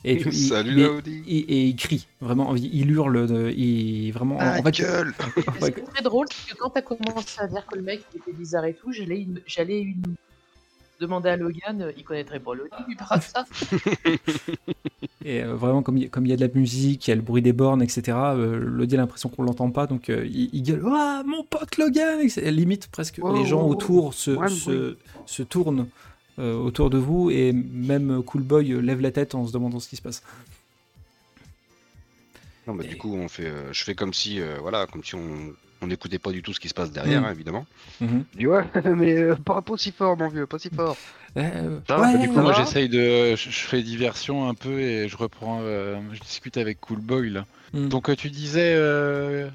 Et 0.05 0.21
il- 0.27 0.33
Salut 0.35 0.75
mais- 0.77 0.83
Laudi 0.83 1.23
il- 1.27 1.45
et 1.49 1.65
il 1.69 1.77
crie, 1.77 2.07
vraiment, 2.21 2.55
il, 2.57 2.91
hurle, 2.91 3.27
de- 3.27 3.51
il 3.57 4.11
vraiment. 4.13 4.37
Ah, 4.41 4.59
en 4.59 4.63
fait, 4.63 4.71
gueule 4.83 5.15
Et 5.37 5.41
Ce 5.61 5.71
qui 5.71 5.81
est 5.81 5.85
très 5.85 6.03
drôle, 6.03 6.27
c'est 6.31 6.53
que 6.53 6.59
quand 6.59 6.71
t'as 6.71 6.83
commencé 6.83 7.41
à 7.41 7.47
dire 7.47 7.65
que 7.67 7.77
le 7.77 7.83
mec 7.83 8.03
était 8.15 8.33
bizarre 8.33 8.65
et 8.67 8.75
tout, 8.75 8.93
j'allais 8.93 9.21
une- 9.23 9.41
j'allais 9.47 9.81
une... 9.81 10.03
demander 11.01 11.29
à 11.31 11.37
Logan, 11.37 11.83
euh, 11.83 11.93
il 11.97 12.05
connaîtrait 12.05 12.39
pas 12.39 12.55
Lodi, 12.55 12.71
lui 12.87 12.95
par 12.97 13.21
ça. 13.23 13.45
Et 15.25 15.43
euh, 15.43 15.55
vraiment, 15.55 15.83
comme 15.83 15.97
il 15.97 16.11
comme 16.11 16.27
y 16.27 16.33
a 16.33 16.37
de 16.37 16.41
la 16.47 16.53
musique, 16.55 17.07
il 17.07 17.11
y 17.11 17.13
a 17.13 17.17
le 17.17 17.23
bruit 17.23 17.41
des 17.43 17.53
bornes, 17.53 17.83
etc., 17.83 18.03
euh, 18.17 18.59
Lodi 18.59 18.95
a 18.95 18.99
l'impression 18.99 19.29
qu'on 19.31 19.43
l'entend 19.43 19.71
pas, 19.71 19.87
donc 19.87 20.09
euh, 20.11 20.27
il, 20.27 20.51
il 20.53 20.63
gueule 20.63 20.83
Ah, 20.87 21.23
mon 21.27 21.43
pote 21.45 21.79
Logan 21.79 22.21
etc. 22.21 22.51
Limite, 22.51 22.89
presque, 22.89 23.21
les 23.35 23.45
gens 23.47 23.67
autour 23.67 24.13
se, 24.15 24.31
Ouais, 24.33 24.49
se, 24.49 24.97
se 25.27 25.43
tournent 25.43 25.87
autour 26.39 26.91
de 26.91 26.99
vous, 26.99 27.31
et 27.31 27.53
même 27.53 28.23
Cool 28.23 28.43
Boy 28.43 28.73
euh, 28.73 28.81
lève 28.81 29.01
la 29.01 29.11
tête 29.13 29.35
en 29.35 29.47
se 29.47 29.53
demandant 29.53 29.81
ce 29.81 29.89
qui 29.89 29.97
se 29.97 30.03
passe. 30.03 30.23
Non, 32.67 32.75
bah, 32.75 32.85
Et- 32.85 32.89
du 32.89 32.97
coup, 32.97 33.15
on 33.15 33.29
fait, 33.29 33.47
euh, 33.47 33.73
je 33.73 33.85
fais 33.85 33.95
comme 33.95 34.15
si, 34.15 34.41
euh, 34.41 34.57
voilà, 34.61 34.87
comme 34.87 35.05
si 35.05 35.15
on 35.15 35.53
on 35.83 35.87
n'écoutait 35.89 36.19
pas 36.19 36.31
du 36.33 36.41
tout 36.41 36.55
ce 36.55 36.61
qui 36.61 36.71
se 36.71 36.75
passe 36.75 36.93
derrière, 36.93 37.23
hein, 37.27 37.31
évidemment. 37.31 37.67
Mhm. 38.01 38.25
Je 38.33 38.39
dis 38.39 38.47
ouais, 38.47 38.65
mais 38.97 39.19
euh, 39.19 39.35
pas, 39.37 39.61
pas 39.61 39.77
si 39.77 39.93
fort, 39.93 40.17
mon 40.17 40.29
vieux, 40.29 40.47
pas 40.47 40.59
si 40.59 40.71
fort. 40.71 40.97
Euh, 41.37 41.81
Ça 41.89 41.97
va, 41.97 42.13
ouais, 42.13 42.19
Du 42.21 42.29
coup, 42.29 42.35
moi, 42.41 42.53
j'essaye 42.53 42.89
de. 42.89 43.35
Je 43.35 43.51
je 43.51 43.59
fais 43.67 43.83
diversion 43.83 44.49
un 44.49 44.55
peu 44.55 44.79
et 44.79 45.09
je 45.09 45.17
reprends. 45.17 45.59
euh, 45.63 45.99
je 46.13 46.21
discute 46.21 46.57
avec 46.59 46.81
Cool 46.81 47.01
Boy 47.01 47.29
là. 47.31 47.45
Mm. 47.73 47.89
Donc, 47.89 48.09
euh, 48.09 48.15
tu 48.15 48.31
disais. 48.31 48.73
euh, 48.77 49.51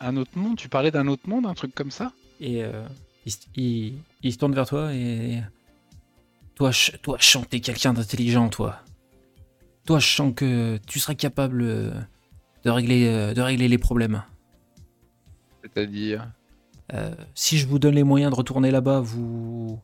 un 0.00 0.16
autre 0.16 0.32
monde 0.36 0.56
Tu 0.56 0.68
parlais 0.68 0.90
d'un 0.90 1.06
autre 1.06 1.28
monde, 1.28 1.46
un 1.46 1.54
truc 1.54 1.76
comme 1.76 1.92
ça? 1.92 2.10
Et 2.40 2.64
euh, 2.64 2.84
il, 3.24 3.30
se- 3.30 3.38
il- 3.54 3.94
il 4.24 4.32
se 4.32 4.38
tourne 4.38 4.52
vers 4.52 4.66
toi 4.66 4.92
et. 4.92 5.42
Toi, 6.62 6.70
je- 6.70 6.92
toi, 6.92 7.16
je 7.18 7.26
sens 7.26 7.42
que 7.42 7.48
t'es 7.48 7.58
quelqu'un 7.58 7.92
d'intelligent, 7.92 8.48
toi. 8.48 8.78
Toi, 9.84 9.98
je 9.98 10.06
sens 10.06 10.32
que 10.32 10.78
tu 10.86 11.00
serais 11.00 11.16
capable 11.16 11.60
euh, 11.60 11.90
de 12.64 12.70
régler, 12.70 13.08
euh, 13.08 13.34
de 13.34 13.40
régler 13.40 13.66
les 13.66 13.78
problèmes. 13.78 14.22
C'est-à-dire? 15.60 16.30
Euh, 16.94 17.16
si 17.34 17.58
je 17.58 17.66
vous 17.66 17.80
donne 17.80 17.96
les 17.96 18.04
moyens 18.04 18.30
de 18.30 18.36
retourner 18.36 18.70
là-bas, 18.70 19.00
vous, 19.00 19.80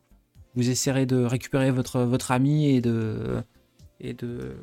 vous 0.55 0.69
essaierez 0.69 1.05
de 1.05 1.17
récupérer 1.21 1.69
votre, 1.71 1.99
votre 2.03 2.31
ami 2.31 2.67
et 2.69 2.79
de. 2.79 3.43
et 3.99 4.13
de. 4.13 4.55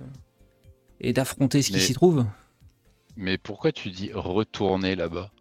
et 1.00 1.12
d'affronter 1.12 1.60
ce 1.60 1.70
qui 1.70 1.80
s'y 1.80 1.92
trouve? 1.92 2.24
Mais 3.14 3.36
pourquoi 3.36 3.72
tu 3.72 3.90
dis 3.90 4.10
retourner 4.14 4.96
là-bas? 4.96 5.32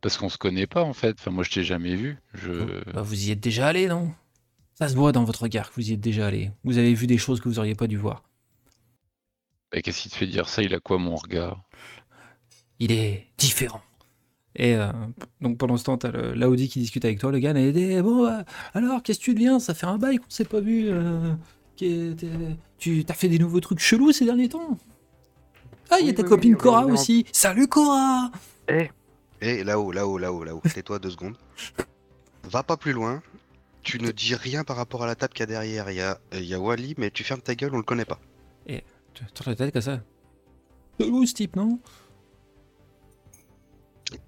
Parce 0.00 0.16
qu'on 0.16 0.28
se 0.28 0.38
connaît 0.38 0.66
pas 0.66 0.82
en 0.82 0.92
fait. 0.92 1.14
Enfin, 1.20 1.30
moi, 1.30 1.44
je 1.44 1.52
t'ai 1.52 1.62
jamais 1.62 1.94
vu. 1.94 2.18
Je. 2.34 2.82
Bah, 2.92 3.02
vous 3.02 3.28
y 3.28 3.30
êtes 3.30 3.38
déjà 3.38 3.68
allé, 3.68 3.86
non? 3.86 4.12
Ça 4.78 4.88
se 4.88 4.94
voit 4.96 5.12
dans 5.12 5.24
votre 5.24 5.42
regard 5.42 5.68
que 5.70 5.74
vous 5.74 5.90
y 5.90 5.92
êtes 5.92 6.00
déjà 6.00 6.26
allé. 6.28 6.52
Vous 6.64 6.78
avez 6.78 6.94
vu 6.94 7.06
des 7.06 7.18
choses 7.18 7.40
que 7.40 7.48
vous 7.48 7.58
auriez 7.58 7.74
pas 7.74 7.86
dû 7.86 7.96
voir. 7.98 8.22
Bah, 9.72 9.80
Qu'est-ce 9.80 10.02
qui 10.02 10.10
te 10.10 10.14
fait 10.16 10.26
dire 10.26 10.46
ça? 10.46 10.62
Il 10.62 10.74
a 10.74 10.80
quoi 10.80 10.98
mon 10.98 11.16
regard? 11.16 11.62
Il 12.78 12.92
est 12.92 13.26
différent. 13.38 13.82
Et 14.56 14.76
euh, 14.76 14.90
donc 15.40 15.58
pendant 15.58 15.76
ce 15.76 15.84
temps, 15.84 15.98
t'as 15.98 16.10
l'Audi 16.12 16.68
qui 16.68 16.80
discute 16.80 17.04
avec 17.04 17.18
toi, 17.20 17.32
le 17.32 17.38
gars, 17.38 17.52
et 17.56 17.68
il 17.68 17.72
dit 17.72 18.00
Bon, 18.02 18.26
euh, 18.26 18.42
alors, 18.74 19.02
qu'est-ce 19.02 19.18
que 19.20 19.24
tu 19.24 19.34
deviens? 19.34 19.60
Ça 19.60 19.74
fait 19.74 19.86
un 19.86 19.98
bail 19.98 20.18
qu'on 20.18 20.30
s'est 20.30 20.44
pas 20.44 20.60
vu. 20.60 20.86
euh, 20.88 21.34
t'es- 21.76 22.14
tu 22.78 23.04
t'as 23.04 23.14
fait 23.14 23.28
des 23.28 23.38
nouveaux 23.38 23.60
trucs 23.60 23.80
chelous 23.80 24.12
ces 24.12 24.24
derniers 24.24 24.48
temps? 24.48 24.78
Ah, 25.90 25.98
il 26.00 26.06
y 26.06 26.10
a 26.10 26.12
ta 26.12 26.22
oui, 26.22 26.28
copine 26.28 26.52
oui, 26.52 26.56
Cora 26.56 26.86
aussi 26.86 27.26
Salut 27.32 27.66
Cora 27.68 28.30
Eh, 28.68 28.90
Et 29.40 29.64
là-haut, 29.64 29.92
là-haut, 29.92 30.18
là-haut, 30.18 30.44
là-haut, 30.44 30.62
tais-toi 30.72 30.98
deux 30.98 31.10
secondes. 31.10 31.36
Va 32.44 32.62
pas 32.62 32.76
plus 32.76 32.92
loin. 32.92 33.22
Tu 33.90 33.98
ne 34.02 34.10
dis 34.10 34.34
rien 34.34 34.64
par 34.64 34.76
rapport 34.76 35.02
à 35.02 35.06
la 35.06 35.14
table 35.14 35.32
qu'il 35.32 35.40
y 35.40 35.44
a 35.44 35.46
derrière. 35.46 35.90
Il 35.90 35.96
y 35.96 36.00
a, 36.02 36.18
il 36.34 36.44
y 36.44 36.52
a 36.52 36.60
Wally, 36.60 36.94
mais 36.98 37.10
tu 37.10 37.24
fermes 37.24 37.40
ta 37.40 37.54
gueule, 37.54 37.70
on 37.72 37.78
le 37.78 37.82
connaît 37.82 38.04
pas. 38.04 38.20
Tu 38.66 39.24
tournes 39.32 39.48
la 39.52 39.54
tête 39.56 39.72
comme 39.72 39.80
ça. 39.80 40.00
Chelou 41.00 41.24
ce 41.24 41.32
type, 41.32 41.56
non? 41.56 41.78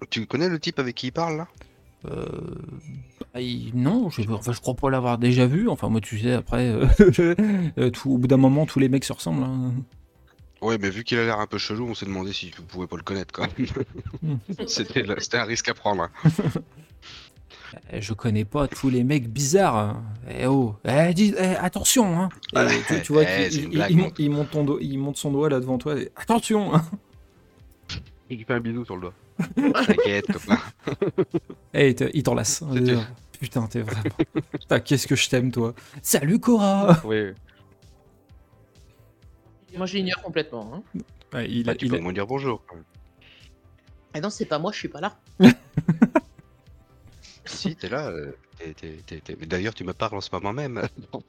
Tu 0.09 0.25
connais 0.25 0.49
le 0.49 0.59
type 0.59 0.79
avec 0.79 0.95
qui 0.95 1.07
il 1.07 1.11
parle 1.11 1.37
là? 1.37 1.47
Euh, 2.05 2.25
bah, 3.35 3.39
il- 3.41 3.71
non, 3.75 4.09
je, 4.09 4.23
enfin, 4.31 4.51
je 4.51 4.59
crois 4.61 4.73
pas 4.73 4.89
l'avoir 4.89 5.19
déjà 5.19 5.45
vu. 5.45 5.69
Enfin, 5.69 5.89
moi, 5.89 6.01
tu 6.01 6.19
sais, 6.19 6.33
après, 6.33 6.67
euh, 6.69 6.87
euh, 7.77 7.89
tout- 7.91 8.09
au 8.13 8.17
bout 8.17 8.27
d'un 8.27 8.37
moment, 8.37 8.65
tous 8.65 8.79
les 8.79 8.89
mecs 8.89 9.03
se 9.05 9.13
ressemblent. 9.13 9.43
hein. 9.43 9.73
Ouais, 10.63 10.79
mais 10.79 10.89
vu 10.89 11.03
qu'il 11.03 11.19
a 11.19 11.25
l'air 11.25 11.39
un 11.39 11.45
peu 11.47 11.59
chelou, 11.59 11.85
on 11.87 11.93
s'est 11.93 12.05
demandé 12.07 12.33
si 12.33 12.49
tu 12.49 12.61
pouvais 12.63 12.87
pas 12.87 12.95
le 12.97 13.03
connaître 13.03 13.31
quand 13.31 13.47
même. 14.23 14.39
C'était 14.67 15.03
le- 15.03 15.19
c'était 15.19 15.37
un 15.37 15.43
risque 15.45 15.69
à 15.69 15.75
prendre. 15.75 16.03
hein. 16.03 16.09
Eh, 17.91 18.01
Je 18.01 18.13
connais 18.13 18.45
pas 18.45 18.67
tous 18.67 18.89
les 18.89 19.03
mecs 19.03 19.27
bizarres. 19.29 19.75
hein. 19.75 20.03
Eh 20.29 20.45
oh, 20.47 20.75
eh, 20.85 21.13
dis- 21.13 21.33
eh, 21.37 21.55
attention. 21.55 22.19
Hein. 22.19 22.29
Et 22.55 22.81
tu, 22.87 23.01
tu 23.01 23.13
vois 23.13 23.23
eh, 23.23 23.49
c'est 23.49 23.57
il, 23.57 23.63
une 23.65 23.71
il- 23.71 23.75
blague, 23.77 23.91
il 23.91 23.97
mon 23.97 24.03
monte- 24.03 24.19
il 24.19 24.29
monte 24.31 24.49
ton 24.51 24.77
il 24.79 24.97
monte 24.99 25.17
son 25.17 25.31
doigt 25.31 25.49
là 25.49 25.59
devant 25.59 25.77
toi. 25.77 25.97
et, 25.99 26.11
attention. 26.15 26.73
hein. 26.75 26.83
il 28.29 28.37
lui 28.37 28.43
fait 28.45 28.53
un 28.53 28.59
bisou 28.59 28.83
sur 28.85 28.95
le 28.95 29.01
doigt. 29.01 29.13
T'inquiète, 29.85 30.27
copain. 30.31 30.59
Eh, 31.73 31.89
il 31.89 31.95
te- 31.95 32.09
il 32.13 32.23
t'enlace. 32.23 32.63
C'était- 32.73 32.97
Putain, 33.39 33.65
t'es 33.67 33.81
vraiment. 33.81 34.03
Putain, 34.51 34.79
qu'est-ce 34.81 35.07
que 35.07 35.15
je 35.15 35.27
t'aime, 35.27 35.51
toi. 35.51 35.73
Salut 36.03 36.39
Cora. 36.39 37.01
Oui. 37.05 37.31
Moi, 39.75 39.85
je 39.87 39.95
l'ignore 39.97 40.21
complètement. 40.21 40.83
Hein. 40.95 40.99
Ouais, 41.33 41.49
il, 41.49 41.67
Ah, 41.67 41.71
a- 41.71 41.75
tu 41.75 41.85
il 41.85 41.89
peux 41.91 41.95
a- 41.95 41.99
au 41.99 42.03
moins 42.03 42.13
dire 42.13 42.27
bonjour. 42.27 42.61
quand 42.67 42.75
même. 42.75 42.83
Ah 44.13 44.19
non, 44.19 44.29
c'est 44.29 44.45
pas 44.45 44.59
moi, 44.59 44.71
je 44.73 44.77
suis 44.79 44.89
pas 44.89 44.99
là. 45.01 45.17
Si, 47.51 47.75
t'es 47.75 47.89
là. 47.89 48.09
euh, 48.09 48.31
D'ailleurs, 49.45 49.73
tu 49.73 49.83
me 49.83 49.93
parles 49.93 50.15
en 50.15 50.21
ce 50.21 50.29
moment 50.33 50.53
même. 50.53 50.81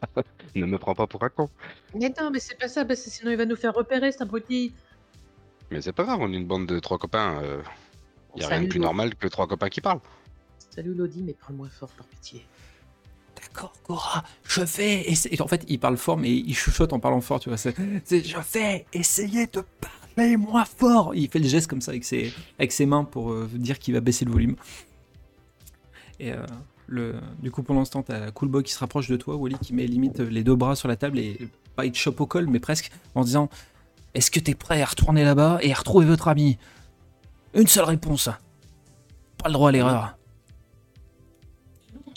ne 0.54 0.66
me 0.66 0.78
prends 0.78 0.94
pas 0.94 1.06
pour 1.06 1.22
un 1.24 1.28
con. 1.28 1.48
Mais 1.94 2.12
non, 2.20 2.30
mais 2.30 2.40
c'est 2.40 2.58
pas 2.58 2.68
ça, 2.68 2.84
parce 2.84 3.02
que 3.02 3.10
sinon 3.10 3.30
il 3.30 3.36
va 3.36 3.46
nous 3.46 3.56
faire 3.56 3.74
repérer, 3.74 4.12
c'est 4.12 4.22
un 4.22 4.26
petit. 4.26 4.72
Mais 5.70 5.80
c'est 5.80 5.92
pas 5.92 6.04
grave, 6.04 6.18
on 6.20 6.32
est 6.32 6.36
une 6.36 6.46
bande 6.46 6.66
de 6.66 6.78
trois 6.78 6.98
copains. 6.98 7.40
euh, 7.42 7.62
y 8.36 8.42
a 8.42 8.48
rien 8.48 8.56
de 8.56 8.60
Salut, 8.62 8.68
plus 8.68 8.80
normal 8.80 9.14
que 9.14 9.26
trois 9.28 9.46
copains 9.46 9.68
qui 9.68 9.80
parlent. 9.80 10.00
Salut 10.70 10.94
Lodi, 10.94 11.22
mais 11.22 11.34
parle-moi 11.34 11.68
fort 11.70 11.88
par 11.90 12.06
pitié. 12.06 12.44
D'accord, 13.36 13.72
Cora, 13.82 14.24
je 14.44 14.60
vais 14.62 15.02
essayer. 15.10 15.40
En 15.42 15.48
fait, 15.48 15.64
il 15.68 15.78
parle 15.80 15.96
fort, 15.96 16.16
mais 16.18 16.30
il 16.30 16.54
chuchote 16.54 16.92
en 16.92 17.00
parlant 17.00 17.20
fort, 17.20 17.40
tu 17.40 17.48
vois. 17.48 17.58
C'est, 17.58 17.74
je 18.10 18.36
vais 18.52 18.86
essayer 18.92 19.46
de 19.46 19.62
parler 20.14 20.36
moins 20.36 20.64
fort. 20.66 21.14
Il 21.14 21.28
fait 21.28 21.38
le 21.40 21.48
geste 21.48 21.66
comme 21.68 21.80
ça 21.80 21.90
avec 21.90 22.04
ses, 22.04 22.32
avec 22.58 22.72
ses 22.72 22.86
mains 22.86 23.04
pour 23.04 23.32
euh, 23.32 23.48
dire 23.52 23.78
qu'il 23.78 23.94
va 23.94 24.00
baisser 24.00 24.24
le 24.24 24.30
volume. 24.30 24.56
Et 26.22 26.30
euh, 26.32 26.36
le, 26.86 27.14
du 27.42 27.50
coup, 27.50 27.62
pendant 27.64 27.84
ce 27.84 27.90
temps, 27.90 28.02
t'as 28.02 28.30
Cool 28.30 28.48
Boy 28.48 28.62
qui 28.62 28.72
se 28.72 28.78
rapproche 28.78 29.08
de 29.08 29.16
toi, 29.16 29.34
Wally 29.36 29.56
qui 29.60 29.74
met 29.74 29.86
limite 29.86 30.20
les 30.20 30.44
deux 30.44 30.54
bras 30.54 30.76
sur 30.76 30.86
la 30.86 30.94
table 30.96 31.18
et 31.18 31.48
pas 31.74 31.84
il 31.84 31.90
te 31.90 31.98
chope 31.98 32.20
au 32.20 32.26
col, 32.26 32.46
mais 32.46 32.60
presque 32.60 32.92
en 33.16 33.24
disant 33.24 33.48
Est-ce 34.14 34.30
que 34.30 34.38
t'es 34.38 34.54
prêt 34.54 34.80
à 34.80 34.84
retourner 34.86 35.24
là-bas 35.24 35.58
et 35.62 35.72
à 35.72 35.74
retrouver 35.74 36.06
votre 36.06 36.28
ami? 36.28 36.58
Une 37.54 37.66
seule 37.66 37.84
réponse. 37.84 38.28
Pas 39.38 39.48
le 39.48 39.52
droit 39.54 39.70
à 39.70 39.72
l'erreur. 39.72 40.16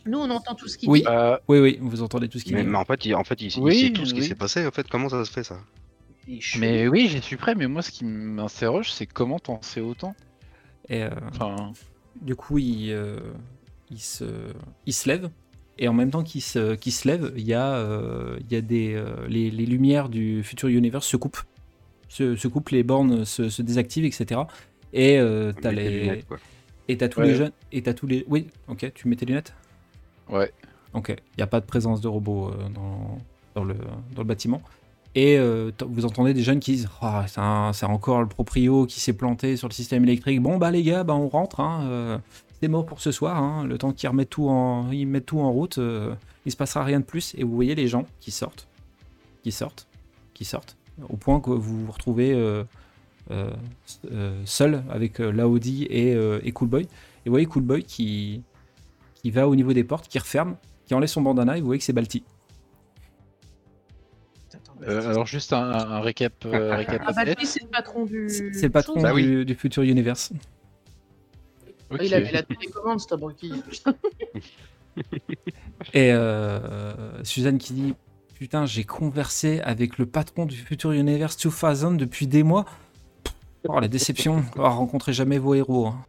Nous, 0.05 0.19
on 0.19 0.29
entend 0.29 0.53
tout 0.53 0.67
ce 0.67 0.77
qu'il 0.77 0.87
Oui. 0.89 0.99
dit. 1.01 1.07
Euh, 1.09 1.37
Oui, 1.47 1.57
oui, 1.59 1.79
vous 1.81 2.03
entendez 2.03 2.29
tout 2.29 2.37
ce 2.37 2.43
qu'il 2.43 2.53
Mais, 2.53 2.63
dit. 2.63 2.69
mais 2.69 2.77
en 2.77 2.85
fait, 2.85 3.05
il, 3.05 3.15
en 3.15 3.23
fait, 3.23 3.41
il, 3.41 3.49
sait 3.51 3.91
tout 3.91 4.05
ce 4.05 4.13
qui 4.13 4.23
s'est 4.23 4.35
passé. 4.35 4.67
En 4.67 4.71
fait, 4.71 4.87
comment 4.87 5.09
ça 5.09 5.25
se 5.25 5.31
fait 5.31 5.43
ça? 5.43 5.57
Mais 6.59 6.87
oui, 6.87 7.07
j'y 7.09 7.21
suis 7.21 7.37
prêt. 7.37 7.55
Mais 7.55 7.65
moi, 7.67 7.81
ce 7.81 7.89
qui 7.89 8.05
m'interroge, 8.05 8.91
c'est 8.91 9.07
comment 9.07 9.39
t'en 9.39 9.61
sais 9.63 9.81
autant? 9.81 10.15
Et, 10.89 11.01
euh, 11.03 11.09
Enfin, 11.31 11.73
Du 12.21 12.35
coup, 12.35 12.59
il, 12.59 12.91
euh, 12.91 13.17
il, 13.91 13.99
se, 13.99 14.25
il 14.85 14.93
se 14.93 15.07
lève. 15.09 15.29
Et 15.77 15.87
en 15.89 15.93
même 15.93 16.09
temps 16.09 16.23
qu'il 16.23 16.41
se, 16.41 16.75
qu'il 16.75 16.93
se 16.93 17.07
lève, 17.07 17.33
il 17.35 17.43
y 17.43 17.53
a, 17.53 17.73
euh, 17.75 18.37
il 18.39 18.53
y 18.53 18.55
a 18.55 18.61
des, 18.61 18.93
euh, 18.95 19.27
les, 19.27 19.51
les 19.51 19.65
lumières 19.65 20.07
du 20.09 20.41
futur 20.43 20.69
universe 20.69 21.05
se 21.05 21.17
coupent. 21.17 21.41
Se, 22.07 22.35
se 22.37 22.47
coupent, 22.47 22.69
les 22.69 22.83
bornes 22.83 23.25
se, 23.25 23.49
se 23.49 23.61
désactivent, 23.61 24.05
etc. 24.05 24.41
Et 24.93 25.17
euh, 25.19 25.51
t'as 25.61 25.71
les, 25.73 25.89
lunettes, 25.89 26.25
et 26.87 26.95
t'as 26.97 27.09
tous 27.09 27.19
Ouais. 27.19 27.27
les 27.27 27.35
jeunes. 27.35 27.51
Et 27.73 27.81
t'as 27.81 27.93
tous 27.93 28.07
les. 28.07 28.23
Oui, 28.29 28.47
ok, 28.69 28.89
tu 28.93 29.07
mets 29.09 29.17
tes 29.17 29.25
lunettes? 29.25 29.53
Ouais. 30.29 30.51
Ok, 30.93 31.09
il 31.09 31.37
n'y 31.37 31.43
a 31.43 31.47
pas 31.47 31.59
de 31.59 31.65
présence 31.65 31.99
de 31.99 32.07
robots 32.07 32.49
euh, 32.51 32.69
dans, 32.73 33.17
dans, 33.55 33.63
le, 33.65 33.73
dans 33.73 34.21
le 34.21 34.27
bâtiment. 34.27 34.61
Et 35.13 35.37
euh, 35.37 35.71
vous 35.87 36.05
entendez 36.05 36.33
des 36.33 36.43
jeunes 36.43 36.59
qui 36.61 36.71
disent 36.73 36.89
Ah, 37.01 37.25
c'est 37.73 37.85
encore 37.85 38.21
le 38.21 38.27
proprio 38.27 38.85
qui 38.85 39.01
s'est 39.01 39.13
planté 39.13 39.57
sur 39.57 39.67
le 39.67 39.73
système 39.73 40.03
électrique. 40.05 40.41
Bon, 40.41 40.57
bah 40.57 40.71
les 40.71 40.83
gars, 40.83 41.03
bah, 41.03 41.15
on 41.15 41.27
rentre. 41.27 41.59
hein, 41.59 41.81
euh, 41.83 42.17
c'est 42.65 42.71
mort 42.71 42.85
pour 42.87 42.99
ce 42.99 43.11
soir. 43.11 43.37
hein, 43.37 43.63
le 43.67 43.77
temps 43.77 43.91
qu'ils 43.93 44.09
remettent 44.09 44.31
tout 44.31 44.49
en, 44.49 44.89
ils 44.91 45.05
mettent 45.05 45.27
tout 45.27 45.39
en 45.39 45.51
route, 45.51 45.77
euh, 45.77 46.15
il 46.47 46.51
se 46.51 46.57
passera 46.57 46.83
rien 46.83 46.99
de 46.99 47.05
plus. 47.05 47.35
Et 47.37 47.43
vous 47.43 47.53
voyez 47.53 47.75
les 47.75 47.87
gens 47.87 48.07
qui 48.19 48.31
sortent, 48.31 48.67
qui 49.43 49.51
sortent, 49.51 49.87
qui 50.33 50.45
sortent, 50.45 50.75
au 51.07 51.15
point 51.15 51.39
que 51.39 51.51
vous 51.51 51.85
vous 51.85 51.91
retrouvez 51.91 52.33
euh, 52.33 52.63
euh, 53.29 53.51
euh, 54.11 54.41
seul 54.45 54.83
avec 54.89 55.19
euh, 55.19 55.31
Laodi 55.31 55.83
et, 55.91 56.15
euh, 56.15 56.39
et 56.43 56.51
Cool 56.53 56.69
Boy. 56.69 56.83
Et 56.83 56.87
vous 57.29 57.31
voyez 57.33 57.45
Cool 57.45 57.61
Boy 57.61 57.83
qui, 57.83 58.41
qui 59.13 59.29
va 59.29 59.47
au 59.47 59.55
niveau 59.55 59.71
des 59.73 59.83
portes, 59.83 60.07
qui 60.07 60.17
referme, 60.17 60.55
qui 60.87 60.95
enlève 60.95 61.07
son 61.09 61.21
bandana 61.21 61.57
et 61.57 61.59
vous 61.59 61.67
voyez 61.67 61.77
que 61.79 61.85
c'est 61.85 61.93
Balti. 61.93 62.23
Euh, 64.87 65.07
alors 65.07 65.27
juste 65.27 65.53
un, 65.53 65.69
un 65.71 65.99
récap, 65.99 66.33
euh, 66.45 66.75
récap 66.75 67.01
Ah 67.05 67.13
bah 67.13 67.23
c'est 67.43 67.61
le 67.61 67.69
patron 67.69 68.05
du. 68.05 68.27
C'est 68.27 68.53
c'est 68.53 68.65
le 68.65 68.71
patron 68.71 68.99
Bah 69.01 69.13
oui. 69.13 69.23
du, 69.23 69.45
du 69.45 69.53
futur 69.55 69.83
universe. 69.83 70.31
Ok. 71.91 71.99
Il 72.03 72.13
avait 72.13 72.31
la 72.31 72.43
télécommande, 72.43 72.99
cet 72.99 73.11
abruti. 73.11 73.51
Et 75.93 76.11
euh, 76.11 77.23
Suzanne 77.23 77.57
qui 77.57 77.73
dit 77.73 77.93
Putain, 78.35 78.65
j'ai 78.65 78.83
conversé 78.83 79.59
avec 79.61 79.97
le 79.97 80.05
patron 80.05 80.45
du 80.45 80.55
Future 80.57 80.91
Universe 80.91 81.37
2000 81.37 81.97
depuis 81.97 82.27
des 82.27 82.43
mois. 82.43 82.65
Oh, 83.67 83.79
la 83.79 83.87
déception, 83.87 84.43
oh, 84.57 84.61
rencontrez 84.63 85.13
jamais 85.13 85.37
vos 85.37 85.53
héros. 85.55 85.87
hein. 85.87 86.05